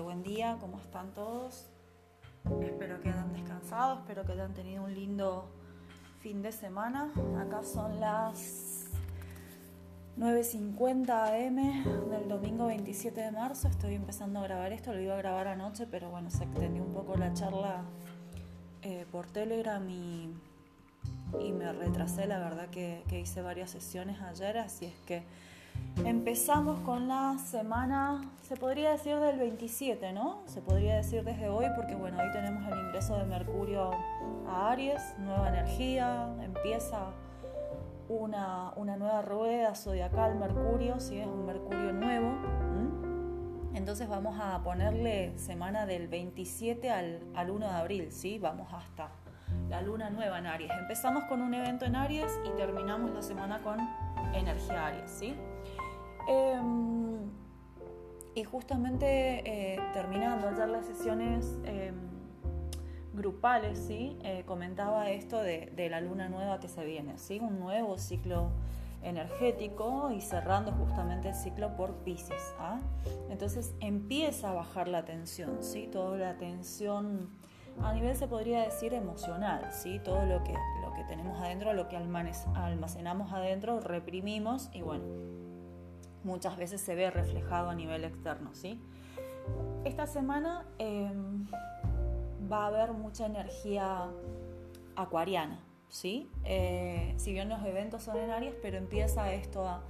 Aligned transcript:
buen 0.00 0.22
día, 0.22 0.56
¿cómo 0.60 0.78
están 0.78 1.12
todos? 1.12 1.66
Espero 2.62 3.00
que 3.00 3.08
hayan 3.08 3.32
descansado, 3.32 4.00
espero 4.00 4.24
que 4.24 4.32
hayan 4.32 4.52
tenido 4.52 4.82
un 4.84 4.94
lindo 4.94 5.48
fin 6.20 6.42
de 6.42 6.52
semana. 6.52 7.12
Acá 7.38 7.62
son 7.62 8.00
las 8.00 8.86
9.50 10.18 11.48
am 11.48 12.10
del 12.10 12.28
domingo 12.28 12.66
27 12.66 13.20
de 13.20 13.30
marzo. 13.30 13.68
Estoy 13.68 13.94
empezando 13.94 14.40
a 14.40 14.42
grabar 14.42 14.72
esto, 14.72 14.92
lo 14.92 15.00
iba 15.00 15.14
a 15.14 15.18
grabar 15.18 15.48
anoche, 15.48 15.86
pero 15.86 16.10
bueno, 16.10 16.30
se 16.30 16.44
extendió 16.44 16.82
un 16.82 16.92
poco 16.92 17.16
la 17.16 17.32
charla 17.32 17.84
eh, 18.82 19.06
por 19.10 19.26
Telegram 19.26 19.88
y, 19.88 20.34
me 21.52 21.72
retrasé. 21.72 22.26
La 22.26 22.38
verdad 22.38 22.68
que 22.68 23.20
hice 23.20 23.42
varias 23.42 23.70
sesiones 23.70 24.20
ayer, 24.20 24.58
así 24.58 24.86
es 24.86 24.94
que 25.06 25.22
Empezamos 26.04 26.80
con 26.80 27.08
la 27.08 27.38
semana, 27.38 28.20
se 28.42 28.56
podría 28.56 28.90
decir 28.90 29.16
del 29.20 29.38
27, 29.38 30.12
¿no? 30.12 30.42
Se 30.46 30.60
podría 30.60 30.96
decir 30.96 31.24
desde 31.24 31.48
hoy 31.48 31.66
porque 31.74 31.94
bueno, 31.94 32.20
ahí 32.20 32.30
tenemos 32.30 32.70
el 32.70 32.78
ingreso 32.78 33.16
de 33.16 33.24
Mercurio 33.24 33.90
a 34.46 34.72
Aries, 34.72 35.00
nueva 35.18 35.48
energía, 35.48 36.28
empieza 36.42 37.06
una, 38.08 38.74
nueva 38.76 39.22
rueda 39.22 39.74
zodiacal 39.74 40.34
Mercurio, 40.34 41.00
si 41.00 41.18
es 41.18 41.26
un 41.26 41.46
Mercurio 41.46 41.92
nuevo. 41.92 42.34
Entonces 43.72 44.08
vamos 44.08 44.38
a 44.40 44.62
ponerle 44.62 45.38
semana 45.38 45.86
del 45.86 46.08
27 46.08 46.90
al, 46.90 47.20
al 47.34 47.50
1 47.50 47.66
de 47.66 47.72
abril, 47.72 48.12
¿sí? 48.12 48.38
Vamos 48.38 48.72
hasta 48.72 49.08
la 49.68 49.80
luna 49.80 50.10
nueva 50.10 50.38
en 50.38 50.46
Aries. 50.46 50.70
Empezamos 50.78 51.24
con 51.24 51.40
un 51.40 51.54
evento 51.54 51.84
en 51.84 51.96
Aries 51.96 52.38
y 52.44 52.50
terminamos 52.56 53.10
la 53.12 53.22
semana 53.22 53.62
con 53.62 53.78
energía 54.34 54.88
Aries, 54.88 55.10
¿sí? 55.10 55.34
Em, 56.28 57.30
y 58.34 58.44
justamente 58.44 59.42
eh, 59.74 59.80
terminando 59.92 60.48
ayer 60.48 60.68
las 60.68 60.86
sesiones 60.86 61.58
em, 61.64 61.94
grupales, 63.12 63.78
¿sí? 63.78 64.16
Eh, 64.22 64.42
comentaba 64.46 65.10
esto 65.10 65.40
de, 65.40 65.70
la 65.90 66.00
luna 66.00 66.28
nueva 66.28 66.58
que 66.60 66.68
se 66.68 66.84
viene, 66.84 67.18
¿sí? 67.18 67.38
un 67.40 67.60
nuevo 67.60 67.98
ciclo 67.98 68.50
energético 69.02 70.10
y 70.10 70.20
cerrando 70.20 70.72
justamente 70.72 71.28
el 71.28 71.34
ciclo 71.34 71.76
por 71.76 71.94
Pisces. 71.98 72.54
¿ah? 72.58 72.80
Entonces 73.30 73.74
empieza 73.80 74.50
a 74.50 74.54
bajar 74.54 74.88
la 74.88 75.04
tensión, 75.04 75.58
¿sí? 75.62 75.88
toda 75.92 76.16
la 76.16 76.38
tensión 76.38 77.30
a 77.82 77.92
nivel 77.92 78.16
se 78.16 78.28
podría 78.28 78.62
decir 78.62 78.94
emocional, 78.94 79.68
¿sí? 79.72 80.00
todo 80.02 80.24
lo 80.24 80.42
que, 80.44 80.52
lo 80.52 80.94
que 80.94 81.04
tenemos 81.04 81.40
adentro, 81.40 81.72
lo 81.72 81.88
que 81.88 81.96
almacenamos 81.96 83.32
adentro, 83.32 83.80
reprimimos 83.80 84.70
y 84.72 84.82
bueno 84.82 85.04
muchas 86.24 86.56
veces 86.56 86.80
se 86.80 86.94
ve 86.94 87.10
reflejado 87.10 87.70
a 87.70 87.74
nivel 87.74 88.04
externo. 88.04 88.54
¿sí? 88.54 88.80
Esta 89.84 90.06
semana 90.06 90.66
em, 90.78 91.46
va 92.50 92.64
a 92.64 92.66
haber 92.68 92.92
mucha 92.92 93.26
energía 93.26 94.10
acuariana. 94.96 95.60
¿sí? 95.88 96.30
Eh, 96.44 97.14
si 97.16 97.32
bien 97.32 97.48
los 97.48 97.64
eventos 97.64 98.02
son 98.02 98.16
en 98.16 98.30
Aries, 98.30 98.54
pero 98.60 98.78
empieza 98.78 99.32
esto 99.32 99.66
a, 99.68 99.82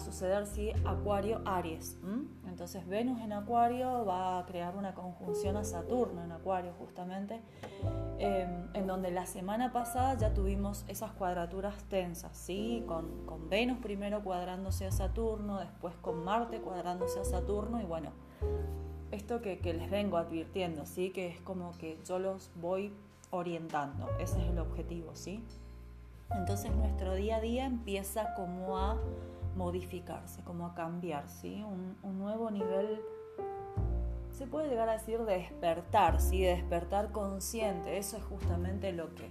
suceder, 0.00 0.46
¿sí? 0.46 0.72
Acuario-Aries. 0.84 1.98
Entonces 2.46 2.86
Venus 2.86 3.20
en 3.20 3.32
Acuario 3.32 4.04
va 4.04 4.38
a 4.38 4.46
crear 4.46 4.76
una 4.76 4.94
conjunción 4.94 5.56
a 5.56 5.64
Saturno 5.64 6.22
en 6.22 6.32
Acuario 6.32 6.72
justamente, 6.78 7.40
em, 8.18 8.68
en 8.74 8.86
donde 8.86 9.10
la 9.10 9.26
semana 9.26 9.72
pasada 9.72 10.16
ya 10.16 10.32
tuvimos 10.34 10.84
esas 10.88 11.12
cuadraturas 11.12 11.82
tensas, 11.84 12.36
¿sí? 12.36 12.84
Con, 12.86 13.26
con 13.26 13.48
Venus 13.48 13.78
primero 13.78 14.22
cuadrándose 14.22 14.86
a 14.86 14.92
Saturno, 14.92 15.58
después 15.58 15.94
con 15.96 16.24
Marte 16.24 16.60
cuadrándose 16.60 17.20
a 17.20 17.24
Saturno 17.24 17.80
y 17.80 17.84
bueno, 17.84 18.10
esto 19.10 19.40
que, 19.40 19.58
que 19.58 19.74
les 19.74 19.90
vengo 19.90 20.16
advirtiendo, 20.16 20.86
¿sí? 20.86 21.10
Que 21.10 21.28
es 21.28 21.40
como 21.40 21.72
que 21.78 21.98
yo 22.04 22.18
los 22.18 22.50
voy 22.56 22.92
orientando. 23.30 24.08
Ese 24.20 24.40
es 24.40 24.48
el 24.48 24.58
objetivo, 24.58 25.10
¿sí? 25.14 25.42
Entonces 26.30 26.74
nuestro 26.74 27.14
día 27.14 27.36
a 27.36 27.40
día 27.40 27.66
empieza 27.66 28.34
como 28.34 28.78
a 28.78 28.96
modificarse, 29.56 30.42
como 30.42 30.66
a 30.66 30.74
cambiar, 30.74 31.28
¿sí? 31.28 31.62
Un, 31.62 32.18
nuevo 32.18 32.50
nivel, 32.50 33.00
se 34.30 34.46
puede 34.46 34.68
llegar 34.68 34.88
a 34.88 34.92
decir 34.92 35.20
de 35.24 35.38
despertar, 35.38 36.20
¿sí? 36.20 36.42
De 36.42 36.56
despertar 36.56 37.12
consciente. 37.12 37.98
Eso 37.98 38.16
es 38.16 38.24
justamente 38.24 38.92
lo 38.92 39.14
que, 39.14 39.30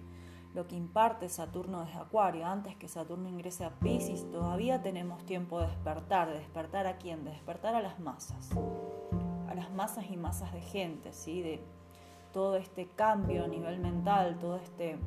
lo 0.53 0.67
que 0.67 0.75
imparte 0.75 1.29
Saturno 1.29 1.85
desde 1.85 1.99
Acuario. 1.99 2.45
Antes 2.45 2.75
que 2.75 2.87
Saturno 2.87 3.29
ingrese 3.29 3.65
a 3.65 3.79
Pisces, 3.79 4.29
todavía 4.31 4.81
tenemos 4.81 5.25
tiempo 5.25 5.59
de 5.59 5.67
despertar. 5.67 6.29
¿De 6.29 6.39
despertar 6.39 6.87
a 6.87 6.97
quién? 6.97 7.23
De 7.23 7.31
despertar 7.31 7.75
a 7.75 7.81
las 7.81 7.99
masas. 7.99 8.49
A 9.47 9.55
las 9.55 9.71
masas 9.71 10.05
y 10.09 10.17
masas 10.17 10.53
de 10.53 10.61
gente, 10.61 11.13
¿sí? 11.13 11.41
De, 11.41 11.63
todo 12.33 12.57
este 12.57 12.87
cambio 12.87 13.45
a 13.45 13.47
nivel 13.47 13.79
mental, 13.79 14.37
todo 14.39 14.57
este 14.57 14.97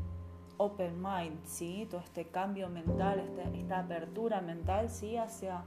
open 0.58 1.02
mind, 1.02 1.44
¿sí? 1.44 1.86
todo 1.90 2.00
este 2.00 2.26
cambio 2.26 2.68
mental, 2.68 3.20
este, 3.20 3.60
esta, 3.60 3.80
apertura 3.80 4.40
mental 4.40 4.88
¿sí? 4.88 5.16
hacia 5.16 5.62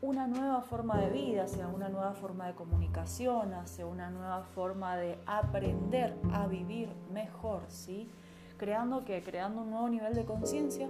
una 0.00 0.26
nueva 0.26 0.60
forma 0.62 0.98
de 0.98 1.10
vida, 1.10 1.44
hacia 1.44 1.68
una 1.68 1.88
nueva 1.88 2.12
forma 2.12 2.46
de 2.46 2.54
comunicación, 2.54 3.54
hacia 3.54 3.86
una 3.86 4.10
nueva 4.10 4.42
forma 4.42 4.96
de 4.96 5.18
aprender 5.26 6.16
a 6.32 6.46
vivir 6.46 6.88
mejor, 7.12 7.62
¿sí? 7.68 8.10
creando 8.58 9.04
creando 9.04 9.62
un 9.62 9.70
nuevo 9.70 9.88
nivel 9.88 10.14
de 10.14 10.24
conciencia 10.24 10.88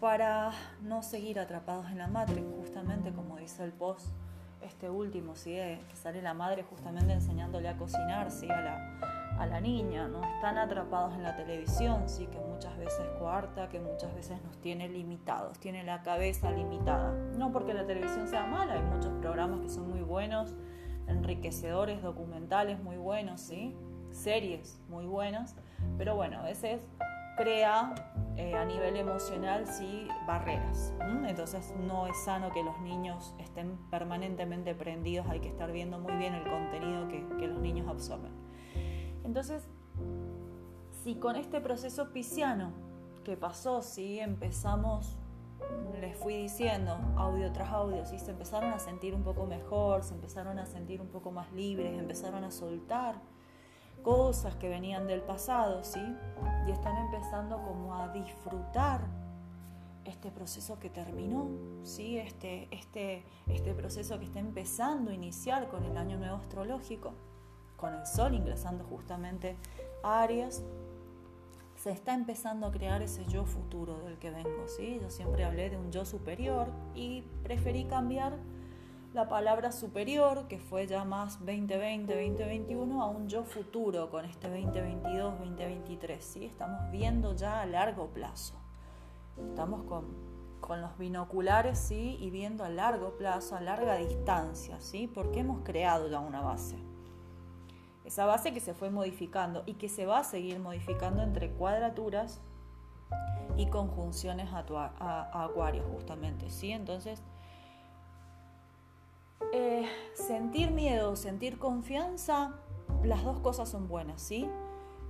para 0.00 0.52
no 0.82 1.02
seguir 1.02 1.40
atrapados 1.40 1.86
en 1.90 1.98
la 1.98 2.06
matrix, 2.06 2.46
justamente 2.58 3.12
como 3.12 3.36
dice 3.36 3.64
el 3.64 3.72
post 3.72 4.06
este 4.62 4.90
último, 4.90 5.34
¿sí? 5.36 5.52
que 5.52 5.96
sale 5.96 6.20
la 6.22 6.34
madre 6.34 6.62
justamente 6.62 7.12
enseñándole 7.12 7.68
a 7.68 7.76
cocinar 7.76 8.30
¿sí? 8.30 8.48
a, 8.50 8.60
la, 8.60 9.15
a 9.38 9.46
la 9.46 9.60
niña, 9.60 10.08
¿no? 10.08 10.22
Están 10.34 10.58
atrapados 10.58 11.14
en 11.14 11.22
la 11.22 11.36
televisión, 11.36 12.08
¿sí? 12.08 12.26
que 12.26 12.38
muchas 12.38 12.76
veces 12.78 13.06
coarta, 13.18 13.68
que 13.68 13.80
muchas 13.80 14.14
veces 14.14 14.42
nos 14.42 14.58
tiene 14.60 14.88
limitados, 14.88 15.58
tiene 15.58 15.84
la 15.84 16.02
cabeza 16.02 16.50
limitada. 16.50 17.12
No 17.36 17.52
porque 17.52 17.74
la 17.74 17.86
televisión 17.86 18.28
sea 18.28 18.46
mala, 18.46 18.74
hay 18.74 18.82
muchos 18.82 19.12
programas 19.20 19.60
que 19.60 19.68
son 19.68 19.90
muy 19.90 20.02
buenos, 20.02 20.54
enriquecedores, 21.06 22.02
documentales 22.02 22.82
muy 22.82 22.96
buenos, 22.96 23.40
¿sí? 23.40 23.76
series 24.10 24.80
muy 24.88 25.06
buenas, 25.06 25.56
pero 25.98 26.16
bueno, 26.16 26.38
a 26.40 26.42
veces 26.42 26.80
crea 27.36 27.94
eh, 28.36 28.54
a 28.54 28.64
nivel 28.64 28.96
emocional 28.96 29.66
sí 29.66 30.08
barreras. 30.26 30.92
Entonces 31.26 31.74
no 31.86 32.06
es 32.06 32.16
sano 32.24 32.50
que 32.50 32.62
los 32.62 32.78
niños 32.80 33.34
estén 33.38 33.76
permanentemente 33.90 34.74
prendidos, 34.74 35.26
hay 35.28 35.40
que 35.40 35.48
estar 35.48 35.70
viendo 35.70 35.98
muy 35.98 36.14
bien 36.16 36.34
el 36.34 36.44
contenido 36.44 37.08
que, 37.08 37.46
los 37.46 37.60
niños 37.60 37.88
absorben. 37.88 38.32
Entonces, 39.26 39.68
si 41.02 41.16
con 41.16 41.34
este 41.34 41.60
proceso 41.60 42.12
pisciano 42.12 42.70
que 43.24 43.36
pasó, 43.36 43.82
si 43.82 44.20
empezamos, 44.20 45.18
les 46.00 46.16
fui 46.16 46.36
diciendo, 46.36 46.96
audio 47.16 47.52
tras 47.52 47.70
audio, 47.72 48.06
si 48.06 48.20
se 48.20 48.30
empezaron 48.30 48.72
a 48.72 48.78
sentir 48.78 49.14
un 49.14 49.24
poco 49.24 49.44
mejor, 49.44 50.04
se 50.04 50.14
empezaron 50.14 50.60
a 50.60 50.66
sentir 50.66 51.00
un 51.00 51.08
poco 51.08 51.32
más 51.32 51.52
libres, 51.52 51.98
empezaron 51.98 52.44
a 52.44 52.52
soltar 52.52 53.16
cosas 54.04 54.54
que 54.54 54.68
venían 54.68 55.08
del 55.08 55.22
pasado, 55.22 55.82
¿sí? 55.82 56.00
Y 56.68 56.70
están 56.70 56.96
empezando 56.96 57.60
como 57.62 57.96
a 57.96 58.12
disfrutar 58.12 59.00
este 60.04 60.30
proceso 60.30 60.78
que 60.78 60.88
terminó, 60.88 61.48
¿sí? 61.82 62.16
Este, 62.16 62.68
este, 62.70 63.24
este 63.48 63.74
proceso 63.74 64.20
que 64.20 64.26
está 64.26 64.38
empezando 64.38 65.10
a 65.10 65.14
iniciar 65.14 65.66
con 65.68 65.84
el 65.84 65.96
año 65.96 66.16
nuevo 66.16 66.36
astrológico, 66.36 67.14
con 67.76 67.94
el 67.94 68.06
Sol 68.06 68.34
ingresando 68.34 68.84
justamente 68.84 69.56
a 70.02 70.22
Aries, 70.22 70.62
se 71.76 71.90
está 71.90 72.14
empezando 72.14 72.66
a 72.66 72.72
crear 72.72 73.02
ese 73.02 73.24
yo 73.26 73.44
futuro 73.44 73.98
del 74.00 74.18
que 74.18 74.30
vengo, 74.30 74.66
¿sí? 74.66 74.98
Yo 75.00 75.10
siempre 75.10 75.44
hablé 75.44 75.70
de 75.70 75.76
un 75.76 75.92
yo 75.92 76.04
superior 76.04 76.68
y 76.94 77.22
preferí 77.42 77.84
cambiar 77.84 78.38
la 79.16 79.28
palabra 79.28 79.72
superior, 79.72 80.46
que 80.46 80.58
fue 80.58 80.86
ya 80.86 81.04
más 81.04 81.38
2020, 81.38 82.14
2021, 82.14 83.02
a 83.02 83.06
un 83.06 83.28
yo 83.28 83.44
futuro 83.44 84.10
con 84.10 84.26
este 84.26 84.48
2022, 84.48 85.38
2023. 85.38 86.22
¿sí? 86.22 86.44
Estamos 86.44 86.90
viendo 86.90 87.34
ya 87.34 87.62
a 87.62 87.66
largo 87.66 88.08
plazo. 88.08 88.54
Estamos 89.38 89.84
con, 89.84 90.04
con 90.60 90.82
los 90.82 90.98
binoculares 90.98 91.78
¿sí? 91.78 92.18
y 92.20 92.28
viendo 92.28 92.62
a 92.62 92.68
largo 92.68 93.16
plazo, 93.16 93.56
a 93.56 93.60
larga 93.62 93.96
distancia, 93.96 94.80
¿sí? 94.80 95.06
porque 95.06 95.40
hemos 95.40 95.60
creado 95.64 96.10
ya 96.10 96.20
una 96.20 96.42
base. 96.42 96.76
Esa 98.06 98.24
base 98.24 98.54
que 98.54 98.60
se 98.60 98.72
fue 98.72 98.88
modificando 98.88 99.64
y 99.66 99.74
que 99.74 99.88
se 99.88 100.06
va 100.06 100.20
a 100.20 100.24
seguir 100.24 100.60
modificando 100.60 101.22
entre 101.22 101.50
cuadraturas 101.50 102.40
y 103.56 103.66
conjunciones 103.66 104.48
a, 104.52 104.64
a, 104.98 105.44
Acuario, 105.44 105.82
justamente. 105.92 106.48
¿sí? 106.50 106.70
Entonces, 106.70 107.22
eh, 109.52 109.86
sentir 110.14 110.70
miedo, 110.70 111.16
sentir 111.16 111.58
confianza, 111.58 112.54
las 113.02 113.24
dos 113.24 113.40
cosas 113.40 113.68
son 113.68 113.88
buenas, 113.88 114.22
¿sí? 114.22 114.48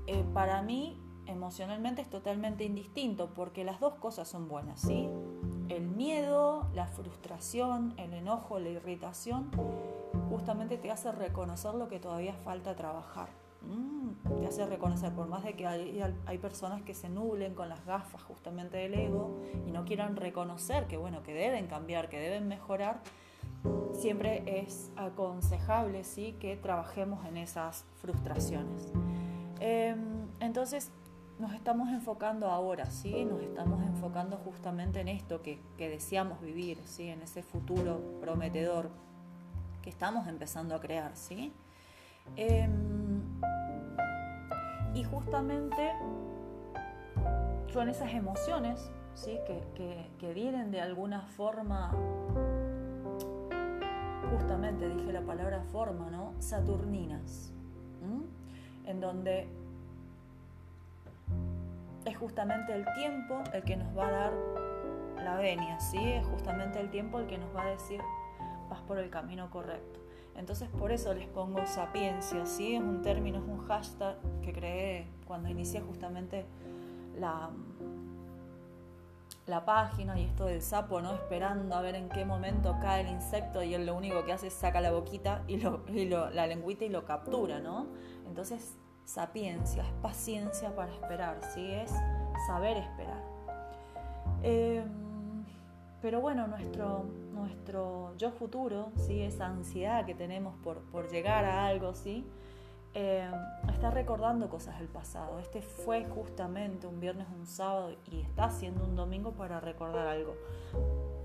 Eh, 0.06 0.24
para 0.32 0.62
mí, 0.62 0.98
emocionalmente 1.26 2.00
es 2.00 2.08
totalmente 2.08 2.64
indistinto, 2.64 3.30
porque 3.34 3.64
las 3.64 3.78
dos 3.78 3.94
cosas 3.96 4.26
son 4.26 4.48
buenas, 4.48 4.80
¿sí? 4.80 5.08
El 5.68 5.88
miedo, 5.88 6.68
la 6.74 6.86
frustración, 6.86 7.94
el 7.96 8.14
enojo, 8.14 8.58
la 8.58 8.68
irritación, 8.68 9.50
justamente 10.28 10.78
te 10.78 10.90
hace 10.90 11.12
reconocer 11.12 11.74
lo 11.74 11.88
que 11.88 11.98
todavía 11.98 12.34
falta 12.34 12.74
trabajar. 12.76 13.28
Mm, 13.62 14.38
te 14.40 14.46
hace 14.46 14.66
reconocer, 14.66 15.12
por 15.12 15.26
más 15.26 15.42
de 15.42 15.54
que 15.54 15.66
hay, 15.66 16.38
personas 16.40 16.82
que 16.82 16.94
se 16.94 17.08
nublen 17.08 17.54
con 17.54 17.68
las 17.68 17.84
gafas 17.84 18.22
justamente 18.22 18.76
del 18.76 18.94
ego 18.94 19.40
y 19.66 19.72
no 19.72 19.84
quieran 19.84 20.16
reconocer 20.16 20.86
que, 20.86 20.96
bueno, 20.96 21.22
que 21.22 21.34
deben 21.34 21.66
cambiar, 21.66 22.08
que 22.08 22.20
deben 22.20 22.46
mejorar, 22.46 23.00
siempre 23.92 24.60
es 24.60 24.92
aconsejable 24.96 26.04
¿sí? 26.04 26.36
que 26.38 26.56
trabajemos 26.56 27.26
en 27.26 27.38
esas 27.38 27.84
frustraciones. 28.00 28.92
Em, 29.58 30.28
entonces, 30.38 30.92
nos 31.38 31.52
estamos 31.52 31.90
enfocando 31.90 32.46
ahora, 32.50 32.90
¿sí? 32.90 33.24
Nos 33.24 33.42
estamos 33.42 33.82
enfocando 33.82 34.38
justamente 34.38 35.00
en 35.00 35.08
esto 35.08 35.42
que, 35.42 35.60
que 35.76 35.88
deseamos 35.88 36.40
vivir, 36.40 36.78
¿sí? 36.84 37.08
En 37.08 37.22
ese 37.22 37.42
futuro 37.42 38.00
prometedor 38.20 38.90
que 39.82 39.90
estamos 39.90 40.26
empezando 40.28 40.74
a 40.74 40.80
crear, 40.80 41.14
¿sí? 41.14 41.52
Em, 42.36 43.22
y 44.94 45.04
justamente 45.04 45.92
yo 47.68 47.82
en 47.82 47.90
esas 47.90 48.14
emociones, 48.14 48.90
¿sí? 49.14 49.38
Que, 49.46 50.10
que, 50.18 50.32
vienen 50.32 50.70
de 50.70 50.80
alguna 50.80 51.20
forma, 51.20 51.90
justamente 54.32 54.88
dije 54.88 55.12
la 55.12 55.22
palabra 55.22 55.62
forma, 55.70 56.10
¿no? 56.10 56.32
Saturninas, 56.38 57.52
en 58.86 59.00
donde 59.00 59.48
es 62.06 62.16
justamente 62.16 62.72
el 62.72 62.86
tiempo 62.94 63.42
el 63.52 63.62
que 63.64 63.76
nos 63.76 63.96
va 63.96 64.08
a 64.08 64.10
dar 64.10 64.32
la 65.22 65.36
venia, 65.36 65.78
¿sí? 65.80 65.98
Es 65.98 66.26
justamente 66.26 66.80
el 66.80 66.88
tiempo 66.90 67.18
el 67.18 67.26
que 67.26 67.36
nos 67.36 67.54
va 67.54 67.64
a 67.64 67.70
decir 67.70 68.00
vas 68.68 68.80
por 68.82 68.98
el 68.98 69.10
camino 69.10 69.50
correcto. 69.50 70.00
Entonces 70.36 70.68
por 70.68 70.92
eso 70.92 71.14
les 71.14 71.26
pongo 71.26 71.66
sapiencia, 71.66 72.46
¿sí? 72.46 72.76
Es 72.76 72.82
un 72.82 73.02
término, 73.02 73.38
es 73.38 73.44
un 73.44 73.58
hashtag 73.66 74.16
que 74.42 74.52
creé 74.52 75.08
cuando 75.26 75.48
inicié 75.48 75.80
justamente 75.80 76.46
la, 77.18 77.50
la 79.46 79.64
página 79.64 80.18
y 80.18 80.24
esto 80.24 80.44
del 80.44 80.62
sapo, 80.62 81.00
¿no? 81.00 81.14
Esperando 81.14 81.74
a 81.74 81.80
ver 81.80 81.94
en 81.96 82.08
qué 82.08 82.24
momento 82.24 82.76
cae 82.80 83.00
el 83.00 83.08
insecto 83.08 83.62
y 83.62 83.74
él 83.74 83.86
lo 83.86 83.96
único 83.96 84.24
que 84.24 84.32
hace 84.32 84.48
es 84.48 84.52
saca 84.52 84.80
la 84.80 84.92
boquita 84.92 85.42
y, 85.48 85.56
lo, 85.56 85.82
y 85.88 86.04
lo, 86.04 86.30
la 86.30 86.46
lengüita 86.46 86.84
y 86.84 86.88
lo 86.88 87.04
captura, 87.04 87.58
¿no? 87.58 87.86
Entonces 88.26 88.76
sapiencia, 89.06 89.84
es 89.84 89.92
paciencia 90.02 90.74
para 90.74 90.92
esperar, 90.92 91.38
¿sí? 91.54 91.70
es 91.70 91.90
saber 92.46 92.76
esperar. 92.76 93.22
Em, 94.42 95.44
pero 96.02 96.20
bueno, 96.20 96.46
nuestro, 96.48 97.04
nuestro 97.32 98.14
yo 98.16 98.32
futuro, 98.32 98.90
¿sí? 98.96 99.22
esa 99.22 99.46
ansiedad 99.46 100.04
que 100.04 100.14
tenemos 100.14 100.54
por, 100.56 100.80
por 100.90 101.08
llegar 101.08 101.44
a 101.44 101.66
algo, 101.66 101.94
¿sí? 101.94 102.26
Em, 102.94 103.32
está 103.70 103.90
recordando 103.90 104.48
cosas 104.48 104.78
del 104.78 104.88
pasado. 104.88 105.38
Este 105.38 105.62
fue 105.62 106.04
justamente 106.04 106.86
un 106.86 106.98
viernes, 106.98 107.28
un 107.38 107.46
sábado 107.46 107.94
y 108.10 108.20
está 108.22 108.50
siendo 108.50 108.84
un 108.84 108.96
domingo 108.96 109.32
para 109.32 109.60
recordar 109.60 110.06
algo. 110.06 110.34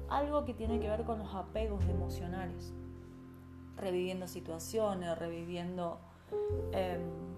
Algo 0.09 0.45
que 0.45 0.53
tiene 0.53 0.79
que 0.79 0.89
ver 0.89 1.03
con 1.03 1.19
los 1.19 1.33
apegos 1.33 1.83
emocionales. 1.85 2.73
Reviviendo 3.75 4.27
situaciones, 4.27 5.17
reviviendo... 5.17 5.99
Em, 6.73 7.30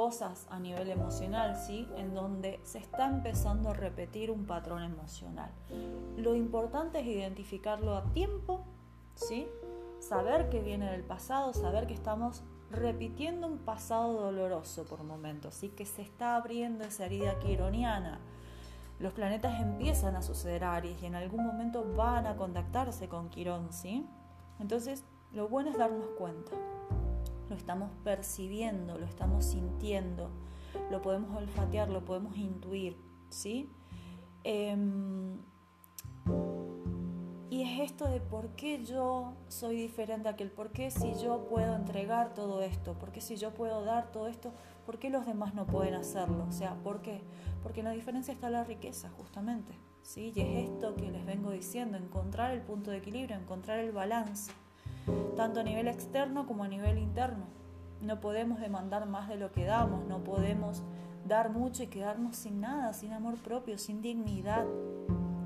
cosas 0.00 0.46
a 0.48 0.58
nivel 0.58 0.88
emocional, 0.88 1.56
¿sí? 1.56 1.86
En 1.98 2.14
donde 2.14 2.58
se 2.62 2.78
está 2.78 3.06
empezando 3.06 3.68
a 3.68 3.74
repetir 3.74 4.30
un 4.30 4.46
patrón 4.46 4.82
emocional. 4.82 5.50
Lo 6.16 6.34
importante 6.34 7.00
es 7.00 7.06
identificarlo 7.06 7.94
a 7.94 8.04
tiempo, 8.14 8.64
¿sí? 9.14 9.46
Saber 9.98 10.48
que 10.48 10.62
viene 10.62 10.90
del 10.90 11.02
pasado, 11.02 11.52
saber 11.52 11.86
que 11.86 11.92
estamos 11.92 12.42
repitiendo 12.70 13.46
un 13.46 13.58
pasado 13.58 14.22
doloroso 14.22 14.84
por 14.84 15.04
momentos, 15.04 15.54
¿sí? 15.54 15.68
Que 15.68 15.84
se 15.84 16.00
está 16.00 16.36
abriendo 16.36 16.84
esa 16.84 17.04
herida 17.04 17.38
quironiana. 17.38 18.20
Los 19.00 19.12
planetas 19.12 19.60
empiezan 19.60 20.16
a 20.16 20.22
suceder 20.22 20.64
Aries 20.64 21.02
y 21.02 21.04
en 21.04 21.14
algún 21.14 21.44
momento 21.44 21.84
van 21.94 22.26
a 22.26 22.36
contactarse 22.36 23.10
con 23.10 23.28
Quirón, 23.28 23.70
¿sí? 23.70 24.06
Entonces, 24.60 25.04
lo 25.30 25.46
bueno 25.46 25.68
es 25.68 25.76
darnos 25.76 26.06
cuenta 26.16 26.52
lo 27.50 27.56
estamos 27.56 27.90
percibiendo, 28.04 28.96
lo 28.96 29.04
estamos 29.04 29.44
sintiendo, 29.44 30.30
lo 30.88 31.02
podemos 31.02 31.36
olfatear, 31.36 31.90
lo 31.90 32.04
podemos 32.04 32.36
intuir, 32.36 32.96
¿sí? 33.28 33.68
Em, 34.44 35.36
y 37.50 37.62
es 37.62 37.90
esto 37.90 38.08
de 38.08 38.20
por 38.20 38.50
qué 38.50 38.84
yo 38.84 39.34
soy 39.48 39.76
diferente 39.76 40.28
a 40.28 40.32
aquel, 40.32 40.52
por 40.52 40.70
qué 40.70 40.92
si 40.92 41.12
yo 41.20 41.48
puedo 41.48 41.74
entregar 41.74 42.34
todo 42.34 42.62
esto, 42.62 42.94
por 42.94 43.10
qué 43.10 43.20
si 43.20 43.34
yo 43.34 43.52
puedo 43.52 43.84
dar 43.84 44.12
todo 44.12 44.28
esto, 44.28 44.52
por 44.86 45.00
qué 45.00 45.10
los 45.10 45.26
demás 45.26 45.52
no 45.52 45.66
pueden 45.66 45.94
hacerlo, 45.94 46.46
o 46.48 46.52
sea, 46.52 46.76
¿por 46.84 47.02
qué? 47.02 47.20
Porque 47.64 47.80
en 47.80 47.86
la 47.86 47.92
diferencia 47.92 48.32
está 48.32 48.48
la 48.48 48.62
riqueza, 48.62 49.10
justamente, 49.10 49.72
¿sí? 50.02 50.32
Y 50.36 50.40
es 50.40 50.70
esto 50.70 50.94
que 50.94 51.10
les 51.10 51.26
vengo 51.26 51.50
diciendo, 51.50 51.98
encontrar 51.98 52.52
el 52.52 52.62
punto 52.62 52.92
de 52.92 52.98
equilibrio, 52.98 53.36
encontrar 53.36 53.80
el 53.80 53.90
balance 53.90 54.52
tanto 55.36 55.60
a 55.60 55.62
nivel 55.62 55.88
externo 55.88 56.46
como 56.46 56.64
a 56.64 56.68
nivel 56.68 56.98
interno. 56.98 57.46
No 58.00 58.20
podemos 58.20 58.60
demandar 58.60 59.06
más 59.06 59.28
de 59.28 59.36
lo 59.36 59.52
que 59.52 59.64
damos, 59.64 60.04
no 60.06 60.24
podemos 60.24 60.82
dar 61.26 61.50
mucho 61.50 61.82
y 61.82 61.88
quedarnos 61.88 62.36
sin 62.36 62.60
nada, 62.60 62.92
sin 62.92 63.12
amor 63.12 63.36
propio, 63.36 63.78
sin 63.78 64.02
dignidad, 64.02 64.66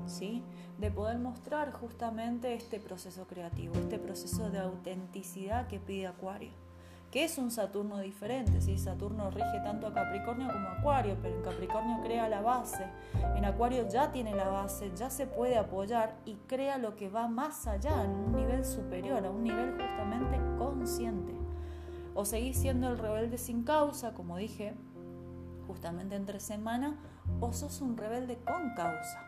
¿sí? 0.05 0.43
De 0.79 0.91
poder 0.91 1.19
mostrar 1.19 1.71
justamente 1.71 2.53
este 2.53 2.79
proceso 2.79 3.27
creativo, 3.27 3.75
este 3.75 3.99
proceso 3.99 4.49
de 4.49 4.59
autenticidad 4.59 5.67
que 5.67 5.79
pide 5.79 6.07
Acuario 6.07 6.64
que 7.15 7.23
es 7.23 7.37
un 7.37 7.49
Saturno 7.49 7.99
diferente. 7.99 8.59
¿sí? 8.59 8.77
Saturno 8.77 9.31
rige 9.31 9.61
tanto 9.63 9.87
a 9.87 9.93
Capricornio 9.93 10.51
como 10.51 10.67
a 10.67 10.73
Acuario, 10.73 11.15
pero 11.21 11.33
en 11.33 11.43
Capricornio 11.43 12.01
crea 12.03 12.27
la 12.27 12.41
base, 12.41 12.85
en 13.37 13.45
Acuario 13.45 13.87
ya 13.87 14.11
tiene 14.11 14.35
la 14.35 14.49
base, 14.49 14.91
ya 14.97 15.09
se 15.09 15.25
puede 15.25 15.57
apoyar 15.57 16.17
y 16.25 16.33
crea 16.45 16.77
lo 16.77 16.97
que 16.97 17.07
va 17.07 17.29
más 17.29 17.67
allá, 17.67 18.03
en 18.03 18.11
un 18.11 18.35
nivel 18.35 18.65
superior, 18.65 19.25
a 19.25 19.29
un 19.29 19.43
nivel 19.43 19.71
justamente 19.71 20.41
consciente. 20.57 21.33
O 22.15 22.25
seguís 22.25 22.57
siendo 22.57 22.89
el 22.89 22.97
rebelde 22.97 23.37
sin 23.37 23.63
causa, 23.63 24.13
como 24.13 24.35
dije 24.35 24.73
justamente 25.67 26.17
entre 26.17 26.41
semana, 26.41 26.97
o 27.39 27.53
sos 27.53 27.79
un 27.79 27.95
rebelde 27.95 28.39
con 28.39 28.73
causa. 28.75 29.25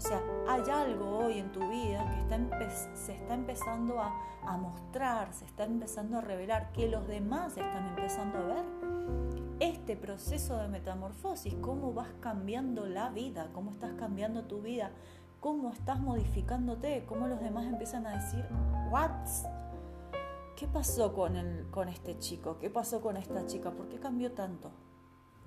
O 0.00 0.02
sea, 0.02 0.22
hay 0.48 0.62
algo 0.70 1.18
hoy 1.18 1.40
en 1.40 1.52
tu 1.52 1.60
vida 1.68 2.06
que 2.58 2.70
se 2.96 3.12
está 3.12 3.34
empezando 3.34 4.00
a, 4.00 4.14
a, 4.46 4.56
mostrar, 4.56 5.34
se 5.34 5.44
está 5.44 5.64
empezando 5.64 6.16
a 6.16 6.20
revelar, 6.22 6.72
que 6.72 6.88
los 6.88 7.06
demás 7.06 7.58
están 7.58 7.88
empezando 7.88 8.38
a 8.38 8.46
ver. 8.46 8.64
Este 9.60 9.96
proceso 9.96 10.56
de 10.56 10.68
metamorfosis, 10.68 11.54
cómo 11.60 11.92
vas 11.92 12.08
cambiando 12.20 12.86
la 12.86 13.10
vida, 13.10 13.50
cómo 13.52 13.72
estás 13.72 13.92
cambiando 13.98 14.44
tu 14.44 14.62
vida, 14.62 14.90
cómo 15.38 15.70
estás 15.70 16.00
modificándote, 16.00 17.04
cómo 17.06 17.28
los 17.28 17.42
demás 17.42 17.66
empiezan 17.66 18.06
a 18.06 18.22
decir, 18.22 18.46
¿what? 18.90 19.10
¿Qué 20.56 20.66
pasó 20.66 21.12
con, 21.12 21.36
el, 21.36 21.70
con 21.70 21.90
este 21.90 22.18
chico? 22.18 22.56
¿Qué 22.58 22.70
pasó 22.70 23.02
con 23.02 23.18
esta 23.18 23.44
chica? 23.44 23.70
¿Por 23.70 23.86
qué 23.90 24.00
cambió 24.00 24.32
tanto? 24.32 24.70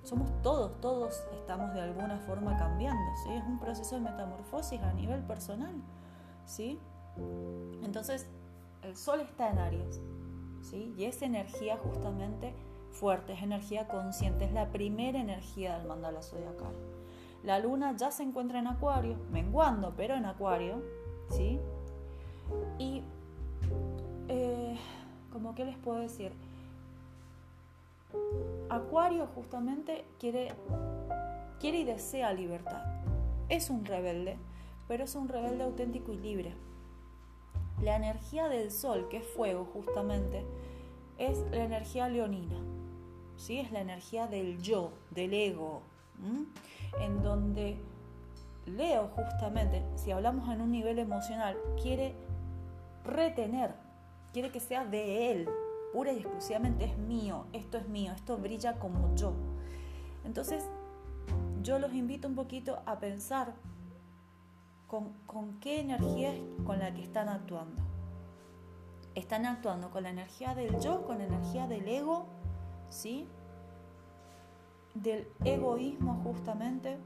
Somos 0.04 0.30
todos, 0.42 0.80
todos 0.80 1.24
estamos 1.32 1.72
de 1.74 1.80
alguna 1.80 2.18
forma 2.20 2.56
cambiando, 2.58 3.02
¿sí? 3.24 3.32
Es 3.32 3.44
un 3.44 3.58
proceso 3.58 3.96
de 3.96 4.02
metamorfosis 4.02 4.80
a 4.82 4.92
nivel 4.92 5.22
personal, 5.22 5.74
¿sí? 6.44 6.78
Entonces, 7.82 8.26
el 8.82 8.96
sol 8.96 9.20
está 9.20 9.50
en 9.50 9.58
Aries, 9.58 10.00
¿sí? 10.60 10.94
Y 10.96 11.04
es 11.04 11.22
energía 11.22 11.78
justamente 11.78 12.54
fuerte, 12.90 13.32
es 13.32 13.42
energía 13.42 13.88
consciente, 13.88 14.44
es 14.44 14.52
la 14.52 14.70
primera 14.70 15.18
energía 15.18 15.78
del 15.78 15.88
mandala 15.88 16.22
zodiacal. 16.22 16.74
La 17.42 17.58
luna 17.58 17.96
ya 17.96 18.10
se 18.10 18.22
encuentra 18.22 18.58
en 18.58 18.66
Acuario, 18.66 19.16
menguando, 19.30 19.94
pero 19.96 20.14
en 20.14 20.26
Acuario, 20.26 20.82
¿sí? 21.30 21.58
Y, 22.78 23.02
eh, 24.28 24.78
¿cómo 25.32 25.54
que 25.54 25.64
les 25.64 25.76
puedo 25.78 25.98
decir? 25.98 26.32
Acuario 28.68 29.26
justamente 29.34 30.04
quiere, 30.18 30.52
quiere 31.60 31.78
y 31.78 31.84
desea 31.84 32.32
libertad. 32.32 32.82
Es 33.48 33.70
un 33.70 33.84
rebelde, 33.84 34.38
pero 34.88 35.04
es 35.04 35.14
un 35.14 35.28
rebelde 35.28 35.64
auténtico 35.64 36.12
y 36.12 36.18
libre. 36.18 36.54
La 37.82 37.96
energía 37.96 38.48
del 38.48 38.70
sol, 38.70 39.08
que 39.08 39.18
es 39.18 39.26
fuego 39.26 39.66
justamente, 39.72 40.44
es 41.18 41.38
la 41.50 41.64
energía 41.64 42.08
leonina. 42.08 42.56
¿sí? 43.36 43.60
Es 43.60 43.70
la 43.72 43.80
energía 43.80 44.26
del 44.26 44.60
yo, 44.62 44.92
del 45.10 45.34
ego, 45.34 45.82
en 47.00 47.22
donde 47.22 47.76
Leo 48.66 49.08
justamente, 49.08 49.82
si 49.96 50.10
hablamos 50.10 50.48
en 50.48 50.60
un 50.60 50.70
nivel 50.70 50.98
emocional, 50.98 51.56
quiere 51.82 52.14
retener, 53.04 53.74
quiere 54.32 54.50
que 54.50 54.60
sea 54.60 54.84
de 54.84 55.32
él, 55.32 55.48
pura 55.94 56.12
y 56.12 56.16
exclusivamente 56.16 56.86
es 56.86 56.98
mío, 56.98 57.46
esto 57.52 57.78
es 57.78 57.88
mío, 57.88 58.12
esto 58.16 58.36
brilla 58.36 58.80
como 58.80 59.14
yo. 59.14 59.32
Entonces, 60.24 60.68
yo 61.62 61.78
los 61.78 61.94
invito 61.94 62.26
un 62.26 62.34
poquito 62.34 62.82
a 62.84 62.98
pensar 62.98 63.54
con, 64.88 65.12
con 65.26 65.60
qué 65.60 65.78
energía 65.78 66.34
es 66.34 66.40
con 66.66 66.80
la 66.80 66.92
que 66.92 67.00
están 67.00 67.28
actuando. 67.28 67.80
Están 69.14 69.46
actuando 69.46 69.90
con 69.90 70.02
la 70.02 70.10
energía 70.10 70.56
del 70.56 70.80
yo, 70.80 71.06
con 71.06 71.18
la 71.18 71.26
energía 71.26 71.68
del 71.68 71.86
ego, 71.86 72.26
¿sí? 72.88 73.28
Del 74.94 75.28
egoísmo 75.44 76.20
justamente, 76.24 76.98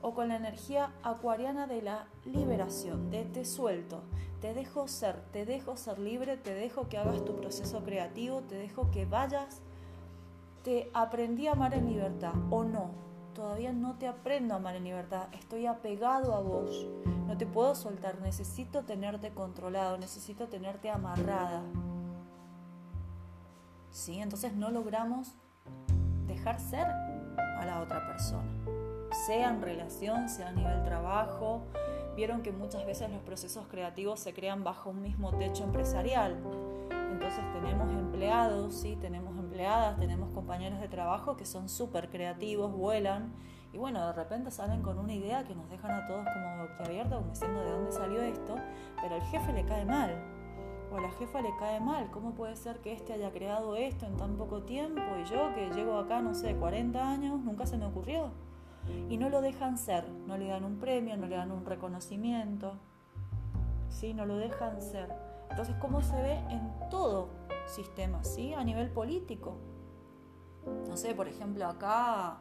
o 0.00 0.14
con 0.14 0.28
la 0.28 0.36
energía 0.36 0.92
acuariana 1.02 1.66
de 1.66 1.82
la 1.82 2.06
liberación, 2.24 3.10
de 3.10 3.24
te 3.24 3.44
suelto, 3.44 4.02
te 4.40 4.54
dejo 4.54 4.86
ser, 4.88 5.20
te 5.32 5.44
dejo 5.44 5.76
ser 5.76 5.98
libre, 5.98 6.36
te 6.36 6.54
dejo 6.54 6.88
que 6.88 6.98
hagas 6.98 7.24
tu 7.24 7.36
proceso 7.36 7.82
creativo, 7.82 8.42
te 8.42 8.54
dejo 8.54 8.90
que 8.90 9.06
vayas, 9.06 9.60
te 10.62 10.90
aprendí 10.94 11.48
a 11.48 11.52
amar 11.52 11.74
en 11.74 11.88
libertad 11.88 12.34
o 12.50 12.64
no, 12.64 12.90
todavía 13.34 13.72
no 13.72 13.96
te 13.96 14.06
aprendo 14.06 14.54
a 14.54 14.58
amar 14.58 14.76
en 14.76 14.84
libertad, 14.84 15.28
estoy 15.32 15.66
apegado 15.66 16.34
a 16.34 16.40
vos, 16.40 16.86
no 17.26 17.36
te 17.36 17.46
puedo 17.46 17.74
soltar, 17.74 18.20
necesito 18.20 18.84
tenerte 18.84 19.30
controlado, 19.34 19.98
necesito 19.98 20.48
tenerte 20.48 20.90
amarrada. 20.90 21.62
¿Sí? 23.90 24.20
Entonces 24.20 24.54
no 24.54 24.70
logramos 24.70 25.34
dejar 26.26 26.60
ser 26.60 26.86
a 26.86 27.64
la 27.66 27.80
otra 27.80 28.06
persona 28.06 28.57
sea 29.26 29.50
en 29.50 29.62
relación, 29.62 30.28
sea 30.28 30.48
a 30.48 30.52
nivel 30.52 30.82
trabajo. 30.84 31.62
Vieron 32.16 32.42
que 32.42 32.52
muchas 32.52 32.84
veces 32.86 33.10
los 33.10 33.20
procesos 33.20 33.66
creativos 33.68 34.20
se 34.20 34.32
crean 34.32 34.64
bajo 34.64 34.90
un 34.90 35.02
mismo 35.02 35.32
techo 35.32 35.64
empresarial. 35.64 36.36
Entonces 37.12 37.40
tenemos 37.52 37.90
empleados, 37.90 38.74
¿sí? 38.74 38.96
tenemos 39.00 39.36
empleadas, 39.38 39.98
tenemos 39.98 40.30
compañeros 40.30 40.80
de 40.80 40.88
trabajo 40.88 41.36
que 41.36 41.46
son 41.46 41.68
súper 41.68 42.10
creativos, 42.10 42.72
vuelan 42.72 43.32
y 43.72 43.78
bueno, 43.78 44.06
de 44.06 44.12
repente 44.12 44.50
salen 44.50 44.82
con 44.82 44.98
una 44.98 45.12
idea 45.12 45.44
que 45.44 45.54
nos 45.54 45.68
dejan 45.68 45.90
a 45.90 46.06
todos 46.06 46.24
como 46.24 46.68
boquiabiertos, 46.68 47.18
como 47.18 47.30
diciendo 47.30 47.60
de 47.60 47.70
dónde 47.70 47.92
salió 47.92 48.22
esto, 48.22 48.56
pero 49.00 49.16
al 49.16 49.22
jefe 49.22 49.52
le 49.52 49.64
cae 49.64 49.84
mal 49.84 50.16
o 50.90 50.96
a 50.96 51.00
la 51.00 51.10
jefa 51.12 51.42
le 51.42 51.50
cae 51.58 51.80
mal. 51.80 52.10
¿Cómo 52.10 52.32
puede 52.32 52.56
ser 52.56 52.78
que 52.80 52.92
este 52.92 53.12
haya 53.12 53.30
creado 53.30 53.76
esto 53.76 54.06
en 54.06 54.16
tan 54.16 54.36
poco 54.36 54.62
tiempo 54.62 55.02
y 55.20 55.24
yo 55.28 55.54
que 55.54 55.70
llego 55.70 55.98
acá, 55.98 56.20
no 56.20 56.34
sé, 56.34 56.54
40 56.54 57.10
años, 57.10 57.40
nunca 57.40 57.66
se 57.66 57.76
me 57.76 57.86
ocurrió? 57.86 58.30
Y 59.08 59.16
no 59.16 59.28
lo 59.28 59.40
dejan 59.40 59.78
ser, 59.78 60.08
no 60.26 60.36
le 60.36 60.48
dan 60.48 60.64
un 60.64 60.78
premio, 60.78 61.16
no 61.16 61.26
le 61.26 61.36
dan 61.36 61.50
un 61.50 61.64
reconocimiento, 61.64 62.74
¿sí? 63.88 64.14
no 64.14 64.26
lo 64.26 64.36
dejan 64.36 64.80
ser. 64.82 65.12
Entonces, 65.50 65.74
¿cómo 65.80 66.02
se 66.02 66.20
ve 66.20 66.38
en 66.50 66.72
todo 66.90 67.30
sistema, 67.66 68.22
¿sí? 68.24 68.52
a 68.54 68.64
nivel 68.64 68.90
político? 68.90 69.56
No 70.88 70.96
sé, 70.96 71.14
por 71.14 71.28
ejemplo, 71.28 71.66
acá 71.66 72.38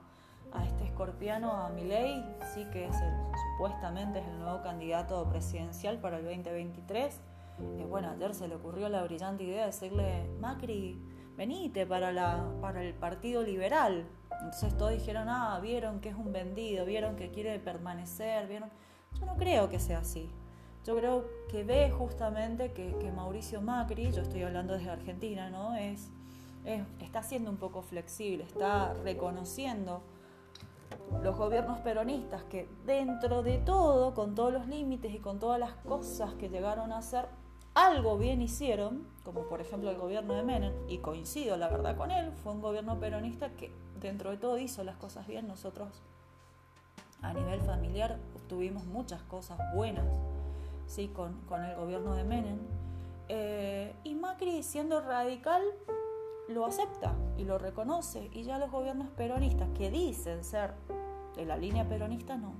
a 0.51 0.65
este 0.65 0.85
escorpiano, 0.85 1.51
a 1.51 1.69
Milei, 1.69 2.23
sí 2.53 2.65
que 2.71 2.85
es 2.85 2.95
el, 2.95 3.13
supuestamente 3.53 4.19
es 4.19 4.27
el 4.27 4.39
nuevo 4.39 4.61
candidato 4.61 5.27
presidencial 5.29 5.99
para 5.99 6.17
el 6.17 6.25
2023. 6.25 7.21
Eh, 7.59 7.85
bueno, 7.89 8.09
ayer 8.11 8.33
se 8.33 8.47
le 8.47 8.55
ocurrió 8.55 8.89
la 8.89 9.03
brillante 9.03 9.43
idea 9.43 9.61
de 9.61 9.67
decirle, 9.67 10.29
Macri, 10.39 11.01
venite 11.35 11.85
para, 11.85 12.11
la, 12.11 12.49
para 12.61 12.83
el 12.83 12.93
Partido 12.93 13.43
Liberal. 13.43 14.05
Entonces 14.37 14.77
todos 14.77 14.91
dijeron, 14.91 15.27
ah, 15.29 15.59
vieron 15.61 15.99
que 15.99 16.09
es 16.09 16.15
un 16.15 16.31
vendido, 16.31 16.85
vieron 16.85 17.15
que 17.15 17.31
quiere 17.31 17.59
permanecer, 17.59 18.47
vieron. 18.47 18.69
Yo 19.19 19.25
no 19.25 19.35
creo 19.35 19.69
que 19.69 19.79
sea 19.79 19.99
así. 19.99 20.29
Yo 20.85 20.95
creo 20.95 21.25
que 21.49 21.63
ve 21.63 21.91
justamente 21.91 22.71
que, 22.71 23.11
Mauricio 23.13 23.61
Macri, 23.61 24.11
yo 24.11 24.21
estoy 24.21 24.43
hablando 24.43 24.73
desde 24.73 24.89
Argentina, 24.89 25.49
¿no? 25.49 25.75
Es, 25.75 26.09
está 27.01 27.23
siendo 27.23 27.51
un 27.51 27.57
poco 27.57 27.81
flexible, 27.81 28.45
está 28.45 28.93
reconociendo 29.03 30.01
los 31.21 31.35
gobiernos 31.35 31.79
peronistas 31.79 32.43
que 32.43 32.69
dentro 32.85 33.43
de 33.43 33.57
todo, 33.57 34.13
con 34.13 34.35
todos 34.35 34.53
los 34.53 34.67
límites 34.67 35.13
y 35.13 35.19
con 35.19 35.39
todas 35.39 35.59
las 35.59 35.73
cosas 35.73 36.33
que 36.35 36.49
llegaron 36.49 36.91
a 36.91 36.99
hacer, 36.99 37.27
algo 37.77 38.17
bien 38.17 38.41
hicieron, 38.41 39.07
como 39.23 39.43
por 39.43 39.61
ejemplo 39.61 39.91
el 39.91 39.97
gobierno 39.97 40.33
de 40.33 40.41
Menem, 40.41 40.73
y 40.87 40.97
coincido 40.97 41.57
la 41.57 41.69
verdad 41.69 41.95
con 41.95 42.09
él, 42.09 42.31
fue 42.43 42.51
un 42.51 42.61
gobierno 42.61 42.99
peronista 42.99 43.51
que 43.51 43.71
dentro 43.99 44.31
de 44.31 44.37
todo 44.37 44.57
hizo 44.57 44.83
las 44.83 44.97
cosas 44.97 45.27
bien. 45.27 45.47
Nosotros 45.47 46.01
a 47.21 47.33
nivel 47.33 47.61
familiar 47.61 48.17
obtuvimos 48.35 48.85
muchas 48.85 49.21
cosas 49.23 49.59
buenas 49.75 50.05
¿sí? 50.87 51.09
con, 51.09 51.35
el 51.63 51.75
gobierno 51.75 52.15
de 52.15 52.23
Menem. 52.23 52.57
Eh, 53.29 53.93
y 54.03 54.15
Macri, 54.15 54.63
siendo 54.63 54.99
radical, 54.99 55.61
lo 56.47 56.65
acepta 56.65 57.13
y 57.37 57.43
lo 57.43 57.59
reconoce. 57.59 58.31
Y 58.33 58.41
ya 58.41 58.57
los 58.57 58.71
gobiernos 58.71 59.09
peronistas 59.09 59.69
que 59.77 59.91
dicen 59.91 60.43
ser 60.43 60.73
de 61.35 61.45
la 61.45 61.57
línea 61.57 61.87
peronista 61.87 62.37
no, 62.37 62.55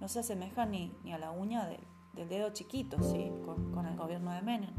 no 0.00 0.08
se 0.08 0.18
asemejan 0.18 0.72
ni, 0.72 0.92
ni 1.04 1.12
a 1.12 1.18
la 1.18 1.30
uña 1.30 1.66
de 1.66 1.78
del 2.14 2.28
dedo 2.28 2.50
chiquito, 2.50 3.02
¿sí? 3.02 3.32
Con, 3.44 3.86
el 3.86 3.96
gobierno 3.96 4.32
de 4.32 4.42
Menem. 4.42 4.74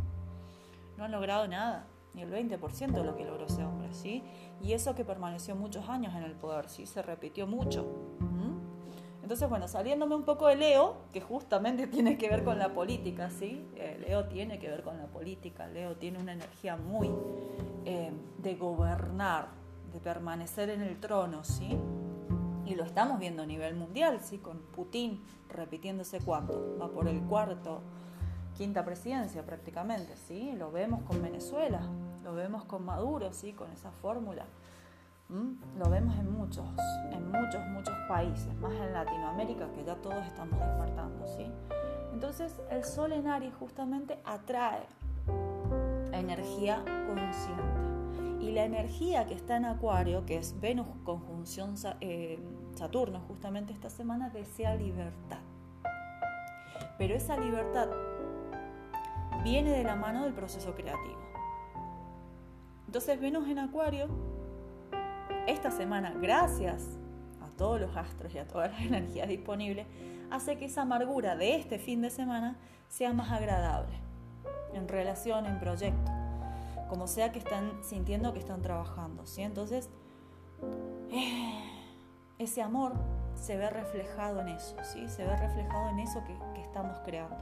No 0.98 1.06
han 1.06 1.12
logrado 1.12 1.48
nada, 1.48 1.88
ni 2.14 2.22
el 2.22 2.32
20% 2.32 2.92
de 2.92 3.04
lo 3.04 3.16
que 3.16 3.26
logró 3.26 3.46
ese 3.46 3.64
hombre, 3.64 3.94
¿sí? 3.94 4.24
Y 4.62 4.74
eso 4.74 4.96
que 4.96 5.04
permaneció 5.04 5.56
muchos 5.56 5.90
años 5.90 6.16
en 6.16 6.24
el 6.24 6.34
poder, 6.34 6.70
¿sí? 6.70 6.86
Se 6.86 7.02
repitió 7.02 7.48
mucho. 7.48 7.86
Entonces, 9.26 9.50
bueno, 9.50 9.68
saliéndome 9.68 10.14
un 10.14 10.22
poco 10.22 10.46
de 10.46 10.56
Leo, 10.56 10.98
que 11.12 11.20
justamente 11.20 11.88
tiene 11.96 12.16
que 12.16 12.30
ver 12.30 12.44
con 12.44 12.60
la 12.60 12.74
política, 12.74 13.32
¿sí? 13.32 13.68
Eh, 13.76 13.98
Leo 14.08 14.26
tiene 14.26 14.60
que 14.60 14.70
ver 14.70 14.84
con 14.84 15.00
la 15.00 15.08
política, 15.08 15.66
Leo 15.66 15.96
tiene 15.96 16.20
una 16.20 16.34
energía 16.34 16.78
muy 16.78 17.10
eh, 17.86 18.12
de 18.38 18.56
gobernar, 18.56 19.48
de 19.92 20.00
permanecer 20.00 20.70
en 20.70 20.82
el 20.82 21.00
trono, 21.00 21.44
¿sí? 21.44 21.76
Y 22.66 22.76
lo 22.76 22.84
estamos 22.84 23.20
viendo 23.20 23.44
a 23.44 23.46
nivel 23.46 23.76
mundial, 23.76 24.20
¿sí? 24.22 24.40
con 24.40 24.60
Putin 24.60 25.24
repitiéndose 25.50 26.20
cuánto, 26.20 26.78
va 26.82 26.90
por 26.90 27.08
el 27.08 27.22
cuarto, 27.22 27.82
quinta 28.58 28.84
presidencia 28.84 29.46
prácticamente, 29.46 30.16
¿sí? 30.18 30.54
lo 30.54 30.72
vemos 30.72 31.04
con 31.04 31.22
Venezuela, 31.22 31.82
lo 32.24 32.34
vemos 32.34 32.66
con 32.66 32.84
Maduro, 32.84 33.32
¿sí? 33.34 33.54
con 33.54 33.72
esa 33.72 33.92
fórmula. 33.92 34.46
Lo 35.78 35.90
vemos 35.90 36.16
en 36.18 36.32
muchos, 36.32 36.66
en 37.12 37.32
muchos, 37.32 37.66
muchos 37.68 37.96
países, 38.08 38.54
más 38.56 38.74
en 38.74 38.94
Latinoamérica, 38.94 39.72
que 39.74 39.84
ya 39.84 39.96
todos 39.96 40.24
estamos 40.26 40.60
despertando. 40.60 41.26
¿sí? 41.26 41.52
Entonces, 42.14 42.56
el 42.70 42.84
Sol 42.84 43.12
en 43.12 43.28
Aries 43.28 43.54
justamente 43.56 44.20
atrae 44.24 44.86
energía 46.14 46.84
consciente. 47.08 47.95
Y 48.46 48.52
la 48.52 48.64
energía 48.64 49.26
que 49.26 49.34
está 49.34 49.58
en 49.58 49.66
Acuario, 49.66 50.24
que 50.28 50.38
es 50.38 50.60
Venus 50.60 50.86
conjunción 51.04 51.74
eh, 52.00 52.38
Saturno 52.76 53.20
justamente 53.22 53.74
esta 53.74 53.90
semana, 53.90 54.30
desea 54.30 54.76
libertad. 54.76 55.40
Pero 57.00 57.16
esa 57.16 57.38
libertad 57.38 57.88
viene 59.44 59.72
de 59.72 59.84
la 59.84 59.96
mano 59.96 60.26
del 60.26 60.34
proceso 60.34 60.76
creativo. 60.76 61.18
Entonces 62.86 63.20
Venus 63.20 63.50
en 63.50 63.58
Acuario, 63.58 64.10
esta 65.48 65.72
semana, 65.72 66.14
gracias 66.22 67.00
a 67.42 67.50
todos 67.58 67.82
los 67.82 67.98
astros 67.98 68.32
y 68.36 68.38
a 68.38 68.46
todas 68.46 68.70
las 68.70 68.82
energías 68.86 69.28
disponibles, 69.28 69.88
hace 70.30 70.56
que 70.56 70.66
esa 70.66 70.84
amargura 70.84 71.36
de 71.36 71.56
este 71.56 71.80
fin 71.80 72.00
de 72.04 72.12
semana 72.12 72.58
sea 72.90 73.12
más 73.12 73.32
agradable 73.32 73.96
en 74.76 74.88
relación, 74.88 75.48
en 75.48 75.60
proyecto 75.60 76.25
como 76.90 77.08
sea 77.08 77.32
que 77.32 77.40
están 77.40 77.84
sintiendo 77.84 78.34
que 78.34 78.40
están 78.40 78.62
trabajando. 78.62 79.26
¿sí? 79.26 79.42
Entonces, 79.42 79.90
eh, 81.12 81.64
ese 82.40 82.62
amor 82.62 82.94
se 83.36 83.58
ve 83.58 83.70
reflejado 83.70 84.42
en 84.42 84.50
eso, 84.50 84.76
¿sí? 84.84 85.08
se 85.10 85.26
ve 85.26 85.36
reflejado 85.36 85.90
en 85.90 86.00
eso 86.00 86.24
que, 86.26 86.36
estamos 86.62 87.00
creando. 87.06 87.38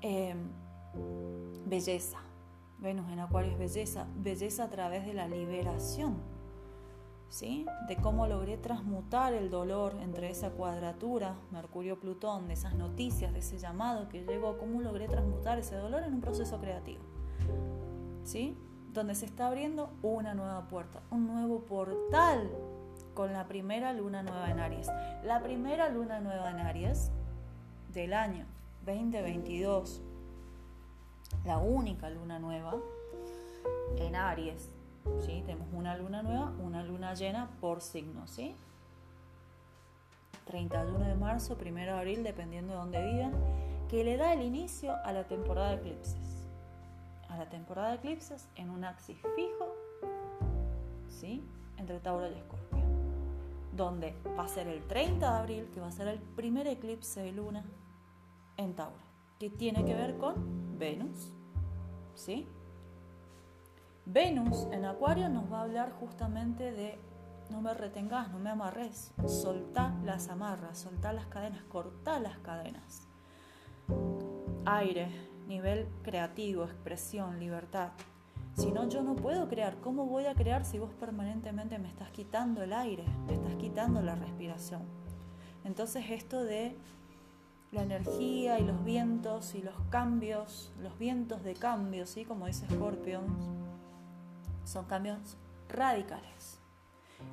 Em, 0.00 0.48
belleza. 1.66 2.18
Venus 2.78 3.10
en 3.10 3.18
Acuario 3.18 3.50
es 3.52 3.58
belleza, 3.58 4.06
belleza 4.16 4.64
a 4.64 4.68
través 4.68 5.06
de 5.06 5.14
la 5.14 5.26
liberación, 5.26 6.18
¿sí? 7.28 7.66
de 7.88 7.96
cómo 7.96 8.26
logré 8.26 8.58
transmutar 8.58 9.32
el 9.32 9.50
dolor 9.50 9.96
entre 10.00 10.30
esa 10.30 10.50
cuadratura, 10.50 11.34
Mercurio-Plutón, 11.50 12.46
de 12.46 12.54
esas 12.54 12.74
noticias, 12.74 13.32
de 13.32 13.38
ese 13.40 13.58
llamado 13.58 14.08
que 14.08 14.24
llegó, 14.24 14.58
cómo 14.58 14.82
logré 14.82 15.08
transmutar 15.08 15.58
ese 15.58 15.76
dolor 15.76 16.02
en 16.02 16.14
un 16.14 16.20
proceso 16.20 16.60
creativo. 16.60 17.02
¿Sí? 18.24 18.56
Donde 18.92 19.14
se 19.14 19.26
está 19.26 19.46
abriendo 19.46 19.90
una 20.02 20.34
nueva 20.34 20.68
puerta, 20.68 21.02
un 21.10 21.26
nuevo 21.26 21.60
portal 21.60 22.50
con 23.14 23.32
la 23.32 23.46
primera 23.46 23.92
luna 23.92 24.22
nueva 24.22 24.50
en 24.50 24.58
Aries. 24.58 24.90
La 25.22 25.42
primera 25.42 25.88
luna 25.88 26.20
nueva 26.20 26.50
en 26.50 26.60
Aries 26.60 27.10
del 27.92 28.12
año 28.12 28.46
2022, 28.84 30.02
la 31.44 31.58
única 31.58 32.10
luna 32.10 32.38
nueva 32.38 32.74
en 33.96 34.16
Aries, 34.16 34.70
¿sí? 35.20 35.42
Tenemos 35.46 35.68
una 35.72 35.96
luna 35.96 36.22
nueva, 36.22 36.52
una 36.62 36.82
luna 36.82 37.14
llena 37.14 37.50
por 37.60 37.80
signo, 37.80 38.26
¿sí? 38.26 38.56
31 40.46 40.98
de 40.98 41.14
marzo, 41.14 41.56
1 41.60 41.74
de 41.74 41.90
abril, 41.90 42.22
dependiendo 42.22 42.74
de 42.74 42.78
dónde 42.78 43.12
vivan, 43.12 43.32
que 43.88 44.04
le 44.04 44.16
da 44.16 44.32
el 44.32 44.42
inicio 44.42 44.94
a 45.04 45.12
la 45.12 45.24
temporada 45.24 45.70
de 45.70 45.76
eclipses 45.76 46.33
a 47.34 47.38
la 47.38 47.48
temporada 47.48 47.90
de 47.90 47.96
eclipses 47.96 48.48
en 48.54 48.70
un 48.70 48.84
axis 48.84 49.18
fijo, 49.36 49.74
¿sí? 51.08 51.42
Entre 51.76 51.98
Tauro 52.00 52.28
y 52.30 52.34
Escorpio. 52.34 52.84
donde 53.72 54.14
va 54.38 54.44
a 54.44 54.48
ser 54.48 54.68
el 54.68 54.86
30 54.86 55.32
de 55.32 55.38
abril, 55.38 55.70
que 55.74 55.80
va 55.80 55.88
a 55.88 55.90
ser 55.90 56.06
el 56.06 56.20
primer 56.20 56.68
eclipse 56.68 57.22
de 57.22 57.32
luna 57.32 57.64
en 58.56 58.74
Tauro, 58.74 59.02
que 59.40 59.50
tiene 59.50 59.84
que 59.84 59.94
ver 59.94 60.16
con 60.16 60.78
Venus, 60.78 61.32
¿sí? 62.14 62.46
Venus 64.06 64.68
en 64.70 64.84
Acuario 64.84 65.28
nos 65.28 65.52
va 65.52 65.58
a 65.58 65.62
hablar 65.62 65.92
justamente 65.98 66.70
de 66.70 66.98
no 67.50 67.60
me 67.60 67.74
retengas, 67.74 68.30
no 68.30 68.38
me 68.38 68.50
amarres, 68.50 69.12
soltá 69.26 69.94
las 70.04 70.28
amarras, 70.28 70.78
soltá 70.78 71.12
las 71.12 71.26
cadenas, 71.26 71.62
cortá 71.64 72.20
las 72.20 72.38
cadenas. 72.38 73.08
Aire, 74.66 75.08
nivel 75.46 75.88
creativo, 76.02 76.64
expresión, 76.64 77.38
libertad. 77.38 77.90
Si 78.56 78.70
no, 78.70 78.88
yo 78.88 79.02
no 79.02 79.16
puedo 79.16 79.48
crear. 79.48 79.76
¿Cómo 79.80 80.06
voy 80.06 80.26
a 80.26 80.34
crear 80.34 80.64
si 80.64 80.78
vos 80.78 80.90
permanentemente 81.00 81.78
me 81.78 81.88
estás 81.88 82.10
quitando 82.10 82.62
el 82.62 82.72
aire, 82.72 83.04
me 83.26 83.34
estás 83.34 83.54
quitando 83.56 84.00
la 84.00 84.14
respiración? 84.14 84.82
Entonces 85.64 86.04
esto 86.10 86.44
de 86.44 86.76
la 87.72 87.82
energía 87.82 88.60
y 88.60 88.64
los 88.64 88.84
vientos 88.84 89.54
y 89.56 89.62
los 89.62 89.74
cambios, 89.90 90.72
los 90.80 90.96
vientos 90.98 91.42
de 91.42 91.54
cambio, 91.54 92.06
¿sí? 92.06 92.24
como 92.24 92.46
dice 92.46 92.66
Scorpion, 92.70 93.24
son 94.64 94.84
cambios 94.84 95.36
radicales. 95.68 96.60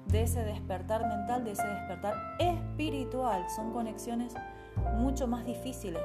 De 0.08 0.24
ese 0.24 0.44
despertar 0.44 1.08
mental, 1.08 1.44
de 1.44 1.51
ese 1.51 1.68
despertar 1.68 2.15
espiritual, 2.39 3.46
son 3.56 3.72
conexiones 3.72 4.34
mucho 4.98 5.27
más 5.27 5.46
difíciles 5.46 6.01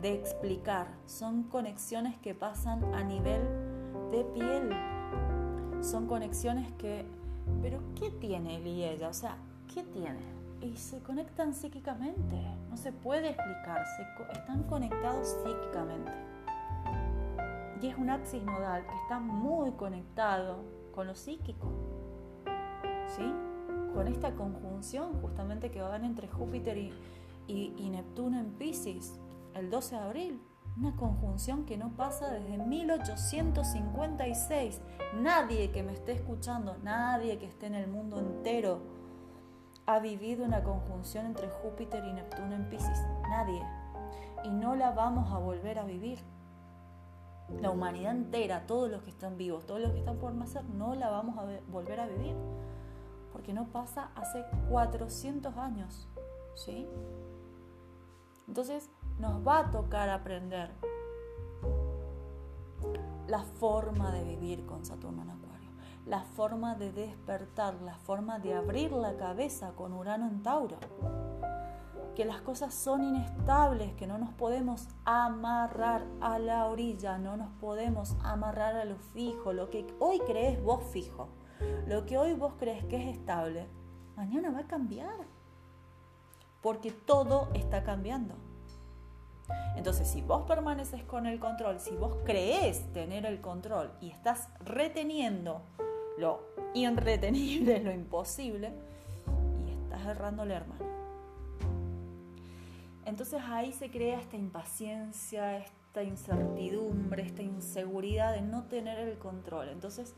de 0.00 0.14
explicar, 0.14 0.88
son 1.06 1.44
conexiones 1.44 2.16
que 2.18 2.34
pasan 2.34 2.94
a 2.94 3.04
nivel 3.04 3.42
de 4.10 4.24
piel, 4.24 4.70
son 5.82 6.06
conexiones 6.06 6.72
que, 6.72 7.04
pero 7.62 7.80
¿qué 7.94 8.10
tiene 8.10 8.56
él 8.56 8.66
y 8.66 8.84
ella? 8.84 9.08
O 9.08 9.14
sea, 9.14 9.36
¿qué 9.72 9.82
tiene? 9.82 10.40
y 10.62 10.76
se 10.76 11.00
conectan 11.02 11.54
psíquicamente. 11.54 12.36
No 12.68 12.76
se 12.76 12.92
puede 12.92 13.30
explicar, 13.30 13.84
están 14.32 14.62
conectados 14.64 15.36
psíquicamente. 15.42 16.12
Y 17.82 17.86
es 17.86 17.96
un 17.96 18.10
axis 18.10 18.42
nodal 18.42 18.86
que 18.86 18.94
está 19.02 19.18
muy 19.18 19.72
conectado 19.72 20.58
con 20.94 21.06
lo 21.06 21.14
psíquico. 21.14 21.68
¿Sí? 23.16 23.32
Con 23.94 24.06
esta 24.06 24.34
conjunción 24.34 25.14
justamente 25.20 25.70
que 25.70 25.80
va 25.80 25.86
a 25.86 25.94
haber 25.94 26.04
entre 26.04 26.28
Júpiter 26.28 26.76
y, 26.76 26.92
y 27.48 27.90
Neptuno 27.90 28.38
en 28.38 28.52
Pisces 28.52 29.18
el 29.54 29.70
12 29.70 29.94
de 29.94 30.00
abril. 30.00 30.42
Una 30.76 30.94
conjunción 30.96 31.64
que 31.66 31.76
no 31.76 31.90
pasa 31.96 32.30
desde 32.30 32.58
1856. 32.58 34.80
Nadie 35.20 35.72
que 35.72 35.82
me 35.82 35.92
esté 35.92 36.12
escuchando, 36.12 36.76
nadie 36.82 37.38
que 37.38 37.46
esté 37.46 37.66
en 37.66 37.74
el 37.74 37.88
mundo 37.88 38.18
entero 38.18 38.80
ha 39.86 39.98
vivido 39.98 40.44
una 40.44 40.62
conjunción 40.62 41.26
entre 41.26 41.48
Júpiter 41.48 42.04
y 42.04 42.12
Neptuno 42.12 42.54
en 42.54 42.70
Pisces. 42.70 43.00
Nadie. 43.28 43.60
Y 44.44 44.50
no 44.50 44.76
la 44.76 44.92
vamos 44.92 45.32
a 45.32 45.38
volver 45.38 45.80
a 45.80 45.84
vivir. 45.84 46.20
La 47.60 47.70
humanidad 47.70 48.12
entera, 48.12 48.64
todos 48.66 48.88
los 48.88 49.02
que 49.02 49.10
están 49.10 49.36
vivos, 49.36 49.66
todos 49.66 49.80
los 49.80 49.90
que 49.90 49.98
están 49.98 50.18
por 50.18 50.32
nacer, 50.32 50.62
no 50.64 50.94
la 50.94 51.10
vamos 51.10 51.36
a 51.38 51.46
volver 51.68 51.98
a 51.98 52.06
vivir. 52.06 52.36
Porque 53.32 53.52
no 53.52 53.66
pasa 53.66 54.12
hace 54.14 54.44
400 54.70 55.56
años. 55.56 56.06
¿Sí? 56.54 56.86
Entonces 58.46 58.88
nos 59.20 59.46
va 59.46 59.60
a 59.60 59.70
tocar 59.70 60.08
aprender 60.08 60.70
la 63.28 63.42
forma 63.42 64.10
de 64.10 64.24
vivir 64.24 64.66
con 64.66 64.84
Saturno 64.84 65.22
en 65.22 65.30
la 66.10 66.22
forma 66.22 66.74
de 66.74 66.92
despertar, 66.92 67.80
la 67.82 67.94
forma 67.94 68.40
de 68.40 68.54
abrir 68.54 68.90
la 68.90 69.16
cabeza 69.16 69.72
con 69.76 69.92
Urano 69.92 70.26
en 70.26 70.42
Tauro. 70.42 70.78
Que 72.16 72.24
las 72.24 72.40
cosas 72.40 72.74
son 72.74 73.04
inestables, 73.04 73.94
que 73.94 74.08
no 74.08 74.18
nos 74.18 74.32
podemos 74.34 74.88
amarrar 75.04 76.04
a 76.20 76.40
la 76.40 76.66
orilla, 76.66 77.16
no 77.18 77.36
nos 77.36 77.50
podemos 77.60 78.16
amarrar 78.24 78.74
a 78.74 78.84
lo 78.84 78.96
fijo, 78.96 79.52
lo 79.52 79.70
que 79.70 79.86
hoy 80.00 80.18
crees 80.26 80.60
vos 80.62 80.82
fijo, 80.90 81.28
lo 81.86 82.04
que 82.06 82.18
hoy 82.18 82.34
vos 82.34 82.54
crees 82.58 82.84
que 82.86 82.96
es 82.96 83.16
estable, 83.16 83.68
mañana 84.16 84.50
va 84.50 84.60
a 84.60 84.66
cambiar. 84.66 85.14
Porque 86.60 86.90
todo 86.90 87.48
está 87.54 87.84
cambiando. 87.84 88.34
Entonces, 89.76 90.08
si 90.08 90.20
vos 90.20 90.42
permaneces 90.42 91.02
con 91.04 91.26
el 91.26 91.38
control, 91.38 91.80
si 91.80 91.94
vos 91.96 92.16
crees 92.24 92.92
tener 92.92 93.24
el 93.26 93.40
control 93.40 93.90
y 94.00 94.10
estás 94.10 94.48
reteniendo 94.64 95.62
lo 96.18 96.42
irretenible, 96.74 97.80
lo 97.80 97.92
imposible, 97.92 98.72
y 99.66 99.72
estás 99.72 100.06
errándole, 100.06 100.54
hermano. 100.54 100.84
Entonces 103.06 103.42
ahí 103.42 103.72
se 103.72 103.90
crea 103.90 104.20
esta 104.20 104.36
impaciencia, 104.36 105.56
esta 105.56 106.02
incertidumbre, 106.02 107.22
esta 107.22 107.42
inseguridad 107.42 108.34
de 108.34 108.42
no 108.42 108.64
tener 108.64 108.98
el 109.00 109.18
control. 109.18 109.68
Entonces 109.70 110.14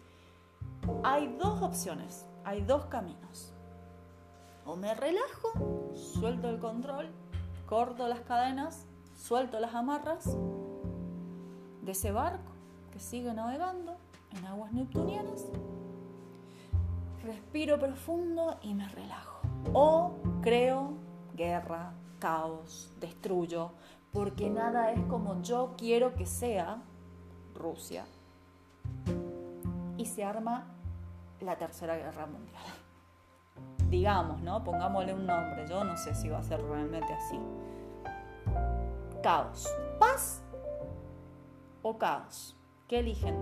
hay 1.05 1.35
dos 1.39 1.63
opciones, 1.63 2.27
hay 2.45 2.61
dos 2.63 2.87
caminos. 2.87 3.55
O 4.65 4.77
me 4.77 4.95
relajo, 4.95 5.93
suelto 5.95 6.49
el 6.51 6.59
control, 6.59 7.09
corto 7.67 8.07
las 8.09 8.21
cadenas, 8.21 8.87
suelto 9.23 9.61
las 9.61 9.75
amarras 9.75 10.37
de 11.83 11.93
ese 11.93 12.11
barco 12.11 12.53
que 12.93 12.99
sigue 12.99 13.33
navegando 13.33 13.97
en 14.37 14.45
aguas 14.47 14.73
neptunianas 14.73 15.47
respiro 17.25 17.79
profundo 17.79 18.59
y 18.63 18.75
me 18.75 18.89
relajo. 18.89 19.41
O 19.73 20.13
creo 20.43 20.95
guerra, 21.35 21.95
caos, 22.19 22.93
destruyo, 23.01 23.71
porque 24.13 24.51
nada 24.51 24.91
es 24.91 25.01
como 25.05 25.41
yo 25.43 25.75
quiero 25.79 26.15
que 26.15 26.27
sea 26.27 26.83
Rusia. 27.55 28.05
Y 29.97 30.07
se 30.07 30.25
arma 30.25 30.67
la 31.41 31.57
Tercera 31.57 31.97
Guerra 31.97 32.27
Mundial. 32.27 32.63
Digamos, 33.89 34.41
¿no? 34.43 34.65
Pongámosle 34.65 35.15
un 35.15 35.27
nombre, 35.27 35.67
yo 35.69 35.85
no 35.85 35.97
sé 35.97 36.15
si 36.15 36.29
va 36.29 36.39
a 36.39 36.43
ser 36.43 36.61
realmente 36.63 37.13
así. 37.13 37.39
Caos. 39.23 39.73
¿Paz 40.01 40.43
o 41.83 41.97
caos? 41.97 42.57
¿Qué 42.89 42.99
eligen? 42.99 43.37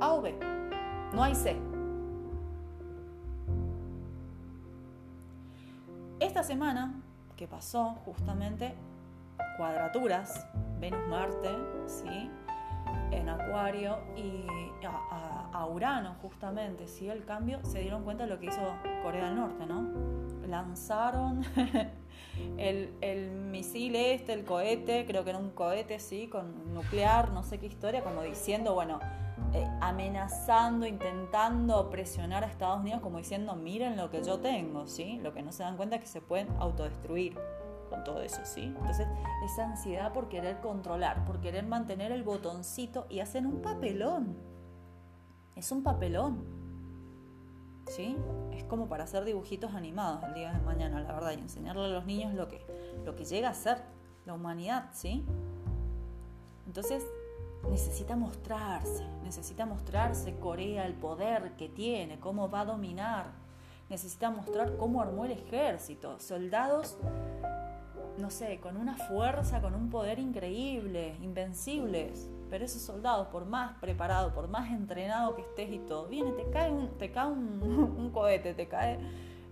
A 0.00 0.14
o 0.14 0.20
B. 0.20 0.36
No 1.12 1.22
hay 1.22 1.36
C. 1.36 1.56
Esta 6.18 6.42
semana 6.42 7.00
que 7.36 7.46
pasó 7.46 7.94
justamente 8.04 8.74
cuadraturas, 9.56 10.48
Venus-Marte, 10.80 11.50
¿sí? 11.86 12.30
en 13.12 13.28
Acuario 13.28 13.98
y 14.16 14.44
a, 14.84 15.64
Urano 15.66 16.16
justamente, 16.20 16.88
¿sí? 16.88 17.08
el 17.08 17.24
cambio, 17.24 17.60
se 17.64 17.78
dieron 17.78 18.02
cuenta 18.02 18.24
de 18.24 18.30
lo 18.30 18.40
que 18.40 18.46
hizo 18.46 18.60
Corea 19.04 19.26
del 19.26 19.36
Norte, 19.36 19.64
¿no? 19.64 20.21
Lanzaron 20.52 21.42
el, 22.58 22.94
el, 23.00 23.30
misil 23.30 23.96
este, 23.96 24.34
el 24.34 24.44
cohete, 24.44 25.06
creo 25.06 25.24
que 25.24 25.30
era 25.30 25.38
un 25.38 25.48
cohete, 25.48 25.98
sí, 25.98 26.28
con 26.28 26.74
nuclear, 26.74 27.32
no 27.32 27.42
sé 27.42 27.58
qué 27.58 27.64
historia, 27.64 28.04
como 28.04 28.20
diciendo, 28.20 28.74
bueno, 28.74 29.00
eh, 29.54 29.66
amenazando, 29.80 30.84
intentando 30.84 31.88
presionar 31.88 32.44
a 32.44 32.48
Estados 32.48 32.80
Unidos 32.80 33.00
como 33.00 33.16
diciendo, 33.16 33.56
miren 33.56 33.96
lo 33.96 34.10
que 34.10 34.22
yo 34.22 34.40
tengo, 34.40 34.86
¿sí? 34.86 35.18
Lo 35.22 35.32
que 35.32 35.40
no 35.40 35.52
se 35.52 35.62
dan 35.62 35.78
cuenta 35.78 35.96
es 35.96 36.02
que 36.02 36.08
se 36.08 36.20
pueden 36.20 36.48
autodestruir 36.58 37.34
con 37.88 38.04
todo 38.04 38.20
eso, 38.20 38.42
¿sí? 38.44 38.64
Entonces, 38.64 39.08
esa 39.46 39.64
ansiedad 39.64 40.12
por 40.12 40.28
querer 40.28 40.60
controlar, 40.60 41.24
por 41.24 41.40
querer 41.40 41.64
mantener 41.64 42.12
el 42.12 42.24
botoncito 42.24 43.06
y 43.08 43.20
hacen 43.20 43.46
un 43.46 43.62
papelón. 43.62 44.36
Es 45.56 45.72
un 45.72 45.82
papelón. 45.82 46.61
¿Sí? 47.88 48.16
Es 48.52 48.64
como 48.64 48.88
para 48.88 49.04
hacer 49.04 49.24
dibujitos 49.24 49.74
animados 49.74 50.22
el 50.24 50.34
día 50.34 50.52
de 50.52 50.60
mañana, 50.60 51.00
la 51.00 51.12
verdad, 51.12 51.32
y 51.32 51.40
enseñarle 51.40 51.84
a 51.84 51.88
los 51.88 52.06
niños 52.06 52.34
lo 52.34 52.48
que, 52.48 52.64
lo 53.04 53.16
que 53.16 53.24
llega 53.24 53.48
a 53.50 53.54
ser 53.54 53.82
la 54.24 54.34
humanidad, 54.34 54.90
¿sí? 54.92 55.24
Entonces, 56.66 57.04
necesita 57.68 58.16
mostrarse, 58.16 59.06
necesita 59.22 59.66
mostrarse 59.66 60.36
Corea, 60.36 60.86
el 60.86 60.94
poder 60.94 61.52
que 61.56 61.68
tiene, 61.68 62.18
cómo 62.18 62.50
va 62.50 62.60
a 62.60 62.64
dominar, 62.64 63.26
necesita 63.88 64.30
mostrar 64.30 64.76
cómo 64.76 65.02
armó 65.02 65.24
el 65.24 65.32
ejército, 65.32 66.18
soldados, 66.18 66.96
no 68.18 68.30
sé, 68.30 68.60
con 68.60 68.76
una 68.76 68.96
fuerza, 68.96 69.60
con 69.60 69.74
un 69.74 69.90
poder 69.90 70.18
increíble, 70.18 71.16
invencibles, 71.20 72.30
pero 72.52 72.66
esos 72.66 72.82
soldados, 72.82 73.28
por 73.28 73.46
más 73.46 73.78
preparado, 73.78 74.34
por 74.34 74.46
más 74.46 74.70
entrenado 74.70 75.34
que 75.34 75.40
estés 75.40 75.70
y 75.70 75.78
todo, 75.78 76.06
viene, 76.08 76.32
te 76.32 76.50
cae 76.50 76.70
un, 76.70 76.90
te 76.98 77.10
cae 77.10 77.28
un, 77.30 78.10
cohete, 78.12 78.52
te 78.52 78.68
cae 78.68 78.98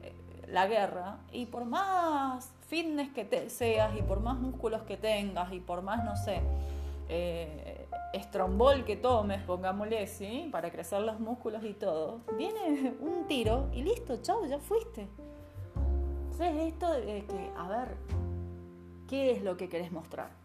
eh, 0.02 0.12
la 0.48 0.66
guerra, 0.66 1.20
y 1.32 1.46
por 1.46 1.64
más 1.64 2.52
fitness 2.68 3.08
que 3.08 3.24
te 3.24 3.48
seas, 3.48 3.96
y 3.96 4.02
por 4.02 4.20
más 4.20 4.38
músculos 4.38 4.82
que 4.82 4.98
tengas, 4.98 5.50
y 5.50 5.60
por 5.60 5.80
más, 5.80 6.04
no 6.04 6.14
sé, 6.14 6.42
eh, 7.08 7.88
estrombol 8.12 8.84
que 8.84 8.96
tomes, 8.96 9.40
pongámosle, 9.44 10.06
¿sí? 10.06 10.50
Para 10.52 10.70
crecer 10.70 11.00
los 11.00 11.18
músculos 11.20 11.64
y 11.64 11.72
todo, 11.72 12.20
viene 12.36 12.96
un 13.00 13.26
tiro 13.26 13.70
y 13.72 13.82
listo, 13.82 14.18
chao, 14.20 14.44
ya 14.44 14.58
fuiste. 14.58 15.08
Entonces 16.32 16.54
esto 16.66 16.92
de 16.92 17.24
que, 17.24 17.50
a 17.56 17.66
ver, 17.66 17.96
¿qué 19.08 19.30
es 19.30 19.42
lo 19.42 19.56
que 19.56 19.70
querés 19.70 19.90
mostrar? 19.90 20.39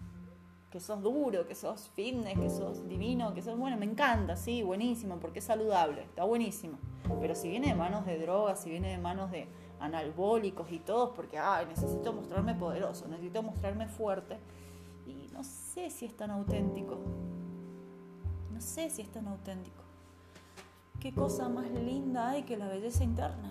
Que 0.76 0.82
sos 0.82 1.02
duro, 1.02 1.48
que 1.48 1.56
sos 1.56 1.88
fitness, 1.96 2.38
que 2.38 2.50
sos 2.50 2.86
divino, 2.86 3.34
que 3.34 3.42
sos, 3.42 3.58
bueno, 3.58 3.78
me 3.78 3.86
encanta, 3.86 4.36
sí, 4.36 4.62
buenísimo, 4.62 5.22
porque 5.22 5.40
es 5.40 5.46
saludable, 5.46 6.04
está 6.04 6.26
buenísimo. 6.26 6.78
Pero 7.22 7.34
si 7.34 7.48
viene 7.48 7.68
de 7.70 7.76
manos 7.76 8.06
de 8.06 8.20
drogas, 8.20 8.60
si 8.60 8.72
viene 8.72 8.90
de 8.90 8.98
manos 8.98 9.32
de 9.32 9.48
anabólicos 9.80 10.70
y 10.70 10.80
todos, 10.80 11.12
porque, 11.16 11.38
ay, 11.38 11.66
necesito 11.68 12.12
mostrarme 12.12 12.56
poderoso, 12.56 13.08
necesito 13.08 13.42
mostrarme 13.42 13.88
fuerte, 13.88 14.38
y 15.08 15.30
no 15.32 15.46
sé 15.46 15.90
si 15.90 16.08
es 16.08 16.18
tan 16.18 16.30
auténtico. 16.30 16.98
No 18.52 18.60
sé 18.60 18.90
si 18.90 19.02
es 19.02 19.10
tan 19.10 19.30
auténtico. 19.30 19.82
¿Qué 21.00 21.14
cosa 21.14 21.48
más 21.48 21.72
linda 21.72 22.32
hay 22.32 22.44
que 22.44 22.58
la 22.58 22.68
belleza 22.68 23.06
interna? 23.06 23.50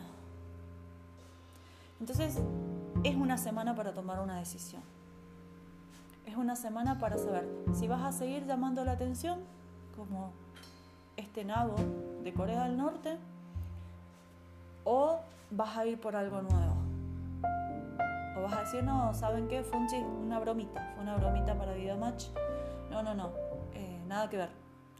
Entonces, 2.00 2.38
es 3.02 3.16
una 3.16 3.38
semana 3.38 3.74
para 3.74 3.94
tomar 3.94 4.20
una 4.20 4.38
decisión. 4.38 4.82
Es 6.26 6.36
una 6.36 6.56
semana 6.56 6.98
para 6.98 7.18
saber 7.18 7.46
si 7.74 7.86
vas 7.86 8.02
a 8.02 8.12
seguir 8.12 8.46
llamando 8.46 8.84
la 8.84 8.92
atención, 8.92 9.40
como 9.96 10.32
este 11.16 11.44
nabo 11.44 11.76
de 12.22 12.32
Corea 12.32 12.64
del 12.64 12.76
Norte, 12.76 13.18
o 14.84 15.20
vas 15.50 15.76
a 15.76 15.86
ir 15.86 16.00
por 16.00 16.16
algo 16.16 16.42
nuevo. 16.42 16.74
O 18.36 18.42
vas 18.42 18.54
a 18.54 18.60
decir, 18.60 18.82
no, 18.82 19.12
¿saben 19.14 19.48
qué? 19.48 19.62
Fue 19.62 19.78
una 19.78 20.38
bromita, 20.38 20.92
fue 20.94 21.02
una 21.02 21.16
bromita 21.16 21.56
para 21.56 21.74
Videomatch. 21.74 22.26
No, 22.90 23.02
no, 23.02 23.14
no, 23.14 23.30
eh, 23.74 24.02
nada 24.06 24.28
que 24.28 24.38
ver. 24.38 24.50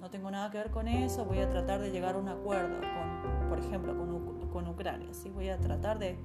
No 0.01 0.11
tengo 0.11 0.31
nada 0.31 0.51
que 0.51 0.59
ver 0.59 0.71
con 0.71 0.89
eso, 0.89 1.25
voy 1.25 1.39
a 1.39 1.49
tratar 1.49 1.81
de 1.81 1.91
llegar 1.91 2.17
a 2.17 2.19
un 2.19 2.29
acuerdo, 2.29 2.81
con, 2.81 3.49
por 3.49 3.59
ejemplo, 3.59 3.97
con, 3.97 4.49
con 4.51 4.69
Ucrania. 4.69 5.15
¿sí? 5.15 5.31
Voy 5.31 5.49
a 5.49 5.59
tratar 5.59 5.99
de, 5.99 6.19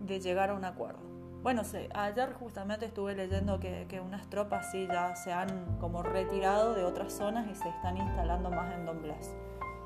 de 0.00 0.20
llegar 0.20 0.50
a 0.50 0.54
un 0.54 0.64
acuerdo. 0.64 1.15
Bueno, 1.46 1.62
ayer 1.94 2.32
justamente 2.32 2.86
estuve 2.86 3.14
leyendo 3.14 3.60
que, 3.60 4.02
unas 4.04 4.28
tropas 4.28 4.68
sí 4.72 4.88
ya 4.88 5.14
se 5.14 5.32
han 5.32 5.78
como 5.78 6.02
retirado 6.02 6.74
de 6.74 6.82
otras 6.82 7.12
zonas 7.12 7.46
y 7.48 7.54
se 7.54 7.68
están 7.68 7.96
instalando 7.96 8.50
más 8.50 8.74
en 8.74 8.84
Donbass. 8.84 9.32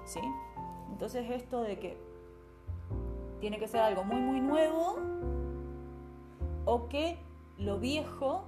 ¿sí? 0.06 0.20
Entonces 0.90 1.30
esto 1.30 1.60
de 1.60 1.78
que 1.78 1.98
tiene 3.40 3.58
que 3.58 3.68
ser 3.68 3.80
algo 3.80 4.04
muy 4.04 4.22
muy 4.22 4.40
nuevo 4.40 5.00
o 6.64 6.88
que 6.88 7.18
lo 7.58 7.78
viejo 7.78 8.46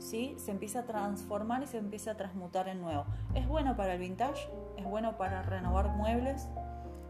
¿sí? 0.00 0.34
se 0.38 0.50
empieza 0.50 0.80
a 0.80 0.84
transformar 0.84 1.62
y 1.62 1.68
se 1.68 1.78
empieza 1.78 2.10
a 2.10 2.16
transmutar 2.16 2.66
en 2.66 2.80
nuevo. 2.80 3.04
Es 3.36 3.46
bueno 3.46 3.76
para 3.76 3.94
el 3.94 4.00
vintage, 4.00 4.50
es 4.76 4.84
bueno 4.84 5.16
para 5.16 5.42
renovar 5.42 5.90
muebles, 5.90 6.48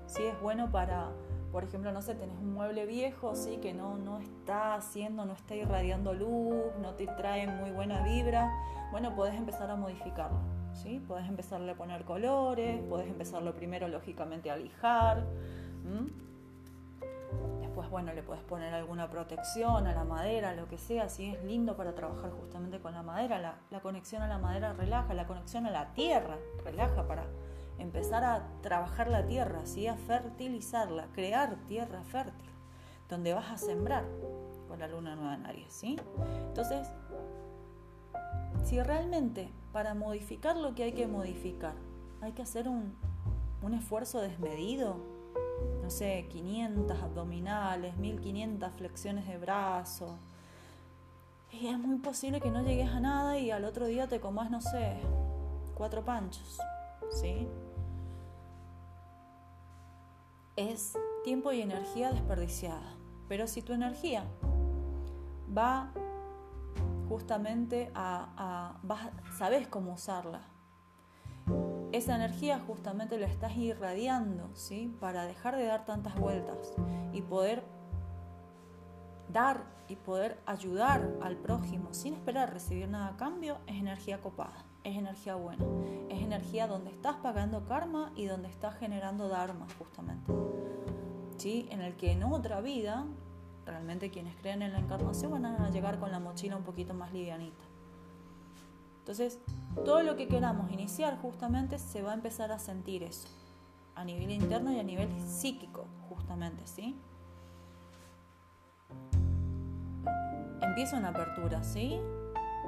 ¿sí? 0.09 0.25
es 0.25 0.39
bueno 0.43 0.71
para, 0.71 1.09
por 1.53 1.65
ejemplo, 1.65 1.93
no 1.93 2.03
sé, 2.03 2.15
tenés 2.15 2.37
un 2.39 2.55
mueble 2.55 2.87
viejo 2.87 3.35
¿sí? 3.35 3.59
que 3.59 3.73
no, 3.73 3.97
no 3.97 4.19
está 4.19 4.75
haciendo, 4.75 5.25
no 5.25 5.33
está 5.33 5.55
irradiando 5.55 6.15
luz, 6.15 6.73
no 6.81 6.95
te 6.95 7.07
trae 7.07 7.47
muy 7.47 7.71
buena 7.71 8.03
vibra, 8.03 8.51
bueno, 8.91 9.15
podés 9.15 9.35
empezar 9.35 9.71
a 9.71 9.77
modificarlo. 9.77 10.39
¿sí? 10.75 11.01
Podés 11.07 11.29
empezarle 11.29 11.73
a 11.73 11.75
poner 11.75 12.05
colores, 12.05 12.81
podés 12.89 13.09
empezarlo 13.09 13.55
primero 13.55 13.89
lógicamente 13.89 14.51
a 14.51 14.57
lijar 14.57 15.25
pues 17.79 17.91
bueno, 17.91 18.13
le 18.13 18.25
puedes 18.25 18.43
poner 18.43 18.75
alguna 18.75 19.09
protección 19.09 19.87
a 19.87 19.95
la 19.95 20.03
madera, 20.03 20.53
lo 20.53 20.67
que 20.67 20.79
sea, 20.79 21.09
si 21.09 21.31
es 21.31 21.45
lindo 21.45 21.77
para 21.77 21.95
trabajar 21.95 22.33
justamente 22.33 22.81
con 22.81 22.93
la 22.93 23.05
madera, 23.05 23.39
la, 23.71 23.81
conexión 23.81 24.21
a 24.21 24.27
la 24.27 24.37
madera 24.37 24.73
relaja, 24.73 25.15
la 25.15 25.29
conexión 25.29 25.65
a 25.65 25.71
la 25.71 25.95
tierra 25.95 26.39
relaja 26.65 27.07
para 27.07 27.27
empezar 27.79 28.25
a 28.25 28.47
trabajar 28.61 29.09
la 29.09 29.27
tierra, 29.27 29.65
¿sí? 29.65 29.87
a 29.87 29.97
fertilizarla, 29.97 31.09
crear 31.13 31.57
tierra 31.67 32.03
fértil, 32.05 32.51
donde 33.09 33.33
vas 33.33 33.51
a 33.51 33.57
sembrar 33.57 34.05
con 34.69 34.79
la 34.79 34.89
luna 34.89 35.17
nueva 35.17 35.35
en 35.35 35.47
Aries. 35.47 35.73
¿sí? 35.73 35.97
Entonces, 36.49 36.89
si 38.65 38.83
realmente 38.83 39.51
para 39.73 39.95
modificar 39.95 40.57
lo 40.57 40.75
que 40.75 40.85
hay 40.85 40.93
que 40.93 41.07
modificar, 41.07 41.75
hay 42.21 42.33
que 42.33 42.43
hacer 42.43 42.69
un, 42.69 42.97
un 43.63 43.75
esfuerzo 43.75 44.21
desmedido, 44.21 44.97
no 45.83 45.91
sé, 45.91 46.27
500 46.31 47.01
abdominales, 47.01 47.97
1500 47.97 48.73
flexiones 48.73 49.27
de 49.27 49.39
brazo. 49.39 50.19
Y 51.51 51.69
es 51.69 51.79
muy 51.79 51.99
posible 51.99 52.41
que 52.41 52.51
no 52.51 52.63
llegues 52.63 52.91
a 52.91 53.01
nada 53.01 53.39
y 53.39 53.51
al 53.51 53.65
otro 53.65 53.87
día 53.87 54.07
te 54.07 54.21
comas, 54.21 54.51
no 54.51 54.61
sé, 54.61 54.99
cuatro 55.75 56.05
panchos, 56.05 56.59
¿sí? 57.11 57.49
Es 60.59 60.99
tiempo 61.23 61.53
y 61.53 61.61
energía 61.61 62.11
desperdiciada. 62.11 62.97
Pero 63.29 63.47
si 63.47 63.63
tu 63.63 63.73
energía 63.73 64.25
va 65.57 65.93
justamente 67.09 67.93
a, 67.95 68.77
a 68.83 69.33
sabes 69.39 69.69
cómo 69.69 69.93
usarla, 69.93 70.41
esa 71.93 72.17
energía 72.17 72.59
justamente 72.59 73.19
la 73.19 73.29
estás 73.29 73.57
irradiando, 73.57 74.51
¿sí? 74.57 74.93
Para 74.99 75.27
dejar 75.27 75.55
de 75.55 75.65
dar 75.65 75.85
tantas 75.87 76.19
vueltas 76.19 76.75
y 77.13 77.23
poder 77.23 77.63
dar 79.33 79.63
y 79.87 79.95
poder 79.95 80.41
ayudar 80.45 81.09
al 81.23 81.37
prójimo 81.37 81.95
sin 81.95 82.15
esperar 82.15 82.53
recibir 82.53 82.89
nada 82.89 83.11
a 83.11 83.17
cambio, 83.17 83.59
es 83.69 83.77
energía 83.77 84.21
copada, 84.21 84.65
es 84.85 84.97
energía 84.97 85.35
buena, 85.35 85.65
es 86.09 86.23
energía 86.23 86.67
donde 86.67 86.91
estás 86.91 87.17
pagando 87.17 87.65
karma 87.65 88.13
y 88.17 88.27
donde 88.27 88.49
estás 88.49 88.77
generando 88.77 89.29
dharma 89.29 89.67
justamente. 89.79 90.33
¿Sí? 91.37 91.69
En 91.71 91.81
el 91.81 91.97
que 91.97 92.13
en 92.13 92.25
otra 92.25 92.61
vida, 92.61 93.05
realmente 93.65 94.11
quienes 94.11 94.35
creen 94.37 94.63
en 94.63 94.73
la 94.73 94.79
encarnación 94.79 95.33
van 95.33 95.47
a 95.47 95.71
llegar 95.71 95.99
con 95.99 96.11
la 96.11 96.19
mochila 96.19 96.57
un 96.57 96.65
poquito 96.65 96.95
más 96.95 97.13
livianita. 97.13 97.65
Entonces, 99.01 99.39
todo 99.85 100.03
lo 100.03 100.17
que 100.17 100.29
queramos 100.29 100.71
iniciar 100.71 101.17
justamente 101.23 101.79
se 101.79 102.03
va 102.03 102.11
a 102.11 102.15
empezar 102.15 102.53
a 102.53 102.59
sentir 102.59 103.03
eso, 103.03 103.29
a 103.95 104.05
nivel 104.05 104.31
interno 104.31 104.73
y 104.73 104.79
a 104.79 104.83
nivel 104.83 105.09
psíquico, 105.27 105.87
justamente, 106.09 106.67
¿sí? 106.67 106.95
Empieza 110.61 110.99
una 110.99 111.09
apertura, 111.09 111.63
¿sí? 111.63 111.99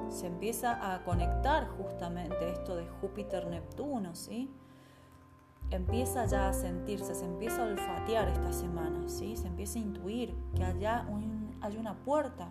Se 0.08 0.26
empieza 0.26 0.94
a 0.94 1.04
conectar 1.04 1.68
justamente 1.68 2.50
esto 2.50 2.76
de 2.76 2.86
Júpiter-Neptuno, 3.00 4.14
¿sí? 4.14 4.50
Empieza 5.70 6.26
ya 6.26 6.48
a 6.48 6.52
sentirse, 6.52 7.14
se 7.14 7.24
empieza 7.24 7.62
a 7.62 7.66
olfatear 7.66 8.28
esta 8.28 8.52
semana, 8.52 9.08
¿sí? 9.08 9.36
Se 9.36 9.46
empieza 9.46 9.78
a 9.78 9.82
intuir 9.82 10.34
que 10.54 10.64
allá 10.64 11.06
hay 11.60 11.76
una 11.76 11.94
puerta, 12.04 12.50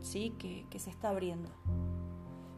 ¿sí? 0.00 0.30
Que, 0.38 0.78
se 0.78 0.90
está 0.90 1.08
abriendo. 1.08 1.48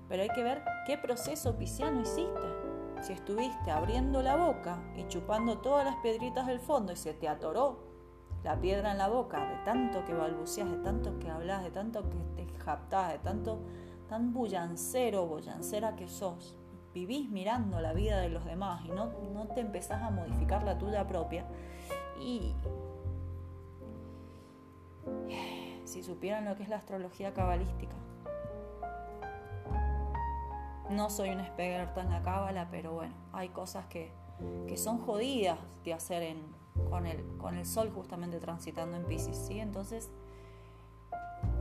Pero 0.09 0.23
hay 0.23 0.29
que 0.31 0.43
ver 0.43 0.65
qué 0.87 0.99
proceso 0.99 1.57
pisciano 1.57 2.01
hiciste. 2.01 3.03
Si 3.03 3.13
estuviste 3.13 3.71
abriendo 3.71 4.23
la 4.23 4.37
boca 4.37 4.83
y 4.97 5.07
chupando 5.07 5.59
todas 5.59 5.85
las 5.85 5.97
piedritas 5.97 6.47
del 6.47 6.59
fondo 6.59 6.93
y 6.93 6.97
se 6.97 7.15
te 7.15 7.29
atoró 7.29 7.94
la 8.45 8.61
piedra 8.61 8.93
en 8.93 8.99
la 8.99 9.09
boca 9.09 9.41
de 9.41 9.57
tanto 9.65 10.05
que 10.05 10.13
balbuceas, 10.13 10.71
de 10.71 10.77
tanto 10.79 11.19
que 11.19 11.31
hablas, 11.31 11.65
de 11.65 11.71
tanto 11.71 12.05
que 12.09 12.45
te 12.45 12.59
japtás, 12.59 13.13
de 13.13 13.19
tanto 13.19 13.59
tan 14.09 14.33
bullancero, 14.33 15.27
bullancera 15.27 15.97
que 15.97 16.09
sos, 16.09 16.57
vivís 16.93 17.31
mirando 17.31 17.81
la 17.81 17.95
vida 17.95 18.21
de 18.21 18.29
los 18.29 18.45
demás 18.45 18.85
y 18.85 18.89
no, 18.89 19.07
no 19.33 19.47
te 19.49 19.61
empezás 19.61 20.03
a 20.03 20.11
modificar 20.11 20.63
la 20.63 20.79
tuya 20.79 21.07
propia. 21.07 21.47
Y 22.21 22.55
si 25.85 26.03
supieran 26.03 26.45
lo 26.45 26.55
que 26.55 26.63
es 26.63 26.69
la 26.69 26.77
astrología 26.77 27.33
cabalística, 27.33 27.97
no 30.91 31.11
soy 31.11 31.31
una 31.31 31.43
experta 31.43 32.03
en 32.03 32.11
la 32.11 32.23
cábala, 32.23 32.69
pero 32.71 32.93
bueno, 32.93 33.15
hay 33.33 33.49
cosas 33.49 33.87
que, 33.87 34.13
son 34.77 34.99
jodidas 34.99 35.59
de 35.85 35.95
hacer 35.95 36.23
en, 36.23 36.54
con, 36.91 37.07
el, 37.07 37.25
con 37.39 37.57
el 37.57 37.67
sol 37.67 37.91
justamente 37.95 38.41
transitando 38.41 38.97
en 38.97 39.05
Pisces, 39.05 39.37
¿sí? 39.37 39.61
Entonces, 39.61 40.11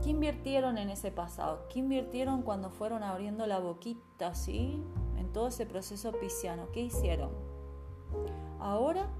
¿qué 0.02 0.10
invirtieron 0.10 0.78
en 0.78 0.90
ese 0.90 1.10
pasado? 1.10 1.66
¿Qué 1.68 1.80
invirtieron 1.80 2.42
cuando 2.42 2.70
fueron 2.70 3.02
abriendo 3.02 3.46
la 3.46 3.58
boquita, 3.58 4.34
¿sí? 4.34 4.82
En 5.16 5.32
todo 5.32 5.48
ese 5.48 5.66
proceso 5.66 6.12
pisciano, 6.12 6.68
¿qué 6.72 6.80
hicieron? 6.80 7.30
Ahora 8.60 9.10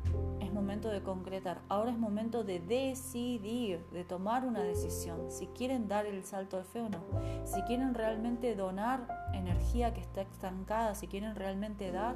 es 0.41 0.53
momento 0.53 0.89
de 0.89 1.03
concretar, 1.03 1.61
ahora 1.69 1.91
es 1.91 1.99
momento 1.99 2.45
de 2.45 2.61
decidir, 2.61 3.85
de 3.93 4.05
tomar 4.05 4.47
una 4.47 4.63
decisión, 4.63 5.31
si 5.31 5.49
quieren 5.49 5.87
dar 5.87 6.07
el 6.07 6.25
salto 6.25 6.57
de 6.57 6.65
fe 6.65 6.81
o 6.81 6.89
no, 6.89 7.01
si 7.45 7.61
quieren 7.63 7.93
realmente 7.93 8.55
donar 8.55 9.07
energía 9.35 9.93
que 9.93 10.01
está 10.01 10.23
estancada, 10.23 10.95
si 10.95 11.09
quieren 11.09 11.35
realmente 11.35 11.93
dar. 11.93 12.15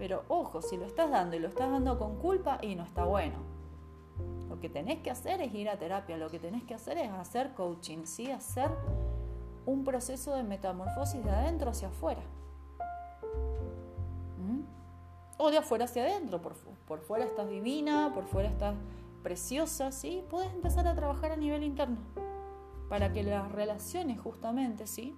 Pero 0.00 0.24
ojo, 0.28 0.62
si 0.62 0.78
lo 0.78 0.86
estás 0.86 1.10
dando 1.10 1.36
y 1.36 1.38
lo 1.38 1.48
estás 1.48 1.70
dando 1.70 1.98
con 1.98 2.16
culpa 2.16 2.58
y 2.62 2.74
no 2.74 2.84
está 2.84 3.04
bueno. 3.04 3.36
Lo 4.48 4.58
que 4.58 4.70
tenés 4.70 5.00
que 5.00 5.10
hacer 5.10 5.42
es 5.42 5.54
ir 5.54 5.68
a 5.68 5.78
terapia, 5.78 6.16
lo 6.16 6.30
que 6.30 6.38
tenés 6.38 6.64
que 6.64 6.74
hacer 6.74 6.96
es 6.96 7.10
hacer 7.10 7.52
coaching, 7.52 8.06
¿sí? 8.06 8.30
hacer 8.30 8.70
un 9.66 9.84
proceso 9.84 10.34
de 10.34 10.42
metamorfosis 10.42 11.22
de 11.22 11.30
adentro 11.30 11.70
hacia 11.70 11.88
afuera 11.88 12.22
o 15.36 15.50
de 15.50 15.58
afuera 15.58 15.86
hacia 15.86 16.02
adentro. 16.02 16.40
Por, 16.40 16.54
por 16.86 17.00
fuera 17.00 17.24
estás 17.24 17.48
divina, 17.48 18.12
por 18.14 18.24
fuera 18.24 18.48
estás 18.48 18.74
preciosa, 19.22 19.92
¿sí? 19.92 20.24
Puedes 20.30 20.52
empezar 20.52 20.86
a 20.86 20.94
trabajar 20.94 21.32
a 21.32 21.36
nivel 21.36 21.62
interno 21.62 21.98
para 22.88 23.12
que 23.12 23.22
las 23.22 23.52
relaciones 23.52 24.18
justamente, 24.18 24.86
¿sí? 24.86 25.14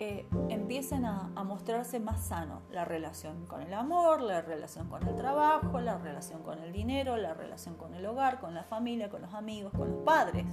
Eh, 0.00 0.28
empiecen 0.48 1.04
a, 1.04 1.30
mostrarse 1.44 2.00
más 2.00 2.26
sano 2.26 2.62
la 2.72 2.84
relación 2.84 3.46
con 3.46 3.62
el 3.62 3.72
amor, 3.72 4.22
la 4.22 4.42
relación 4.42 4.88
con 4.88 5.06
el 5.06 5.14
trabajo, 5.14 5.80
la 5.80 5.98
relación 5.98 6.42
con 6.42 6.58
el 6.58 6.72
dinero, 6.72 7.16
la 7.16 7.32
relación 7.32 7.76
con 7.76 7.94
el 7.94 8.04
hogar, 8.04 8.40
con 8.40 8.54
la 8.54 8.64
familia, 8.64 9.08
con 9.08 9.22
los 9.22 9.32
amigos, 9.34 9.72
con 9.72 9.88
los 9.92 10.02
padres, 10.02 10.46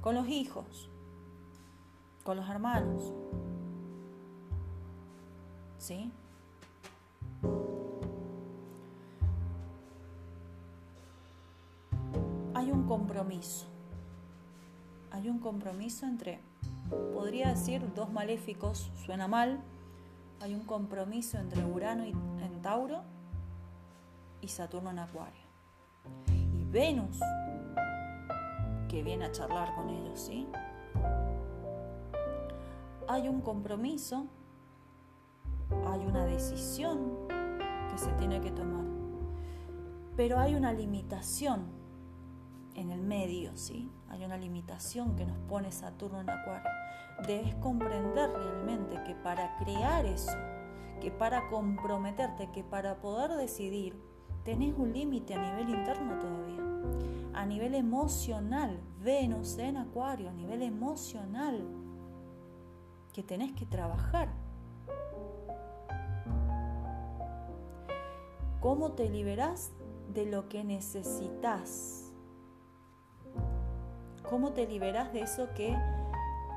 con 0.00 0.14
los 0.14 0.26
hijos, 0.28 0.88
con 2.24 2.38
los 2.38 2.48
hermanos. 2.48 3.12
¿Sí? 5.76 6.10
Hay 12.54 12.70
un 12.70 12.86
compromiso. 12.86 13.66
Hay 15.10 15.28
un 15.28 15.38
compromiso 15.40 16.06
entre 16.06 16.40
podría 16.90 17.48
decir 17.48 17.92
dos 17.94 18.12
maléficos, 18.12 18.90
suena 19.04 19.28
mal. 19.28 19.60
Hay 20.40 20.54
un 20.54 20.64
compromiso 20.64 21.38
entre 21.38 21.64
Urano 21.64 22.04
en 22.04 22.62
Tauro 22.62 23.02
y 24.40 24.48
Saturno 24.48 24.90
en 24.90 24.98
Acuario. 24.98 25.44
Y 26.26 26.64
Venus, 26.64 27.18
que 28.88 29.02
viene 29.02 29.24
a 29.24 29.32
charlar 29.32 29.74
con 29.74 29.88
ellos, 29.88 30.20
¿sí? 30.20 30.46
Hay 33.08 33.28
un 33.28 33.40
compromiso, 33.40 34.26
hay 35.86 36.04
una 36.04 36.24
decisión 36.26 37.26
que 37.90 37.98
se 37.98 38.12
tiene 38.12 38.40
que 38.40 38.50
tomar, 38.50 38.84
pero 40.16 40.38
hay 40.38 40.54
una 40.54 40.72
limitación 40.72 41.83
en 42.74 42.90
el 42.90 43.00
medio, 43.00 43.56
¿sí? 43.56 43.90
Hay 44.08 44.24
una 44.24 44.36
limitación 44.36 45.16
que 45.16 45.26
nos 45.26 45.38
pone 45.48 45.72
Saturno 45.72 46.20
en 46.20 46.30
Acuario. 46.30 46.70
Debes 47.26 47.54
comprender 47.56 48.30
realmente 48.30 49.02
que 49.04 49.14
para 49.14 49.56
crear 49.58 50.04
eso, 50.06 50.36
que 51.00 51.10
para 51.10 51.48
comprometerte, 51.48 52.50
que 52.50 52.64
para 52.64 53.00
poder 53.00 53.32
decidir, 53.32 54.00
tenés 54.44 54.74
un 54.76 54.92
límite 54.92 55.34
a 55.34 55.42
nivel 55.42 55.70
interno 55.70 56.18
todavía. 56.18 56.62
A 57.34 57.46
nivel 57.46 57.74
emocional, 57.74 58.80
Venus 59.00 59.58
en 59.58 59.76
Acuario, 59.76 60.30
a 60.30 60.32
nivel 60.32 60.62
emocional, 60.62 61.66
que 63.12 63.22
tenés 63.22 63.52
que 63.52 63.66
trabajar. 63.66 64.28
¿Cómo 68.60 68.92
te 68.92 69.08
liberás 69.10 69.72
de 70.12 70.26
lo 70.26 70.48
que 70.48 70.64
necesitas? 70.64 72.03
¿Cómo 74.34 74.50
te 74.50 74.66
liberas 74.66 75.12
de 75.12 75.20
eso 75.20 75.48
que 75.54 75.78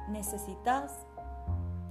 necesitas 0.09 1.05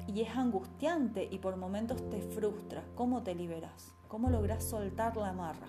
y 0.08 0.22
es 0.22 0.36
angustiante 0.36 1.28
y 1.30 1.38
por 1.38 1.56
momentos 1.56 2.10
te 2.10 2.20
frustra? 2.22 2.82
¿Cómo 2.96 3.22
te 3.22 3.36
liberas? 3.36 3.94
¿Cómo 4.08 4.28
logras 4.28 4.64
soltar 4.64 5.16
la 5.16 5.28
amarra? 5.28 5.68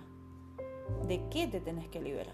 ¿De 1.08 1.30
qué 1.30 1.46
te 1.46 1.62
tenés 1.62 1.88
que 1.90 2.02
liberar? 2.02 2.34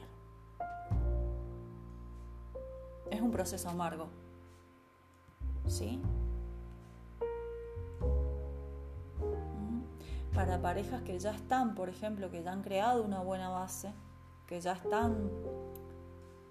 Es 3.12 3.20
un 3.20 3.32
proceso 3.32 3.68
amargo. 3.68 4.08
¿Sí? 5.68 6.02
Mm. 9.20 10.34
Para 10.34 10.62
parejas 10.62 11.02
que 11.02 11.20
ya 11.20 11.32
están, 11.32 11.76
por 11.76 11.90
ejemplo, 11.90 12.32
que 12.32 12.44
ya 12.44 12.54
han 12.54 12.62
creado 12.62 13.04
una 13.04 13.20
buena 13.20 13.50
base, 13.50 13.92
que 14.48 14.62
ya 14.62 14.72
están 14.72 15.30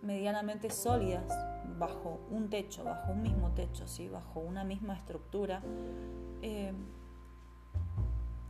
medianamente 0.03 0.71
sólidas 0.71 1.33
bajo 1.79 2.21
un 2.31 2.51
techo, 2.51 2.85
bajo 2.85 3.13
un 3.13 3.23
mismo 3.23 3.51
techo, 3.53 3.87
¿sí? 3.87 4.09
bajo 4.09 4.41
una 4.41 4.65
misma 4.65 4.95
estructura, 4.95 5.63
eh, 6.43 6.73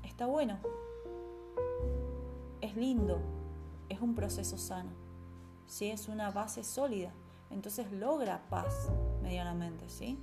está 0.02 0.26
bueno, 0.26 0.58
es 2.60 2.76
lindo, 2.76 3.20
es 3.88 4.00
un 4.00 4.14
proceso 4.14 4.56
sano, 4.58 4.90
¿sí? 5.66 5.90
es 5.90 6.08
una 6.08 6.30
base 6.30 6.64
sólida, 6.64 7.12
entonces 7.50 7.92
logra 7.92 8.42
paz 8.48 8.90
medianamente, 9.22 9.88
¿sí? 9.88 10.18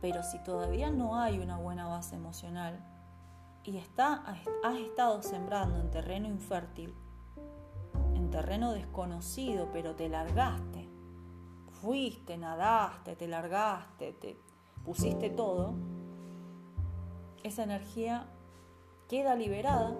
Pero 0.00 0.24
si 0.24 0.38
todavía 0.40 0.90
no 0.90 1.20
hay 1.20 1.38
una 1.38 1.56
buena 1.58 1.86
base 1.86 2.16
emocional 2.16 2.84
y 3.62 3.76
está, 3.76 4.24
has 4.64 4.76
estado 4.76 5.22
sembrando 5.22 5.78
en 5.78 5.90
terreno 5.92 6.26
infértil, 6.26 6.92
terreno 8.32 8.72
desconocido, 8.72 9.68
pero 9.72 9.94
te 9.94 10.08
largaste. 10.08 10.88
Fuiste, 11.80 12.36
nadaste, 12.36 13.14
te 13.14 13.28
largaste, 13.28 14.12
te 14.14 14.36
pusiste 14.84 15.30
todo. 15.30 15.74
Esa 17.44 17.62
energía 17.62 18.26
queda 19.08 19.36
liberada 19.36 19.96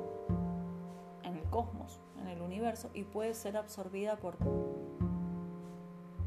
en 1.23 1.37
el 1.37 1.45
cosmos, 1.51 2.01
en 2.21 2.29
el 2.29 2.41
universo, 2.41 2.91
y 2.95 3.05
puede 3.05 3.35
ser 3.35 3.57
absorbida 3.57 4.17
por 4.17 4.37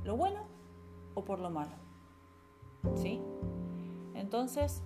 lo 0.04 0.16
bueno 0.16 0.44
o 1.16 1.26
por 1.26 1.40
lo 1.40 1.50
malo. 1.50 1.76
¿Sí? 2.96 3.22
Entonces, 4.14 4.84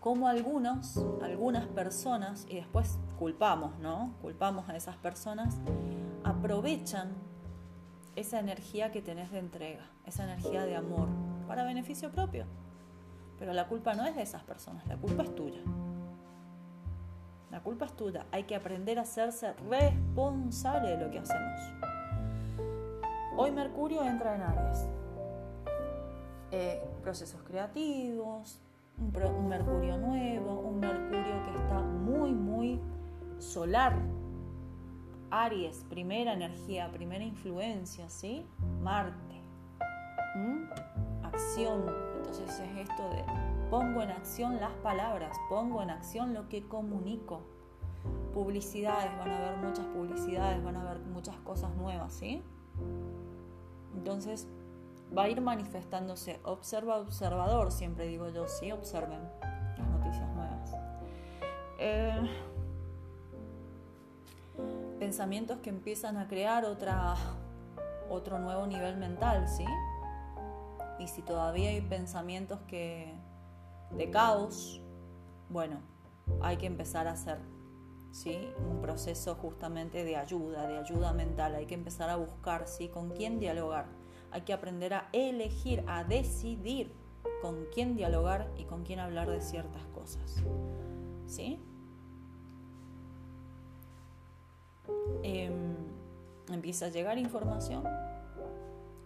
como 0.00 0.28
algunos, 0.28 0.98
algunas 1.22 1.66
personas, 1.68 2.46
y 2.48 2.56
después 2.56 2.98
culpamos, 3.18 3.76
¿no? 3.80 4.14
Culpamos 4.22 4.68
a 4.68 4.76
esas 4.76 4.96
personas, 4.96 5.58
aprovechan 6.22 7.10
esa 8.14 8.38
energía 8.38 8.92
que 8.92 9.02
tenés 9.02 9.30
de 9.32 9.38
entrega, 9.38 9.90
esa 10.06 10.24
energía 10.24 10.64
de 10.64 10.76
amor, 10.76 11.08
para 11.46 11.64
beneficio 11.64 12.10
propio. 12.10 12.46
Pero 13.38 13.52
la 13.52 13.66
culpa 13.66 13.94
no 13.94 14.04
es 14.06 14.14
de 14.14 14.22
esas 14.22 14.42
personas, 14.44 14.86
la 14.86 14.96
culpa 14.96 15.24
es 15.24 15.34
tuya. 15.34 15.60
La 17.50 17.60
culpa 17.60 17.86
es 17.86 17.92
tuya. 17.96 18.26
Hay 18.30 18.44
que 18.44 18.54
aprender 18.54 18.98
a 18.98 19.02
hacerse 19.02 19.52
responsable 19.68 20.96
de 20.96 21.04
lo 21.04 21.10
que 21.10 21.18
hacemos. 21.18 21.60
Hoy 23.36 23.50
Mercurio 23.50 24.04
entra 24.04 24.34
en 24.36 24.42
Aries. 24.42 24.86
Eh, 26.50 26.82
procesos 27.02 27.42
creativos, 27.42 28.60
un, 28.98 29.48
Mercurio 29.48 29.96
nuevo, 29.96 30.60
un 30.60 30.80
Mercurio 30.80 31.44
que 31.44 31.58
está 31.58 31.80
muy, 31.80 32.32
muy 32.32 32.80
solar. 33.38 33.96
Aries, 35.30 35.84
primera 35.90 36.32
energía, 36.32 36.90
primera 36.90 37.22
influencia, 37.22 38.08
¿sí? 38.08 38.46
Marte. 38.80 39.42
Acción. 41.22 41.84
Entonces 42.16 42.60
es 42.60 42.88
esto 42.88 43.10
de 43.10 43.24
pongo 43.70 44.02
en 44.02 44.10
acción 44.10 44.58
las 44.60 44.72
palabras, 44.82 45.36
pongo 45.48 45.82
en 45.82 45.90
acción 45.90 46.34
lo 46.34 46.48
que 46.48 46.66
comunico. 46.66 47.42
Publicidades, 48.32 49.10
van 49.18 49.30
a 49.30 49.36
haber 49.36 49.56
muchas 49.58 49.86
publicidades, 49.86 50.62
van 50.62 50.76
a 50.76 50.82
haber 50.82 51.00
muchas 51.00 51.36
cosas 51.40 51.74
nuevas, 51.76 52.12
¿sí? 52.12 52.42
Entonces, 53.94 54.46
va 55.16 55.24
a 55.24 55.28
ir 55.28 55.40
manifestándose. 55.40 56.40
Observa, 56.44 56.98
observador, 56.98 57.72
siempre 57.72 58.06
digo 58.06 58.28
yo, 58.30 58.46
sí, 58.48 58.70
observen 58.70 59.20
las 59.76 59.88
noticias 59.88 60.28
nuevas. 60.34 60.72
Eh, 61.78 62.20
pensamientos 65.08 65.60
que 65.60 65.70
empiezan 65.70 66.18
a 66.18 66.28
crear 66.28 66.66
otra, 66.66 67.14
otro 68.10 68.38
nuevo 68.38 68.66
nivel 68.66 68.98
mental, 68.98 69.48
¿sí? 69.48 69.64
Y 70.98 71.08
si 71.08 71.22
todavía 71.22 71.70
hay 71.70 71.80
pensamientos 71.80 72.60
que 72.68 73.14
de 73.90 74.10
caos, 74.10 74.82
bueno, 75.48 75.80
hay 76.42 76.58
que 76.58 76.66
empezar 76.66 77.08
a 77.08 77.12
hacer 77.12 77.38
¿sí? 78.10 78.50
un 78.70 78.82
proceso 78.82 79.34
justamente 79.36 80.04
de 80.04 80.16
ayuda, 80.16 80.66
de 80.66 80.76
ayuda 80.76 81.14
mental. 81.14 81.54
Hay 81.54 81.64
que 81.64 81.74
empezar 81.74 82.10
a 82.10 82.16
buscar 82.16 82.68
¿sí? 82.68 82.88
con 82.88 83.08
quién 83.08 83.40
dialogar 83.40 83.86
hay 84.30 84.42
que 84.42 84.52
aprender 84.52 84.92
a 84.92 85.08
elegir, 85.14 85.84
a 85.86 86.04
decidir 86.04 86.92
con 87.40 87.64
quién 87.72 87.96
dialogar 87.96 88.52
y 88.58 88.64
con 88.64 88.84
quién 88.84 88.98
hablar 88.98 89.30
de 89.30 89.40
ciertas 89.40 89.86
cosas. 89.94 90.44
¿Sí? 91.26 91.58
Em, 95.22 95.76
empieza 96.50 96.86
a 96.86 96.88
llegar 96.88 97.18
información, 97.18 97.84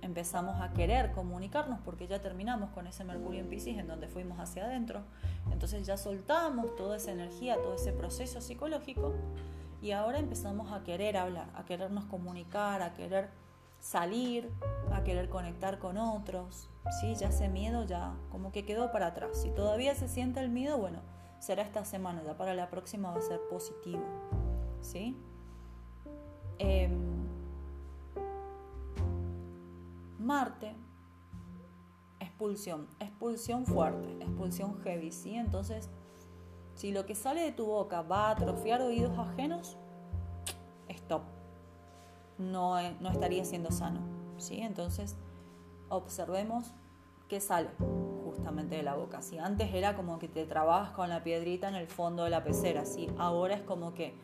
empezamos 0.00 0.60
a 0.60 0.72
querer 0.72 1.12
comunicarnos 1.12 1.80
porque 1.80 2.06
ya 2.06 2.20
terminamos 2.20 2.70
con 2.70 2.86
ese 2.86 3.04
Mercurio 3.04 3.40
en 3.40 3.48
Pisces 3.48 3.78
en 3.78 3.86
donde 3.86 4.08
fuimos 4.08 4.38
hacia 4.38 4.64
adentro, 4.64 5.02
entonces 5.50 5.86
ya 5.86 5.96
soltamos 5.96 6.74
toda 6.76 6.96
esa 6.96 7.12
energía, 7.12 7.56
todo 7.56 7.74
ese 7.74 7.92
proceso 7.92 8.40
psicológico 8.40 9.14
y 9.80 9.92
ahora 9.92 10.18
empezamos 10.18 10.72
a 10.72 10.82
querer 10.84 11.16
hablar, 11.16 11.48
a 11.54 11.64
querernos 11.64 12.04
comunicar, 12.04 12.82
a 12.82 12.94
querer 12.94 13.30
salir, 13.80 14.48
a 14.92 15.02
querer 15.02 15.28
conectar 15.28 15.78
con 15.80 15.96
otros, 15.98 16.68
¿sí? 17.00 17.14
Ya 17.16 17.28
ese 17.28 17.48
miedo 17.48 17.84
ya 17.84 18.14
como 18.30 18.52
que 18.52 18.64
quedó 18.64 18.92
para 18.92 19.08
atrás. 19.08 19.30
Si 19.42 19.50
todavía 19.50 19.94
se 19.96 20.08
siente 20.08 20.38
el 20.40 20.50
miedo, 20.50 20.78
bueno, 20.78 21.00
será 21.40 21.62
esta 21.62 21.84
semana, 21.84 22.22
ya 22.24 22.36
para 22.36 22.54
la 22.54 22.70
próxima 22.70 23.10
va 23.10 23.18
a 23.18 23.22
ser 23.22 23.40
positivo. 23.50 24.04
¿Sí? 24.80 25.16
Em, 26.64 26.92
Marte, 30.20 30.76
expulsión, 32.20 32.86
expulsión 33.00 33.66
fuerte, 33.66 34.08
expulsión 34.20 34.80
heavy, 34.84 35.10
¿sí? 35.10 35.34
Entonces, 35.34 35.90
si 36.76 36.92
lo 36.92 37.04
que 37.04 37.16
sale 37.16 37.40
de 37.40 37.50
tu 37.50 37.66
boca 37.66 38.02
va 38.02 38.28
a 38.28 38.30
atrofiar 38.30 38.80
oídos 38.80 39.18
ajenos, 39.18 39.76
stop. 40.88 41.22
No, 42.38 42.76
no 43.00 43.10
estaría 43.10 43.44
siendo 43.44 43.72
sano, 43.72 44.00
¿sí? 44.38 44.60
Entonces, 44.60 45.16
observemos 45.88 46.72
qué 47.28 47.40
sale 47.40 47.70
justamente 48.24 48.76
de 48.76 48.84
la 48.84 48.94
boca. 48.94 49.20
Si 49.20 49.38
antes 49.38 49.74
era 49.74 49.96
como 49.96 50.20
que 50.20 50.28
te 50.28 50.46
trababas 50.46 50.90
con 50.92 51.08
la 51.08 51.24
piedrita 51.24 51.68
en 51.68 51.74
el 51.74 51.88
fondo 51.88 52.22
de 52.22 52.30
la 52.30 52.44
pecera, 52.44 52.84
¿sí? 52.84 53.08
ahora 53.18 53.54
es 53.54 53.62
como 53.62 53.94
que 53.94 54.14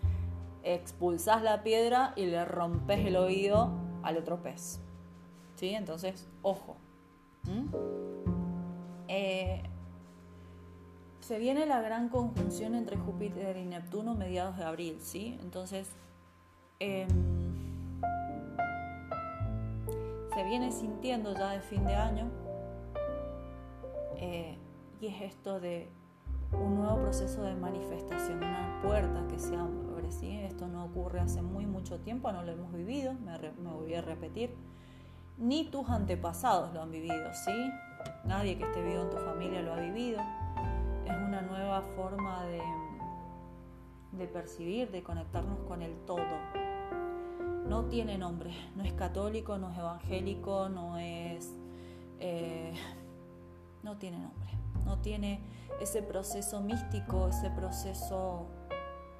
expulsas 0.75 1.43
la 1.43 1.63
piedra 1.63 2.13
y 2.17 2.27
le 2.27 2.45
rompes 2.45 3.07
el 3.07 3.17
oído 3.17 3.73
al 4.03 4.17
otro 4.17 4.43
pez. 4.43 4.81
¿Sí? 5.57 5.75
Entonces, 5.75 6.29
ojo. 6.43 6.77
Eh, 9.09 9.63
se 11.21 11.39
viene 11.39 11.67
la 11.67 11.81
gran 11.81 12.09
conjunción 12.09 12.75
entre 12.75 12.97
Júpiter 12.97 13.57
y 13.57 13.67
Neptuno 13.67 14.15
mediados 14.15 14.57
de 14.57 14.65
abril, 14.65 14.99
¿sí? 15.01 15.39
Entonces, 15.43 15.91
em, 16.79 17.09
se 20.35 20.45
viene 20.45 20.71
sintiendo 20.73 21.35
ya 21.35 21.51
de 21.51 21.61
fin 21.61 21.85
de 21.85 21.95
año 21.95 22.31
eh, 24.17 24.57
y 25.01 25.07
es 25.09 25.21
esto 25.23 25.61
de 25.61 25.91
un 26.53 26.77
nuevo 26.77 26.97
proceso 27.03 27.43
de 27.43 27.55
manifestación, 27.55 28.39
una 28.39 28.81
puerta 28.83 29.27
que 29.29 29.39
se 29.39 29.55
abre, 29.55 29.88
Esto 30.11 30.67
no 30.69 30.85
ocurre 30.85 31.21
hace 31.21 31.43
muy 31.43 31.67
mucho 31.67 32.01
tiempo, 32.01 32.33
no 32.33 32.43
lo 32.43 32.53
hemos 32.53 32.73
vivido, 32.73 33.15
me, 33.15 33.39
me 33.39 33.73
voy 33.73 33.95
a 33.95 34.03
repetir, 34.03 34.55
ni 35.37 35.65
tus 35.65 35.89
antepasados 35.89 36.73
lo 36.75 36.83
han 36.83 36.91
vivido, 36.91 37.33
¿sí? 37.35 37.71
Nadie 38.25 38.59
que 38.59 38.65
esté 38.65 38.83
vivo 38.83 39.03
en 39.03 39.11
tu 39.11 39.19
familia 39.19 39.63
lo 39.63 39.75
ha 39.75 39.81
vivido. 39.81 40.21
Es 41.05 41.17
una 41.17 41.43
nueva 41.43 41.83
forma 41.97 42.45
de, 42.45 42.61
de 44.13 44.27
percibir, 44.27 44.91
de 44.91 45.03
conectarnos 45.03 45.61
con 45.61 45.83
el 45.83 45.95
todo. 46.07 46.19
No 47.67 47.85
tiene 47.85 48.19
nombre, 48.19 48.53
no 48.77 48.83
es 48.83 48.93
católico, 48.95 49.59
no 49.59 49.71
es 49.71 49.79
evangélico, 49.79 50.69
no 50.69 50.99
es... 50.99 51.55
Eh, 52.21 52.75
no 53.83 53.97
tiene 53.97 54.19
nombre, 54.19 54.51
no 54.85 54.99
tiene 54.99 55.41
ese 55.81 56.03
proceso 56.03 56.61
místico, 56.61 57.29
ese 57.29 57.49
proceso 57.51 58.47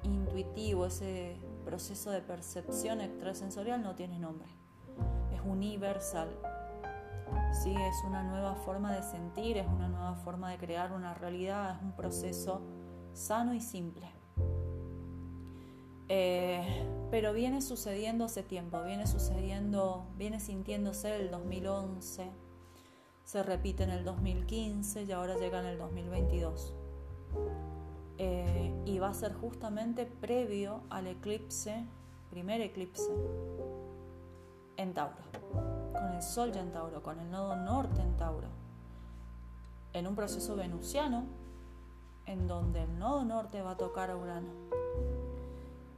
intuitivo, 0.03 0.85
ese 0.85 1.37
proceso 1.65 2.11
de 2.11 2.21
percepción 2.21 3.01
extrasensorial, 3.01 3.81
no 3.81 3.95
tiene 3.95 4.19
nombre 4.19 4.47
universal. 5.49 6.29
Sí, 7.51 7.73
es 7.75 8.03
una 8.05 8.23
nueva 8.23 8.55
forma 8.55 8.95
de 8.95 9.03
sentir, 9.03 9.57
es 9.57 9.67
una 9.67 9.87
nueva 9.87 10.15
forma 10.15 10.51
de 10.51 10.57
crear 10.57 10.91
una 10.91 11.13
realidad, 11.13 11.75
es 11.75 11.81
un 11.81 11.91
proceso 11.93 12.61
sano 13.13 13.53
y 13.53 13.61
simple. 13.61 14.07
Eh, 16.07 16.85
pero 17.11 17.33
viene 17.33 17.61
sucediendo 17.61 18.25
hace 18.25 18.41
tiempo, 18.41 18.81
viene 18.83 19.05
sucediendo, 19.05 20.07
viene 20.17 20.39
sintiéndose 20.39 21.15
el 21.15 21.29
2011, 21.29 22.31
se 23.25 23.43
repite 23.43 23.83
en 23.83 23.91
el 23.91 24.03
2015 24.03 25.03
y 25.03 25.11
ahora 25.11 25.37
llega 25.37 25.59
en 25.59 25.67
el 25.67 25.77
2022. 25.77 26.73
Eh, 28.21 28.73
y 28.85 28.99
va 28.99 29.09
a 29.09 29.13
ser 29.13 29.33
justamente 29.33 30.05
previo 30.05 30.81
al 30.89 31.07
eclipse, 31.07 31.85
primer 32.29 32.59
eclipse 32.59 33.09
en 34.75 34.93
Tauro, 34.93 35.15
con 35.93 36.11
el 36.11 36.21
Sol 36.21 36.51
ya 36.51 36.59
en 36.59 36.73
Tauro, 36.73 37.01
con 37.01 37.17
el 37.17 37.31
nodo 37.31 37.55
norte 37.55 38.01
en 38.01 38.17
Tauro, 38.17 38.49
en 39.93 40.05
un 40.05 40.15
proceso 40.15 40.57
venusiano 40.57 41.23
en 42.25 42.45
donde 42.45 42.83
el 42.83 42.99
nodo 42.99 43.23
norte 43.23 43.61
va 43.61 43.71
a 43.71 43.77
tocar 43.77 44.11
a 44.11 44.17
Urano. 44.17 44.51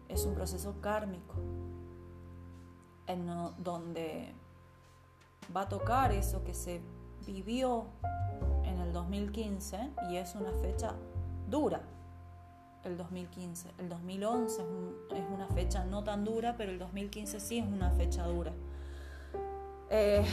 Es 0.08 0.24
un 0.26 0.36
proceso 0.36 0.76
kármico, 0.80 1.34
en 3.08 3.26
donde 3.58 4.32
va 5.56 5.62
a 5.62 5.70
tocar 5.70 6.12
eso 6.12 6.44
que 6.44 6.54
se 6.54 6.82
vivió 7.26 7.86
en 8.64 8.80
el 8.80 8.94
2015 8.94 9.90
y 10.12 10.18
es 10.18 10.36
una 10.36 10.52
fecha 10.54 10.94
dura, 11.50 11.82
el 12.84 12.98
2015. 12.98 13.72
El 13.78 13.90
2011 13.90 14.62
es, 15.12 15.24
una 15.34 15.48
fecha 15.48 15.86
no 15.86 16.04
tan 16.04 16.24
dura, 16.24 16.56
pero 16.58 16.72
el 16.72 16.80
2015 16.80 17.40
sí 17.40 17.60
es 17.60 17.66
una 17.66 17.92
fecha 17.92 18.26
dura. 18.26 18.52
Eh, 19.90 20.26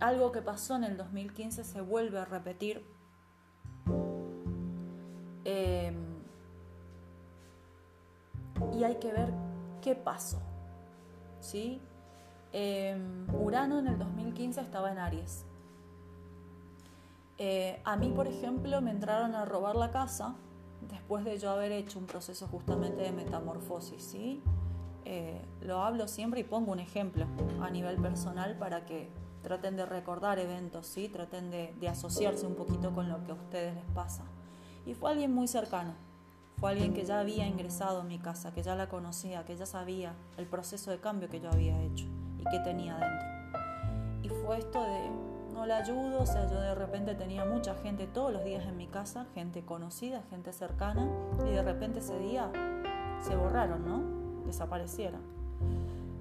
algo 0.00 0.32
que 0.32 0.42
pasó 0.42 0.76
en 0.76 0.84
el 0.84 0.96
2015 0.96 1.64
se 1.64 1.80
vuelve 1.80 2.18
a 2.18 2.24
repetir. 2.24 2.84
Em, 5.44 5.96
y 8.74 8.84
hay 8.84 8.96
que 8.96 9.12
ver 9.12 9.32
qué 9.80 9.94
pasó. 9.94 10.40
¿sí? 11.40 11.80
Em, 12.52 13.26
Urano 13.34 13.78
en 13.78 13.88
el 13.88 13.98
2015 13.98 14.60
estaba 14.60 14.92
en 14.92 14.98
Aries. 14.98 15.44
Eh, 17.38 17.80
a 17.84 17.96
mí, 17.96 18.12
por 18.14 18.28
ejemplo, 18.28 18.80
me 18.80 18.90
entraron 18.90 19.34
a 19.34 19.44
robar 19.44 19.74
la 19.74 19.90
casa 19.90 20.36
después 20.88 21.24
de 21.24 21.38
yo 21.38 21.50
haber 21.50 21.72
hecho 21.72 21.98
un 21.98 22.06
proceso 22.06 22.46
justamente 22.48 23.02
de 23.02 23.12
metamorfosis. 23.12 24.02
¿sí? 24.02 24.42
Eh, 25.04 25.40
lo 25.62 25.82
hablo 25.82 26.08
siempre 26.08 26.40
y 26.40 26.44
pongo 26.44 26.72
un 26.72 26.80
ejemplo 26.80 27.26
a 27.60 27.70
nivel 27.70 27.96
personal 27.96 28.56
para 28.56 28.84
que 28.84 29.08
traten 29.42 29.76
de 29.76 29.84
recordar 29.84 30.38
eventos, 30.38 30.86
¿sí? 30.86 31.08
traten 31.08 31.50
de, 31.50 31.88
asociarse 31.88 32.46
un 32.46 32.54
poquito 32.54 32.92
con 32.94 33.08
lo 33.08 33.24
que 33.24 33.32
a 33.32 33.34
ustedes 33.34 33.74
les 33.74 33.84
pasa. 33.94 34.22
Y 34.86 34.94
fue 34.94 35.10
alguien 35.10 35.32
muy 35.32 35.48
cercano, 35.48 35.94
fue 36.58 36.70
alguien 36.70 36.94
que 36.94 37.04
ya 37.04 37.20
había 37.20 37.46
ingresado 37.46 38.02
en 38.02 38.08
mi 38.08 38.18
casa, 38.18 38.52
que 38.54 38.62
ya 38.62 38.76
la 38.76 38.88
conocía, 38.88 39.44
que 39.44 39.56
ya 39.56 39.66
sabía 39.66 40.14
el 40.36 40.46
proceso 40.46 40.90
de 40.90 40.98
cambio 40.98 41.28
que 41.28 41.40
yo 41.40 41.50
había 41.50 41.80
hecho 41.82 42.06
y 42.38 42.44
que 42.44 42.60
tenía 42.60 42.96
dentro. 42.96 44.22
Y 44.22 44.28
fue 44.28 44.58
esto 44.58 44.80
de, 44.80 45.10
no 45.52 45.66
la 45.66 45.78
ayudo, 45.78 46.22
o 46.22 46.26
sea, 46.26 46.48
yo 46.48 46.60
de 46.60 46.74
repente 46.74 47.14
tenía 47.14 47.44
mucha 47.44 47.74
gente 47.74 48.06
todos 48.06 48.32
los 48.32 48.44
días 48.44 48.64
en 48.66 48.76
mi 48.76 48.86
casa, 48.86 49.26
gente 49.34 49.64
conocida, 49.64 50.22
gente 50.30 50.52
cercana, 50.52 51.08
y 51.46 51.50
de 51.50 51.62
repente 51.62 52.00
ese 52.00 52.18
día 52.18 52.50
se 53.20 53.36
borraron, 53.36 53.86
¿no? 53.86 54.22
desapareciera. 54.52 55.18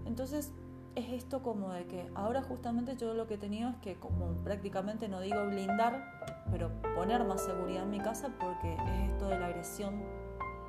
Entonces 0.05 0.51
es 0.95 1.13
esto 1.13 1.41
como 1.41 1.71
de 1.71 1.85
que 1.85 2.09
ahora 2.15 2.41
justamente 2.41 2.95
yo 2.97 3.13
lo 3.13 3.27
que 3.27 3.35
he 3.35 3.37
tenido 3.37 3.69
es 3.69 3.77
que 3.77 3.95
como 3.95 4.27
prácticamente 4.43 5.07
no 5.07 5.21
digo 5.21 5.45
blindar, 5.47 6.03
pero 6.51 6.69
poner 6.95 7.23
más 7.23 7.41
seguridad 7.41 7.83
en 7.83 7.91
mi 7.91 7.99
casa 7.99 8.29
porque 8.39 8.73
es 8.73 9.11
esto 9.11 9.27
de 9.27 9.39
la 9.39 9.47
agresión 9.47 10.01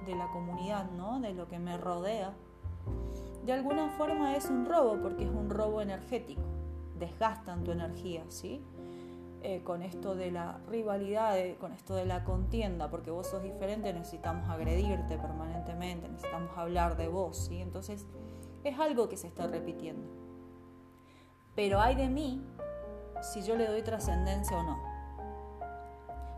de 0.07 0.14
la 0.14 0.29
comunidad, 0.29 0.90
¿no? 0.92 1.20
De 1.20 1.35
lo 1.35 1.48
que 1.48 1.59
me 1.59 1.77
rodea. 1.77 2.33
De 3.44 3.53
alguna 3.53 3.88
forma 3.90 4.37
es 4.37 4.46
un 4.46 4.66
robo 4.66 5.01
porque 5.01 5.25
es 5.25 5.31
un 5.31 5.51
robo 5.51 5.81
energético. 5.81 6.42
Desgastan 7.03 7.65
tu 7.65 7.73
energía, 7.73 8.23
¿sí? 8.29 8.62
Eh, 9.43 9.62
con 9.65 9.83
esto 9.83 10.15
de 10.15 10.31
la 10.31 10.61
rivalidad, 10.69 11.35
con 11.59 11.73
esto 11.73 11.97
de 11.97 12.07
la 12.07 12.23
contienda, 12.23 12.91
porque 12.91 13.11
vos 13.11 13.27
sos 13.27 13.43
diferente, 13.43 13.93
necesitamos 13.93 14.49
agredirte 14.49 15.19
permanentemente, 15.19 16.09
necesitamos 16.09 16.57
hablar 16.57 16.97
de 16.97 17.09
vos, 17.09 17.37
¿sí? 17.49 17.61
Entonces 17.61 18.07
es 18.62 18.79
algo 18.79 19.09
que 19.09 19.17
se 19.17 19.27
está 19.27 19.49
repitiendo. 19.49 20.09
Pero 21.57 21.81
hay 21.81 21.97
de 21.97 22.09
mí 22.09 22.41
si 23.21 23.43
yo 23.43 23.57
le 23.57 23.67
doy 23.67 23.83
trascendencia 23.83 24.57
o 24.57 24.62
no. 24.62 24.79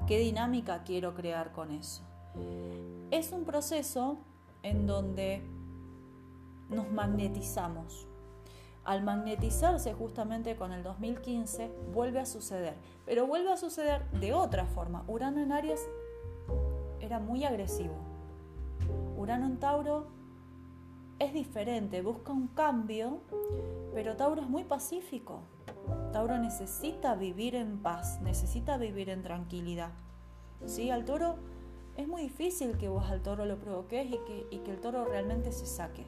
¿Qué 0.06 0.18
dinámica 0.18 0.82
quiero 0.82 1.12
crear 1.12 1.52
con 1.52 1.72
eso? 1.72 2.04
Es 3.10 3.32
un 3.32 3.44
proceso 3.44 4.16
en 4.62 4.86
donde 4.86 5.42
nos 6.70 6.90
magnetizamos 6.90 8.06
al 8.84 9.02
magnetizarse 9.02 9.94
justamente 9.94 10.56
con 10.56 10.72
el 10.72 10.82
2015, 10.82 11.70
vuelve 11.92 12.20
a 12.20 12.26
suceder. 12.26 12.74
Pero 13.06 13.26
vuelve 13.26 13.52
a 13.52 13.56
suceder 13.56 14.08
de 14.10 14.34
otra 14.34 14.66
forma. 14.66 15.04
Urano 15.08 15.40
en 15.40 15.52
Aries 15.52 15.80
era 17.00 17.18
muy 17.18 17.44
agresivo. 17.44 17.94
Urano 19.16 19.46
en 19.46 19.58
Tauro 19.58 20.06
es 21.18 21.32
diferente, 21.32 22.02
busca 22.02 22.32
un 22.32 22.48
cambio, 22.48 23.20
pero 23.94 24.16
Tauro 24.16 24.42
es 24.42 24.48
muy 24.48 24.64
pacífico. 24.64 25.42
Tauro 26.12 26.38
necesita 26.38 27.14
vivir 27.14 27.54
en 27.54 27.78
paz, 27.78 28.20
necesita 28.20 28.76
vivir 28.76 29.08
en 29.10 29.22
tranquilidad. 29.22 29.92
¿Sí? 30.66 30.90
Al 30.90 31.04
toro 31.04 31.36
es 31.96 32.08
muy 32.08 32.22
difícil 32.22 32.76
que 32.76 32.88
vos 32.88 33.04
al 33.10 33.22
toro 33.22 33.44
lo 33.44 33.58
provoques 33.58 34.06
y 34.06 34.18
que, 34.26 34.46
y 34.50 34.58
que 34.58 34.70
el 34.70 34.80
toro 34.80 35.04
realmente 35.04 35.52
se 35.52 35.66
saque. 35.66 36.06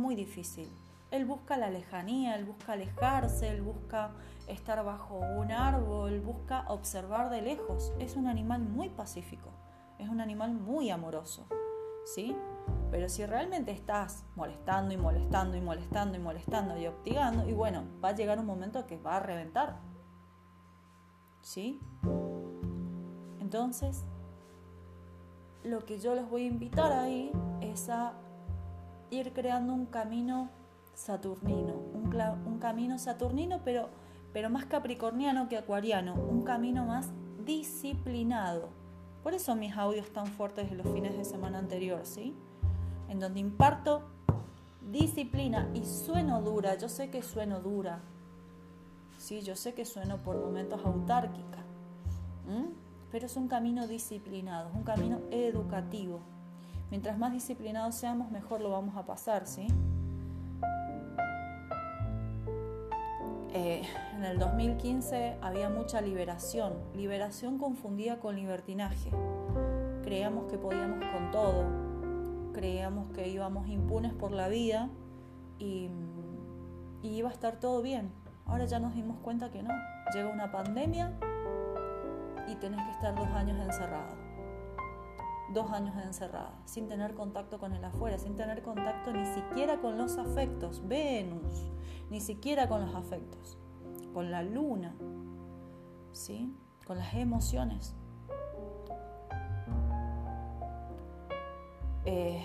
Muy 0.00 0.14
difícil. 0.14 0.66
Él 1.10 1.26
busca 1.26 1.58
la 1.58 1.68
lejanía, 1.68 2.34
él 2.34 2.46
busca 2.46 2.72
alejarse, 2.72 3.50
él 3.50 3.60
busca 3.60 4.12
estar 4.48 4.82
bajo 4.82 5.18
un 5.18 5.52
árbol, 5.52 6.22
busca 6.22 6.64
observar 6.68 7.28
de 7.28 7.42
lejos. 7.42 7.92
Es 7.98 8.16
un 8.16 8.26
animal 8.26 8.62
muy 8.62 8.88
pacífico, 8.88 9.50
es 9.98 10.08
un 10.08 10.22
animal 10.22 10.54
muy 10.54 10.88
amoroso, 10.88 11.46
¿sí? 12.06 12.34
Pero 12.90 13.10
si 13.10 13.26
realmente 13.26 13.72
estás 13.72 14.24
molestando 14.36 14.94
y 14.94 14.96
molestando 14.96 15.58
y 15.58 15.60
molestando 15.60 16.16
y 16.16 16.20
molestando 16.20 16.78
y 16.78 16.86
optigando, 16.86 17.46
y 17.46 17.52
bueno, 17.52 17.84
va 18.02 18.08
a 18.08 18.14
llegar 18.14 18.38
un 18.38 18.46
momento 18.46 18.86
que 18.86 18.96
va 18.96 19.16
a 19.16 19.20
reventar. 19.20 19.80
¿Sí? 21.42 21.78
Entonces, 23.38 24.06
lo 25.62 25.84
que 25.84 25.98
yo 25.98 26.14
les 26.14 26.26
voy 26.30 26.44
a 26.44 26.46
invitar 26.46 26.90
ahí 26.90 27.32
es 27.60 27.90
a 27.90 28.14
ir 29.10 29.32
creando 29.32 29.72
un 29.72 29.86
camino 29.86 30.50
saturnino, 30.94 31.74
un, 31.94 32.58
camino 32.60 32.98
saturnino, 32.98 33.60
pero, 33.64 33.88
pero 34.32 34.50
más 34.50 34.66
capricorniano 34.66 35.48
que 35.48 35.56
acuariano, 35.56 36.14
un 36.14 36.42
camino 36.42 36.84
más 36.84 37.10
disciplinado. 37.44 38.68
Por 39.22 39.34
eso 39.34 39.54
mis 39.54 39.76
audios 39.76 40.10
tan 40.10 40.26
fuertes 40.26 40.70
de 40.70 40.76
los 40.76 40.86
fines 40.92 41.16
de 41.16 41.24
semana 41.24 41.58
anterior, 41.58 42.00
¿sí? 42.04 42.34
en 43.10 43.18
donde 43.18 43.40
imparto 43.40 44.02
disciplina 44.90 45.68
y 45.74 45.84
sueno 45.84 46.40
dura. 46.40 46.78
Yo 46.78 46.88
sé 46.88 47.10
que 47.10 47.22
sueno 47.22 47.60
dura. 47.60 48.00
Sí, 49.18 49.42
yo 49.42 49.56
sé 49.56 49.74
que 49.74 49.84
sueno 49.84 50.18
por 50.18 50.38
momentos 50.38 50.80
autárquica. 50.84 51.58
Pero 53.12 53.26
es 53.26 53.36
un 53.36 53.48
camino 53.48 53.86
disciplinado, 53.86 54.70
es 54.70 54.74
un 54.74 54.84
camino 54.84 55.20
educativo. 55.30 56.20
Mientras 56.90 57.18
más 57.18 57.32
disciplinados 57.32 57.94
seamos, 57.94 58.30
mejor 58.30 58.60
lo 58.60 58.70
vamos 58.70 58.96
a 58.96 59.06
pasar, 59.06 59.46
¿sí? 59.46 59.68
Eh, 63.52 63.82
en 64.14 64.24
el 64.24 64.38
2015 64.38 65.38
había 65.40 65.70
mucha 65.70 66.00
liberación, 66.00 66.74
liberación 66.94 67.58
confundida 67.58 68.20
con 68.20 68.36
libertinaje. 68.36 69.10
Creíamos 70.02 70.50
que 70.50 70.56
podíamos 70.56 70.98
con 71.12 71.30
todo, 71.30 71.64
creíamos 72.52 73.12
que 73.12 73.28
íbamos 73.28 73.68
impunes 73.68 74.12
por 74.12 74.32
la 74.32 74.48
vida 74.48 74.88
y, 75.58 75.90
iba 77.02 77.28
a 77.28 77.32
estar 77.32 77.58
todo 77.58 77.82
bien. 77.82 78.12
Ahora 78.46 78.66
ya 78.66 78.78
nos 78.78 78.94
dimos 78.94 79.18
cuenta 79.18 79.50
que 79.50 79.62
no. 79.62 79.70
Llega 80.12 80.28
una 80.28 80.52
pandemia 80.52 81.12
y 82.46 82.56
tenés 82.56 82.84
que 82.84 82.92
estar 82.92 83.14
dos 83.14 83.28
años 83.28 83.58
encerrado. 83.58 84.29
Dos 85.52 85.72
años 85.72 85.96
encerrada, 85.96 86.52
sin 86.64 86.86
tener 86.86 87.14
contacto 87.14 87.58
con 87.58 87.72
el 87.72 87.84
afuera, 87.84 88.18
sin 88.18 88.36
tener 88.36 88.62
contacto 88.62 89.12
ni 89.12 89.26
siquiera 89.26 89.80
con 89.80 89.98
los 89.98 90.16
afectos. 90.16 90.86
Venus, 90.86 91.68
ni 92.08 92.20
siquiera 92.20 92.68
con 92.68 92.86
los 92.86 92.94
afectos. 92.94 93.58
Con 94.14 94.30
la 94.30 94.42
luna, 94.44 94.94
¿sí? 96.12 96.54
Con 96.86 96.98
las 96.98 97.14
emociones. 97.14 97.96
Eh, 102.04 102.44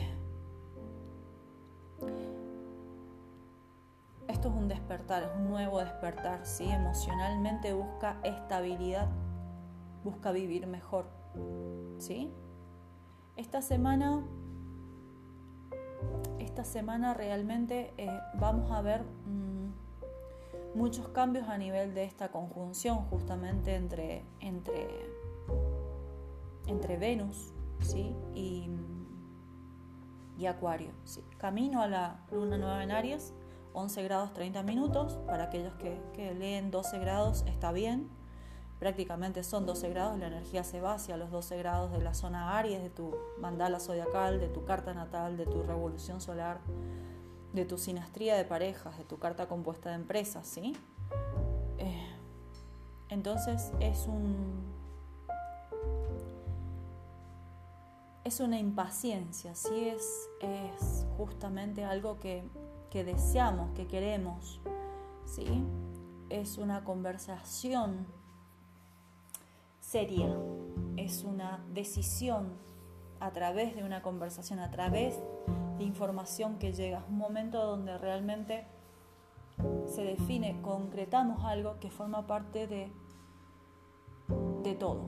esto 4.28 4.50
es 4.50 4.56
un 4.56 4.68
despertar, 4.68 5.24
es 5.24 5.30
un 5.38 5.48
nuevo 5.48 5.80
despertar, 5.80 6.46
¿sí? 6.46 6.70
Emocionalmente 6.70 7.72
busca 7.74 8.18
estabilidad, 8.24 9.10
busca 10.04 10.32
vivir 10.32 10.66
mejor, 10.66 11.06
¿sí? 12.00 12.34
Esta 13.36 13.62
semana, 13.62 14.24
esta 16.40 16.64
semana 16.64 17.14
realmente 17.14 17.94
eh, 17.98 18.20
vamos 18.36 18.72
a 18.72 18.82
ver 18.82 19.04
mm, 19.04 20.78
muchos 20.78 21.10
cambios 21.10 21.48
a 21.50 21.58
nivel 21.58 21.94
de 21.94 22.04
esta 22.04 22.32
conjunción 22.32 23.06
justamente 23.10 23.76
entre, 23.76 24.24
entre, 24.40 24.88
entre 26.68 26.98
Venus, 26.98 27.54
¿sí? 27.82 28.16
Y 28.34 28.70
y 30.38 30.46
Acuario. 30.48 30.92
Sí. 31.04 31.24
Camino 31.38 31.82
a 31.82 31.88
la 31.88 32.20
luna 32.32 32.58
nueva 32.58 32.84
en 32.84 32.92
Aries, 32.92 33.34
11 33.74 34.04
grados 34.04 34.34
30 34.34 34.64
minutos. 34.64 35.20
Para 35.26 35.46
aquellos 35.46 35.74
que, 35.76 36.34
leen 36.34 36.72
12 36.72 37.00
grados 37.00 37.44
está 37.48 37.72
bien. 37.72 38.10
Prácticamente 38.86 39.44
son 39.44 39.66
12 39.66 39.90
grados, 39.90 40.20
la 40.20 40.28
energía 40.28 40.64
se 40.64 40.80
va 40.80 40.94
hacia 40.94 41.18
los 41.18 41.32
12 41.32 41.58
grados 41.58 41.92
de 41.92 42.04
la 42.04 42.14
zona 42.14 42.56
Aries, 42.56 42.84
de 42.84 42.92
tu 42.92 43.16
mandala 43.40 43.80
zodiacal, 43.80 44.40
de 44.40 44.48
tu 44.48 44.64
carta 44.64 44.94
natal, 44.94 45.38
de 45.38 45.48
tu 45.48 45.64
revolución 45.64 46.22
solar, 46.22 46.60
de 47.52 47.66
tu 47.66 47.80
sinastría 47.80 48.36
de 48.36 48.46
parejas, 48.46 48.96
de 49.00 49.04
tu 49.04 49.18
carta 49.18 49.48
compuesta 49.48 49.90
de 49.90 49.96
empresas, 49.96 50.46
¿sí? 50.46 50.78
Eh, 51.80 52.08
entonces 53.10 53.72
es 53.80 54.06
un, 54.06 54.62
es 58.24 58.40
una 58.40 58.60
impaciencia, 58.60 59.56
¿sí? 59.56 59.90
es, 59.90 60.30
es 60.42 61.08
justamente 61.18 61.84
algo 61.84 62.20
que, 62.20 62.48
deseamos, 62.94 63.72
que 63.72 63.88
queremos, 63.88 64.62
¿sí? 65.26 65.66
es 66.30 66.60
una 66.60 66.84
conversación 66.84 68.06
seria, 69.96 70.28
es 70.98 71.24
una 71.24 71.64
decisión 71.72 72.50
a 73.22 73.32
través 73.32 73.78
de 73.78 73.86
una 73.86 74.02
conversación, 74.02 74.60
a 74.60 74.70
través 74.70 75.18
de 75.78 75.86
información 75.86 76.60
que 76.60 76.74
llega, 76.74 77.06
un 77.08 77.18
momento 77.18 77.66
donde 77.66 77.98
realmente 77.98 78.68
se 79.86 80.04
define, 80.04 80.62
concretamos 80.62 81.46
algo 81.46 81.80
que 81.80 81.92
forma 81.92 82.28
parte 82.28 82.68
de, 82.68 82.92
de 84.64 84.76
todo, 84.76 85.06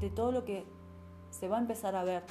de 0.00 0.08
todo 0.08 0.32
lo 0.32 0.46
que 0.46 0.64
se 1.28 1.48
va 1.48 1.58
a 1.58 1.60
empezar 1.60 1.94
a 1.94 2.04
ver 2.04 2.22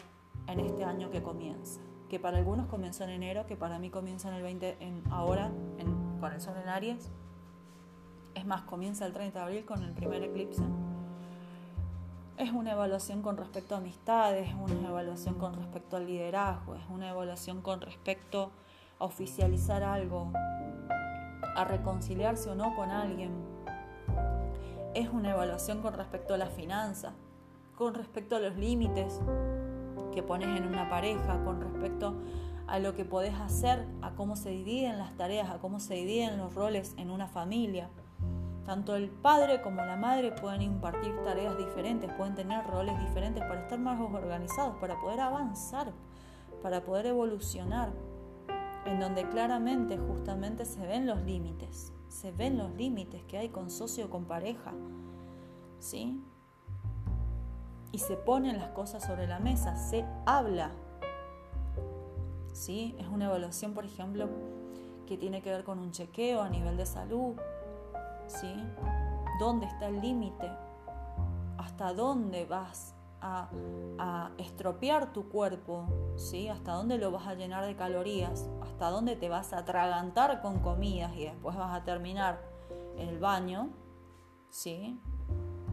en 0.47 0.59
este 0.59 0.83
año 0.85 1.11
que 1.11 1.21
comienza. 1.21 1.81
Que 2.09 2.19
para 2.19 2.39
algunos 2.39 2.65
comenzó 2.65 3.03
en 3.03 3.11
enero, 3.11 3.45
que 3.45 3.57
para 3.57 3.77
mí 3.77 3.91
comienza 3.91 4.27
en 4.29 4.33
el 4.33 4.41
20, 4.41 4.77
en, 4.79 5.03
ahora 5.11 5.51
en, 5.77 6.17
con 6.19 6.33
el 6.33 6.41
sol 6.41 6.55
en 6.59 6.67
Aries. 6.67 7.11
Es 8.33 8.43
más, 8.43 8.63
comienza 8.63 9.05
el 9.05 9.13
30 9.13 9.37
de 9.37 9.45
abril 9.45 9.65
con 9.65 9.83
el 9.83 9.93
primer 9.93 10.23
eclipse. 10.23 10.63
Es 12.35 12.51
una 12.51 12.71
evaluación 12.71 13.21
con 13.21 13.37
respecto 13.37 13.75
a 13.75 13.77
amistades, 13.77 14.49
es 14.49 14.55
una 14.55 14.89
evaluación 14.89 15.35
con 15.35 15.53
respecto 15.53 15.97
al 15.97 16.07
liderazgo, 16.07 16.73
es 16.73 16.81
una 16.89 17.11
evaluación 17.11 17.61
con 17.61 17.79
respecto 17.79 18.49
a 18.97 19.05
oficializar 19.05 19.83
algo, 19.83 20.31
a 21.55 21.63
reconciliarse 21.63 22.49
o 22.49 22.55
no 22.55 22.75
con 22.75 22.89
alguien. 22.89 23.31
Es 24.95 25.09
una 25.09 25.31
evaluación 25.31 25.83
con 25.83 25.93
respecto 25.93 26.33
a 26.33 26.37
la 26.37 26.47
finanza, 26.47 27.13
con 27.77 27.93
respecto 27.93 28.35
a 28.35 28.39
los 28.39 28.55
límites 28.55 29.21
que 30.11 30.23
pones 30.23 30.57
en 30.57 30.65
una 30.65 30.89
pareja, 30.89 31.43
con 31.43 31.61
respecto 31.61 32.15
a 32.65 32.79
lo 32.79 32.95
que 32.95 33.05
podés 33.05 33.35
hacer, 33.35 33.85
a 34.01 34.15
cómo 34.15 34.35
se 34.35 34.49
dividen 34.49 34.97
las 34.97 35.15
tareas, 35.15 35.51
a 35.51 35.59
cómo 35.59 35.79
se 35.79 35.93
dividen 35.93 36.39
los 36.39 36.55
roles 36.55 36.95
en 36.97 37.11
una 37.11 37.27
familia. 37.27 37.91
Tanto 38.65 38.95
el 38.95 39.09
padre 39.09 39.61
como 39.61 39.83
la 39.83 39.97
madre 39.97 40.31
pueden 40.31 40.61
impartir 40.61 41.15
tareas 41.23 41.57
diferentes, 41.57 42.11
pueden 42.13 42.35
tener 42.35 42.65
roles 42.65 42.97
diferentes 42.99 43.43
para 43.43 43.61
estar 43.61 43.79
más 43.79 43.99
organizados, 43.99 44.77
para 44.77 44.99
poder 45.01 45.19
avanzar, 45.19 45.91
para 46.61 46.83
poder 46.83 47.07
evolucionar, 47.07 47.91
en 48.85 48.99
donde 48.99 49.27
claramente 49.29 49.97
justamente 49.97 50.65
se 50.65 50.85
ven 50.85 51.05
los 51.05 51.21
límites, 51.23 51.91
se 52.07 52.31
ven 52.31 52.57
los 52.57 52.73
límites 52.75 53.23
que 53.23 53.37
hay 53.37 53.49
con 53.49 53.69
socio 53.69 54.05
o 54.05 54.09
con 54.09 54.25
pareja. 54.25 54.73
¿Sí? 55.79 56.23
y 57.93 57.99
se 57.99 58.17
ponen 58.17 58.57
las 58.57 58.71
cosas 58.71 59.03
sobre 59.03 59.27
la 59.27 59.39
mesa, 59.39 59.77
se 59.77 60.03
habla. 60.25 60.71
¿Sí? 62.51 62.95
Es 62.97 63.07
una 63.07 63.25
evaluación, 63.25 63.73
por 63.73 63.85
ejemplo, 63.85 64.27
que 65.05 65.15
tiene 65.15 65.43
que 65.43 65.51
ver 65.51 65.63
con 65.63 65.77
un 65.77 65.91
chequeo 65.91 66.41
a 66.41 66.49
nivel 66.49 66.75
de 66.75 66.87
salud. 66.87 67.35
¿Sí? 68.27 68.53
¿Dónde 69.39 69.65
está 69.65 69.87
el 69.87 70.01
límite? 70.01 70.51
¿Hasta 71.57 71.93
dónde 71.93 72.45
vas 72.45 72.95
a, 73.21 73.49
estropear 74.37 75.13
tu 75.13 75.29
cuerpo? 75.29 75.85
¿Sí? 76.15 76.49
¿Hasta 76.49 76.73
dónde 76.73 76.97
lo 76.97 77.11
vas 77.11 77.27
a 77.27 77.35
llenar 77.35 77.65
de 77.65 77.75
calorías? 77.75 78.49
¿Hasta 78.61 78.89
dónde 78.89 79.15
te 79.15 79.29
vas 79.29 79.53
a 79.53 79.59
atragantar 79.59 80.41
con 80.41 80.59
comidas 80.59 81.15
y 81.15 81.25
después 81.25 81.55
vas 81.55 81.75
a 81.75 81.83
terminar 81.83 82.41
en 82.97 83.09
el 83.09 83.19
baño? 83.19 83.69
¿Sí? 84.49 84.99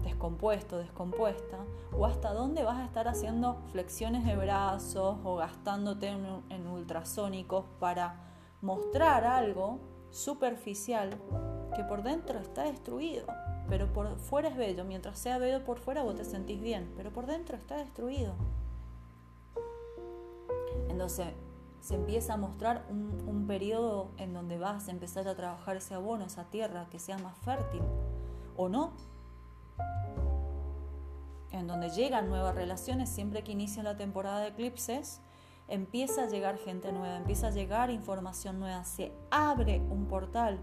descompuesto, 0.03 0.79
descompuesta, 0.79 1.59
o 1.93 2.07
hasta 2.07 2.33
dónde 2.33 2.63
vas 2.63 2.79
a 2.79 2.85
estar 2.85 3.09
haciendo 3.09 3.59
flexiones 3.73 4.25
de 4.25 4.37
brazos 4.37 5.19
o 5.25 5.37
gastándote 5.37 6.09
en, 6.09 6.67
ultrasónicos 6.67 7.65
para 7.79 8.17
mostrar 8.63 9.25
algo 9.25 9.81
superficial 10.11 11.11
que 11.75 11.85
por 11.85 12.03
dentro 12.03 12.39
está 12.39 12.65
destruido, 12.65 13.27
pero 13.69 13.93
por 13.93 14.19
fuera 14.19 14.49
es 14.49 14.57
bello. 14.57 14.85
Mientras 14.85 15.19
sea 15.19 15.39
bello 15.39 15.65
por 15.65 15.79
fuera 15.79 16.03
vos 16.03 16.17
te 16.17 16.25
sentís 16.25 16.61
bien, 16.61 16.93
pero 16.97 17.13
por 17.13 17.27
dentro 17.27 17.57
está 17.57 17.77
destruido. 17.77 18.35
Entonces, 20.89 21.29
se 21.81 21.95
empieza 21.95 22.35
a 22.35 22.37
mostrar 22.37 22.85
un, 22.91 23.23
un 23.27 23.47
periodo 23.47 24.11
en 24.19 24.35
donde 24.35 24.59
vas 24.59 24.89
a 24.89 24.91
empezar 24.91 25.27
a 25.29 25.35
trabajar 25.35 25.77
ese 25.77 25.95
abono, 25.95 26.25
esa 26.25 26.45
tierra, 26.45 26.89
que 26.91 26.99
sea 26.99 27.19
más 27.19 27.39
fértil, 27.39 27.83
o 28.57 28.69
no, 28.69 28.93
en 31.53 31.67
donde 31.67 31.91
llegan 31.91 32.29
nuevas 32.29 32.55
relaciones, 32.55 33.09
siempre 33.09 33.43
que 33.43 33.53
inicia 33.53 33.83
la 33.83 33.97
temporada 33.97 34.41
de 34.41 34.49
eclipses, 34.49 35.21
empieza 35.69 36.25
a 36.25 36.27
llegar 36.27 36.59
gente 36.59 36.93
nueva, 36.93 37.17
empieza 37.17 37.49
a 37.49 37.51
llegar 37.51 37.91
información 37.91 38.59
nueva, 38.59 38.85
se 38.85 39.13
abre 39.31 39.81
un 39.91 40.07
portal. 40.07 40.59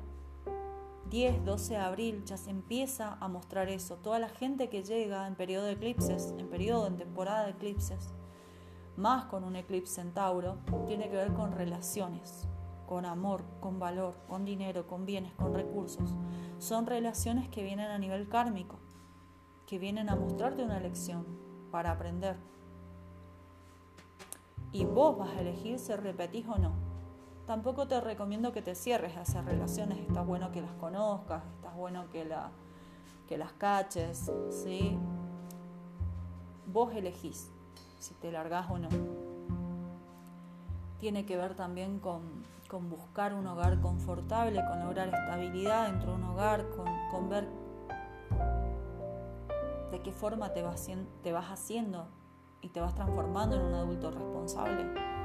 10, 1.10 1.46
12 1.46 1.74
de 1.74 1.80
abril 1.80 2.24
ya 2.26 2.38
se 2.38 2.50
empieza 2.50 3.18
a 3.20 3.28
mostrar 3.28 3.70
eso. 3.70 3.96
Toda 3.96 4.20
la 4.20 4.30
gente 4.30 4.70
que 4.70 4.84
llega 4.84 5.28
en 5.28 5.36
periodo 5.36 5.66
de 5.66 5.74
eclipses, 5.74 6.34
en 6.38 6.48
periodo, 6.50 6.88
en 6.88 6.98
temporada 6.98 7.46
de 7.46 7.52
eclipses, 7.52 8.14
más 8.96 9.26
con 9.26 9.44
un 9.44 9.56
eclipse 9.56 10.02
en 10.02 10.14
Tauro, 10.14 10.58
tiene 10.88 11.10
que 11.10 11.16
ver 11.16 11.34
con 11.34 11.52
relaciones, 11.52 12.48
con 12.88 13.06
amor, 13.06 13.44
con 13.60 13.80
valor, 13.80 14.16
con 14.28 14.46
dinero, 14.46 14.88
con 14.88 15.06
bienes, 15.06 15.34
con 15.34 15.54
recursos. 15.54 16.16
Son 16.58 16.86
relaciones 16.86 17.48
que 17.50 17.64
vienen 17.64 17.92
a 17.92 18.00
nivel 18.00 18.28
kármico 18.28 18.80
que 19.68 19.78
vienen 19.78 20.10
a 20.10 20.16
mostrarte 20.16 20.64
una 20.64 20.80
lección 20.80 21.26
para 21.72 21.92
aprender. 21.92 22.38
Y 24.72 24.86
vos 24.86 25.18
vas 25.18 25.30
a 25.36 25.42
elegir 25.42 25.78
si 25.78 25.94
repetís 25.94 26.48
o 26.48 26.58
no. 26.58 26.87
Tampoco 27.48 27.88
te 27.88 28.02
recomiendo 28.02 28.52
que 28.52 28.62
te 28.62 28.76
cierres 28.76 29.16
a 29.16 29.22
esas 29.22 29.46
relaciones. 29.46 30.00
Está 30.00 30.22
bueno 30.22 30.52
que 30.52 30.62
las 30.62 30.74
conozcas, 30.74 31.42
está 31.56 31.70
bueno 31.72 32.10
que, 32.12 32.26
la, 32.26 32.52
que 33.26 33.38
las 33.38 33.54
caches, 33.54 34.30
¿sí? 34.50 35.00
Vos 36.66 36.94
elegís 36.94 37.50
si 38.00 38.14
te 38.16 38.34
largás 38.34 38.70
o 38.70 38.78
no. 38.78 38.90
Tiene 41.00 41.26
que 41.26 41.38
ver 41.38 41.56
también 41.56 42.00
con, 42.00 42.44
con 42.68 42.90
buscar 42.90 43.34
un 43.34 43.48
hogar 43.48 43.80
confortable, 43.80 44.62
con 44.68 44.84
lograr 44.84 45.08
estabilidad 45.08 45.88
dentro 45.88 46.10
de 46.10 46.16
un 46.18 46.24
hogar, 46.26 46.68
con, 46.72 46.88
con 47.10 47.30
ver 47.30 47.48
de 49.90 50.02
qué 50.02 50.12
forma 50.12 50.52
te 50.52 50.64
vas, 50.64 50.90
te 51.24 51.32
vas 51.32 51.46
haciendo 51.46 52.10
y 52.60 52.70
te 52.70 52.82
vas 52.82 52.94
transformando 52.94 53.56
en 53.56 53.62
un 53.62 53.74
adulto 53.74 54.12
responsable. 54.12 55.17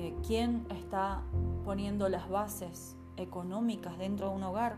Eh, 0.00 0.14
¿Quién 0.24 0.64
está 0.70 1.22
poniendo 1.64 2.08
las 2.08 2.28
bases 2.28 2.96
económicas 3.16 3.98
dentro 3.98 4.28
de 4.28 4.36
un 4.36 4.44
hogar? 4.44 4.76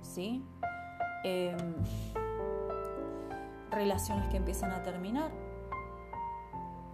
¿Sí? 0.00 0.42
Em, 1.22 1.74
relaciones 3.70 4.26
que 4.28 4.38
empiezan 4.38 4.70
a 4.70 4.82
terminar, 4.82 5.30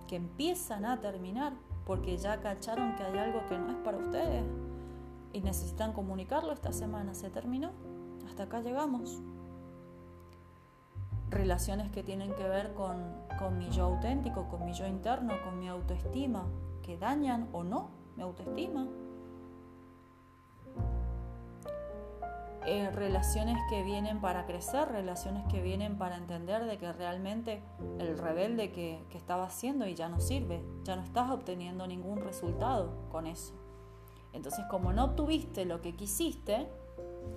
que 0.09 0.17
empiezan 0.17 0.85
a 0.85 0.99
terminar 0.99 1.53
porque 1.87 2.17
ya 2.17 2.41
cacharon 2.41 2.97
que 2.97 3.05
hay 3.05 3.19
algo 3.19 3.47
que 3.47 3.57
no 3.57 3.71
es 3.71 3.77
para 3.77 3.99
ustedes 3.99 4.45
y 5.33 5.43
necesitan 5.43 5.93
comunicarlo 5.93 6.53
esta 6.53 6.73
semana. 6.73 7.15
Se 7.15 7.31
terminó. 7.31 7.71
Hasta 8.27 8.43
acá 8.45 8.63
llegamos 8.63 9.23
relaciones 11.33 11.91
que 11.91 12.03
tienen 12.03 12.35
que 12.35 12.47
ver 12.47 12.75
con, 12.75 13.03
con 13.39 13.59
mi 13.59 13.71
yo 13.71 13.85
auténtico, 13.85 14.49
con 14.49 14.65
mi 14.65 14.73
yo 14.73 14.87
interno, 14.87 15.35
con 15.43 15.59
mi 15.59 15.69
autoestima, 15.69 16.47
que 16.83 16.97
dañan 16.97 17.49
o 17.53 17.65
no 17.65 17.91
mi 18.17 18.23
autoestima. 18.23 18.87
Eh, 22.65 22.91
relaciones 22.93 23.59
que 23.69 23.83
vienen 23.83 24.21
para 24.21 24.47
crecer, 24.47 24.89
relaciones 24.89 25.45
que 25.51 25.61
vienen 25.61 25.99
para 25.99 26.17
entender 26.17 26.65
de 26.65 26.79
que 26.79 26.93
realmente 26.93 27.61
el 27.99 28.17
rebelde 28.17 28.71
que, 28.71 29.05
que 29.11 29.19
estaba 29.19 29.47
haciendo 29.47 29.87
y 29.87 29.95
ya 29.95 30.09
no 30.09 30.21
sirve, 30.21 30.63
ya 30.85 30.95
no 30.95 31.03
estás 31.03 31.31
obteniendo 31.33 31.89
ningún 31.89 32.21
resultado 32.21 33.09
con 33.11 33.27
eso. 33.27 33.55
Entonces, 34.33 34.65
como 34.71 34.93
no 34.93 35.07
obtuviste 35.07 35.65
lo 35.65 35.83
que 35.83 35.97
quisiste, 35.97 36.69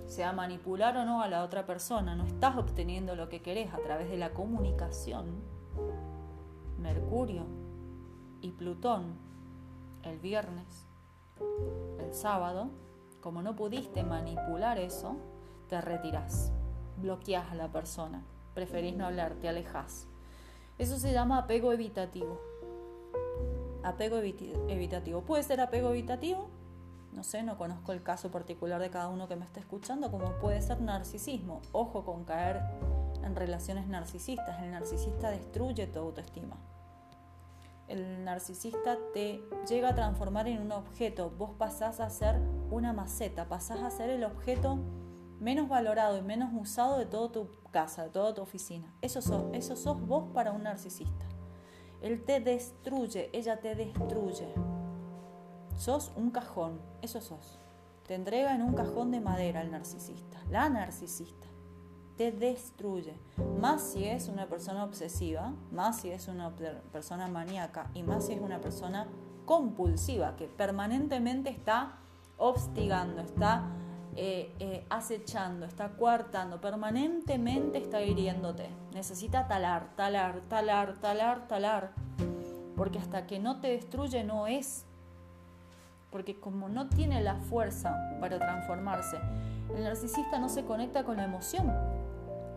sea 0.06 0.32
manipular 0.32 0.96
o 0.96 1.04
no 1.04 1.20
a 1.22 1.28
la 1.28 1.42
otra 1.42 1.66
persona, 1.66 2.14
no 2.14 2.24
estás 2.24 2.56
obteniendo 2.56 3.16
lo 3.16 3.28
que 3.28 3.42
querés 3.42 3.72
a 3.74 3.78
través 3.78 4.08
de 4.08 4.16
la 4.16 4.32
comunicación. 4.32 5.42
Mercurio 6.78 7.44
y 8.40 8.52
Plutón 8.52 9.26
el 10.02 10.18
viernes, 10.18 10.86
el 11.98 12.14
sábado, 12.14 12.70
como 13.20 13.42
no 13.42 13.56
pudiste 13.56 14.04
manipular 14.04 14.78
eso, 14.78 15.16
te 15.68 15.80
retirás, 15.80 16.52
bloqueás 16.98 17.50
a 17.50 17.56
la 17.56 17.72
persona, 17.72 18.22
preferís 18.54 18.94
no 18.94 19.06
hablar, 19.06 19.34
te 19.34 19.48
alejas. 19.48 20.06
Eso 20.78 20.98
se 20.98 21.12
llama 21.12 21.38
apego 21.38 21.72
evitativo. 21.72 22.40
Apego 23.82 24.18
evitativo. 24.18 25.22
Puede 25.22 25.42
ser 25.42 25.60
apego 25.60 25.90
evitativo 25.90 26.50
no 27.16 27.24
sé, 27.24 27.42
no 27.42 27.56
conozco 27.56 27.92
el 27.92 28.02
caso 28.02 28.30
particular 28.30 28.78
de 28.78 28.90
cada 28.90 29.08
uno 29.08 29.26
que 29.26 29.36
me 29.36 29.46
esté 29.46 29.60
escuchando, 29.60 30.10
como 30.10 30.32
puede 30.38 30.60
ser 30.60 30.82
narcisismo. 30.82 31.62
Ojo 31.72 32.04
con 32.04 32.24
caer 32.24 32.60
en 33.24 33.34
relaciones 33.34 33.88
narcisistas. 33.88 34.62
El 34.62 34.70
narcisista 34.70 35.30
destruye 35.30 35.86
tu 35.86 35.98
autoestima. 35.98 36.58
El 37.88 38.22
narcisista 38.22 38.98
te 39.14 39.42
llega 39.66 39.90
a 39.90 39.94
transformar 39.94 40.46
en 40.46 40.60
un 40.60 40.72
objeto. 40.72 41.30
Vos 41.30 41.52
pasás 41.56 42.00
a 42.00 42.10
ser 42.10 42.38
una 42.70 42.92
maceta, 42.92 43.48
pasás 43.48 43.82
a 43.82 43.90
ser 43.90 44.10
el 44.10 44.22
objeto 44.22 44.78
menos 45.40 45.70
valorado 45.70 46.18
y 46.18 46.22
menos 46.22 46.50
usado 46.52 46.98
de 46.98 47.06
toda 47.06 47.32
tu 47.32 47.48
casa, 47.70 48.04
de 48.04 48.10
toda 48.10 48.34
tu 48.34 48.42
oficina. 48.42 48.92
Eso 49.00 49.22
sos, 49.22 49.44
eso 49.54 49.74
sos 49.74 50.06
vos 50.06 50.32
para 50.34 50.52
un 50.52 50.64
narcisista. 50.64 51.24
Él 52.02 52.24
te 52.24 52.40
destruye, 52.40 53.30
ella 53.32 53.58
te 53.58 53.74
destruye. 53.74 54.52
Sos 55.76 56.10
un 56.16 56.30
cajón, 56.30 56.80
eso 57.02 57.20
sos. 57.20 57.58
Te 58.06 58.14
entrega 58.14 58.54
en 58.54 58.62
un 58.62 58.72
cajón 58.72 59.10
de 59.10 59.20
madera 59.20 59.60
el 59.60 59.70
narcisista, 59.70 60.38
la 60.50 60.70
narcisista. 60.70 61.46
Te 62.16 62.32
destruye. 62.32 63.14
Más 63.60 63.82
si 63.82 64.04
es 64.04 64.28
una 64.28 64.46
persona 64.46 64.84
obsesiva, 64.84 65.52
más 65.70 66.00
si 66.00 66.10
es 66.10 66.28
una 66.28 66.54
persona 66.92 67.28
maníaca 67.28 67.90
y 67.92 68.02
más 68.02 68.26
si 68.26 68.32
es 68.32 68.40
una 68.40 68.60
persona 68.60 69.06
compulsiva 69.44 70.34
que 70.36 70.46
permanentemente 70.46 71.50
está 71.50 71.98
hostigando, 72.38 73.20
está 73.20 73.64
eh, 74.16 74.54
eh, 74.60 74.86
acechando, 74.88 75.66
está 75.66 75.90
coartando, 75.90 76.58
permanentemente 76.58 77.76
está 77.76 78.00
hiriéndote. 78.00 78.70
Necesita 78.94 79.46
talar, 79.46 79.94
talar, 79.94 80.40
talar, 80.48 80.96
talar, 81.00 81.46
talar. 81.48 81.92
Porque 82.76 82.98
hasta 82.98 83.26
que 83.26 83.38
no 83.38 83.60
te 83.60 83.68
destruye 83.68 84.24
no 84.24 84.46
es 84.46 84.85
porque 86.16 86.40
como 86.40 86.70
no 86.70 86.88
tiene 86.88 87.20
la 87.20 87.34
fuerza 87.34 87.94
para 88.22 88.38
transformarse, 88.38 89.18
el 89.76 89.84
narcisista 89.84 90.38
no 90.38 90.48
se 90.48 90.64
conecta 90.64 91.04
con 91.04 91.18
la 91.18 91.24
emoción. 91.24 91.70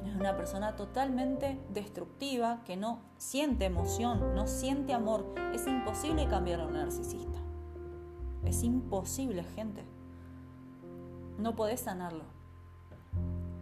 Es 0.08 0.16
una 0.16 0.38
persona 0.38 0.78
totalmente 0.78 1.60
destructiva 1.68 2.62
que 2.64 2.78
no 2.78 3.02
siente 3.18 3.66
emoción, 3.66 4.34
no 4.34 4.48
siente 4.48 4.94
amor. 4.94 5.36
Es 5.54 5.68
imposible 5.68 6.26
cambiar 6.30 6.62
a 6.62 6.68
un 6.68 6.72
narcisista. 6.72 7.38
Es 8.46 8.64
imposible, 8.64 9.44
gente. 9.44 9.84
No 11.38 11.58
podés 11.58 11.82
sanarlo. 11.82 12.24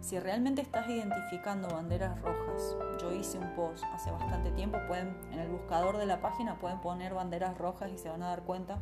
Si 0.00 0.16
realmente 0.20 0.62
estás 0.62 0.88
identificando 0.88 1.66
banderas 1.70 2.22
rojas, 2.22 2.76
yo 3.00 3.12
hice 3.12 3.36
un 3.40 3.52
post 3.56 3.82
hace 3.92 4.12
bastante 4.12 4.52
tiempo, 4.52 4.78
pueden 4.86 5.16
en 5.32 5.40
el 5.40 5.48
buscador 5.48 5.96
de 5.96 6.06
la 6.06 6.20
página 6.20 6.60
pueden 6.60 6.80
poner 6.80 7.14
banderas 7.14 7.58
rojas 7.58 7.90
y 7.92 7.98
se 7.98 8.08
van 8.08 8.22
a 8.22 8.28
dar 8.28 8.44
cuenta 8.44 8.78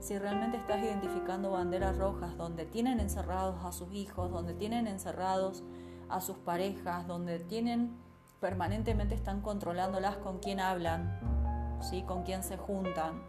si 0.00 0.18
realmente 0.18 0.56
estás 0.56 0.82
identificando 0.82 1.50
banderas 1.50 1.96
rojas 1.96 2.36
donde 2.36 2.66
tienen 2.66 3.00
encerrados 3.00 3.64
a 3.64 3.72
sus 3.72 3.92
hijos, 3.92 4.30
donde 4.30 4.54
tienen 4.54 4.86
encerrados 4.86 5.64
a 6.08 6.20
sus 6.20 6.38
parejas, 6.38 7.06
donde 7.06 7.40
tienen 7.40 7.96
permanentemente 8.40 9.14
están 9.14 9.40
controlándolas 9.40 10.16
con 10.18 10.38
quién 10.38 10.60
hablan, 10.60 11.78
¿sí? 11.80 12.02
con 12.02 12.22
quién 12.22 12.42
se 12.42 12.56
juntan, 12.56 13.22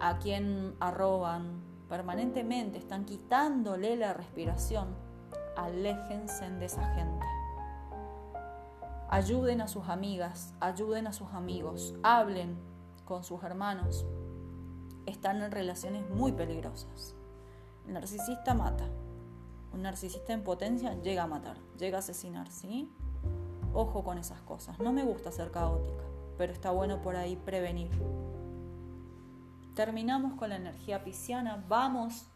a 0.00 0.18
quién 0.18 0.74
arroban, 0.80 1.62
permanentemente 1.88 2.78
están 2.78 3.04
quitándole 3.04 3.96
la 3.96 4.12
respiración, 4.12 4.88
aléjense 5.56 6.50
de 6.50 6.64
esa 6.64 6.84
gente. 6.94 7.26
Ayuden 9.08 9.60
a 9.60 9.68
sus 9.68 9.88
amigas, 9.88 10.54
ayuden 10.60 11.06
a 11.06 11.12
sus 11.12 11.32
amigos, 11.32 11.94
hablen 12.02 12.58
con 13.04 13.24
sus 13.24 13.42
hermanos, 13.42 14.06
están 15.10 15.42
en 15.42 15.50
relaciones 15.50 16.08
muy 16.10 16.32
peligrosas. 16.32 17.14
El 17.86 17.94
narcisista 17.94 18.54
mata. 18.54 18.88
Un 19.72 19.82
narcisista 19.82 20.32
en 20.32 20.42
potencia 20.42 20.94
llega 21.02 21.24
a 21.24 21.26
matar, 21.26 21.56
llega 21.78 21.98
a 21.98 22.00
asesinar, 22.00 22.50
¿sí? 22.50 22.90
Ojo 23.72 24.02
con 24.02 24.18
esas 24.18 24.40
cosas. 24.42 24.78
No 24.80 24.92
me 24.92 25.04
gusta 25.04 25.30
ser 25.30 25.50
caótica, 25.50 26.04
pero 26.36 26.52
está 26.52 26.70
bueno 26.70 27.00
por 27.02 27.16
ahí 27.16 27.36
prevenir. 27.36 27.90
Terminamos 29.74 30.34
con 30.34 30.50
la 30.50 30.56
energía 30.56 31.04
pisciana, 31.04 31.64
vamos 31.68 32.26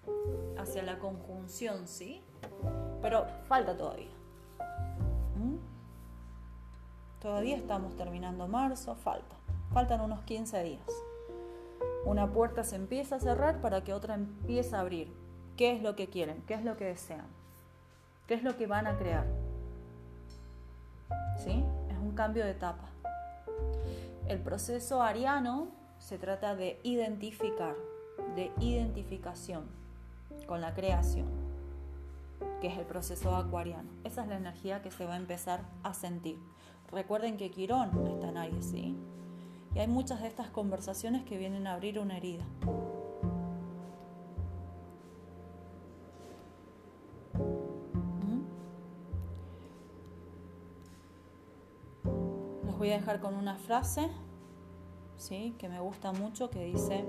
hacia 0.56 0.82
la 0.82 0.98
conjunción, 0.98 1.88
¿sí? 1.88 2.22
Pero 3.02 3.26
falta 3.48 3.76
todavía. 3.76 4.12
¿Mm? 5.36 5.56
Todavía 7.20 7.56
estamos 7.56 7.96
terminando 7.96 8.46
marzo, 8.46 8.94
falta. 8.94 9.36
Faltan 9.72 10.00
unos 10.00 10.22
15 10.22 10.62
días. 10.62 11.04
Una 12.04 12.30
puerta 12.32 12.64
se 12.64 12.76
empieza 12.76 13.16
a 13.16 13.20
cerrar 13.20 13.60
para 13.60 13.82
que 13.82 13.94
otra 13.94 14.14
empiece 14.14 14.76
a 14.76 14.80
abrir. 14.80 15.12
¿Qué 15.56 15.72
es 15.72 15.82
lo 15.82 15.96
que 15.96 16.08
quieren? 16.08 16.42
¿Qué 16.46 16.54
es 16.54 16.64
lo 16.64 16.76
que 16.76 16.84
desean? 16.84 17.26
¿Qué 18.26 18.34
es 18.34 18.42
lo 18.42 18.56
que 18.56 18.66
van 18.66 18.86
a 18.86 18.96
crear? 18.98 19.26
¿Sí? 21.38 21.64
Es 21.90 21.98
un 21.98 22.12
cambio 22.14 22.44
de 22.44 22.50
etapa. 22.50 22.88
El 24.28 24.40
proceso 24.40 25.02
ariano 25.02 25.68
se 25.98 26.18
trata 26.18 26.54
de 26.54 26.80
identificar, 26.82 27.74
de 28.36 28.50
identificación 28.60 29.64
con 30.46 30.60
la 30.60 30.74
creación, 30.74 31.26
que 32.60 32.68
es 32.68 32.78
el 32.78 32.84
proceso 32.84 33.34
acuariano. 33.34 33.88
Esa 34.04 34.22
es 34.22 34.28
la 34.28 34.36
energía 34.36 34.82
que 34.82 34.90
se 34.90 35.06
va 35.06 35.14
a 35.14 35.18
empezar 35.18 35.60
a 35.82 35.94
sentir. 35.94 36.38
Recuerden 36.90 37.36
que 37.36 37.50
Quirón 37.50 37.90
está 38.08 38.28
en 38.28 38.36
Aries, 38.36 38.66
¿sí? 38.66 38.96
Y 39.74 39.80
hay 39.80 39.88
muchas 39.88 40.22
de 40.22 40.28
estas 40.28 40.48
conversaciones 40.50 41.24
que 41.24 41.36
vienen 41.36 41.66
a 41.66 41.74
abrir 41.74 41.98
una 41.98 42.16
herida. 42.16 42.44
¿Mm? 48.22 48.42
Los 52.66 52.78
voy 52.78 52.90
a 52.92 52.98
dejar 52.98 53.18
con 53.18 53.34
una 53.34 53.56
frase, 53.56 54.08
¿sí? 55.16 55.56
Que 55.58 55.68
me 55.68 55.80
gusta 55.80 56.12
mucho, 56.12 56.50
que 56.50 56.64
dice, 56.64 57.04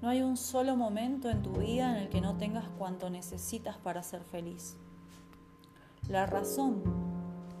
no 0.00 0.08
hay 0.08 0.22
un 0.22 0.38
solo 0.38 0.76
momento 0.76 1.28
en 1.28 1.42
tu 1.42 1.52
vida 1.52 1.90
en 1.90 2.04
el 2.04 2.08
que 2.08 2.22
no 2.22 2.38
tengas 2.38 2.68
cuanto 2.78 3.10
necesitas 3.10 3.76
para 3.76 4.02
ser 4.02 4.22
feliz. 4.24 4.78
La 6.08 6.24
razón 6.24 6.82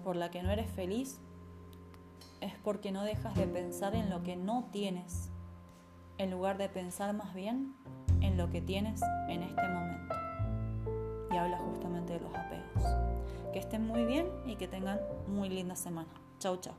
por 0.04 0.16
la 0.16 0.30
que 0.30 0.42
no 0.42 0.50
eres 0.50 0.70
feliz 0.70 1.20
es 2.44 2.54
porque 2.62 2.92
no 2.92 3.02
dejas 3.02 3.34
de 3.34 3.46
pensar 3.46 3.94
en 3.94 4.10
lo 4.10 4.22
que 4.22 4.36
no 4.36 4.68
tienes, 4.70 5.30
en 6.18 6.30
lugar 6.30 6.58
de 6.58 6.68
pensar 6.68 7.14
más 7.14 7.34
bien 7.34 7.74
en 8.20 8.36
lo 8.36 8.50
que 8.50 8.60
tienes 8.60 9.00
en 9.28 9.42
este 9.42 9.66
momento. 9.66 10.14
Y 11.32 11.36
habla 11.36 11.58
justamente 11.58 12.12
de 12.12 12.20
los 12.20 12.34
apegos. 12.34 12.84
Que 13.52 13.58
estén 13.58 13.86
muy 13.86 14.04
bien 14.04 14.28
y 14.44 14.56
que 14.56 14.68
tengan 14.68 15.00
muy 15.26 15.48
linda 15.48 15.74
semana. 15.74 16.10
Chau, 16.38 16.58
chau. 16.58 16.74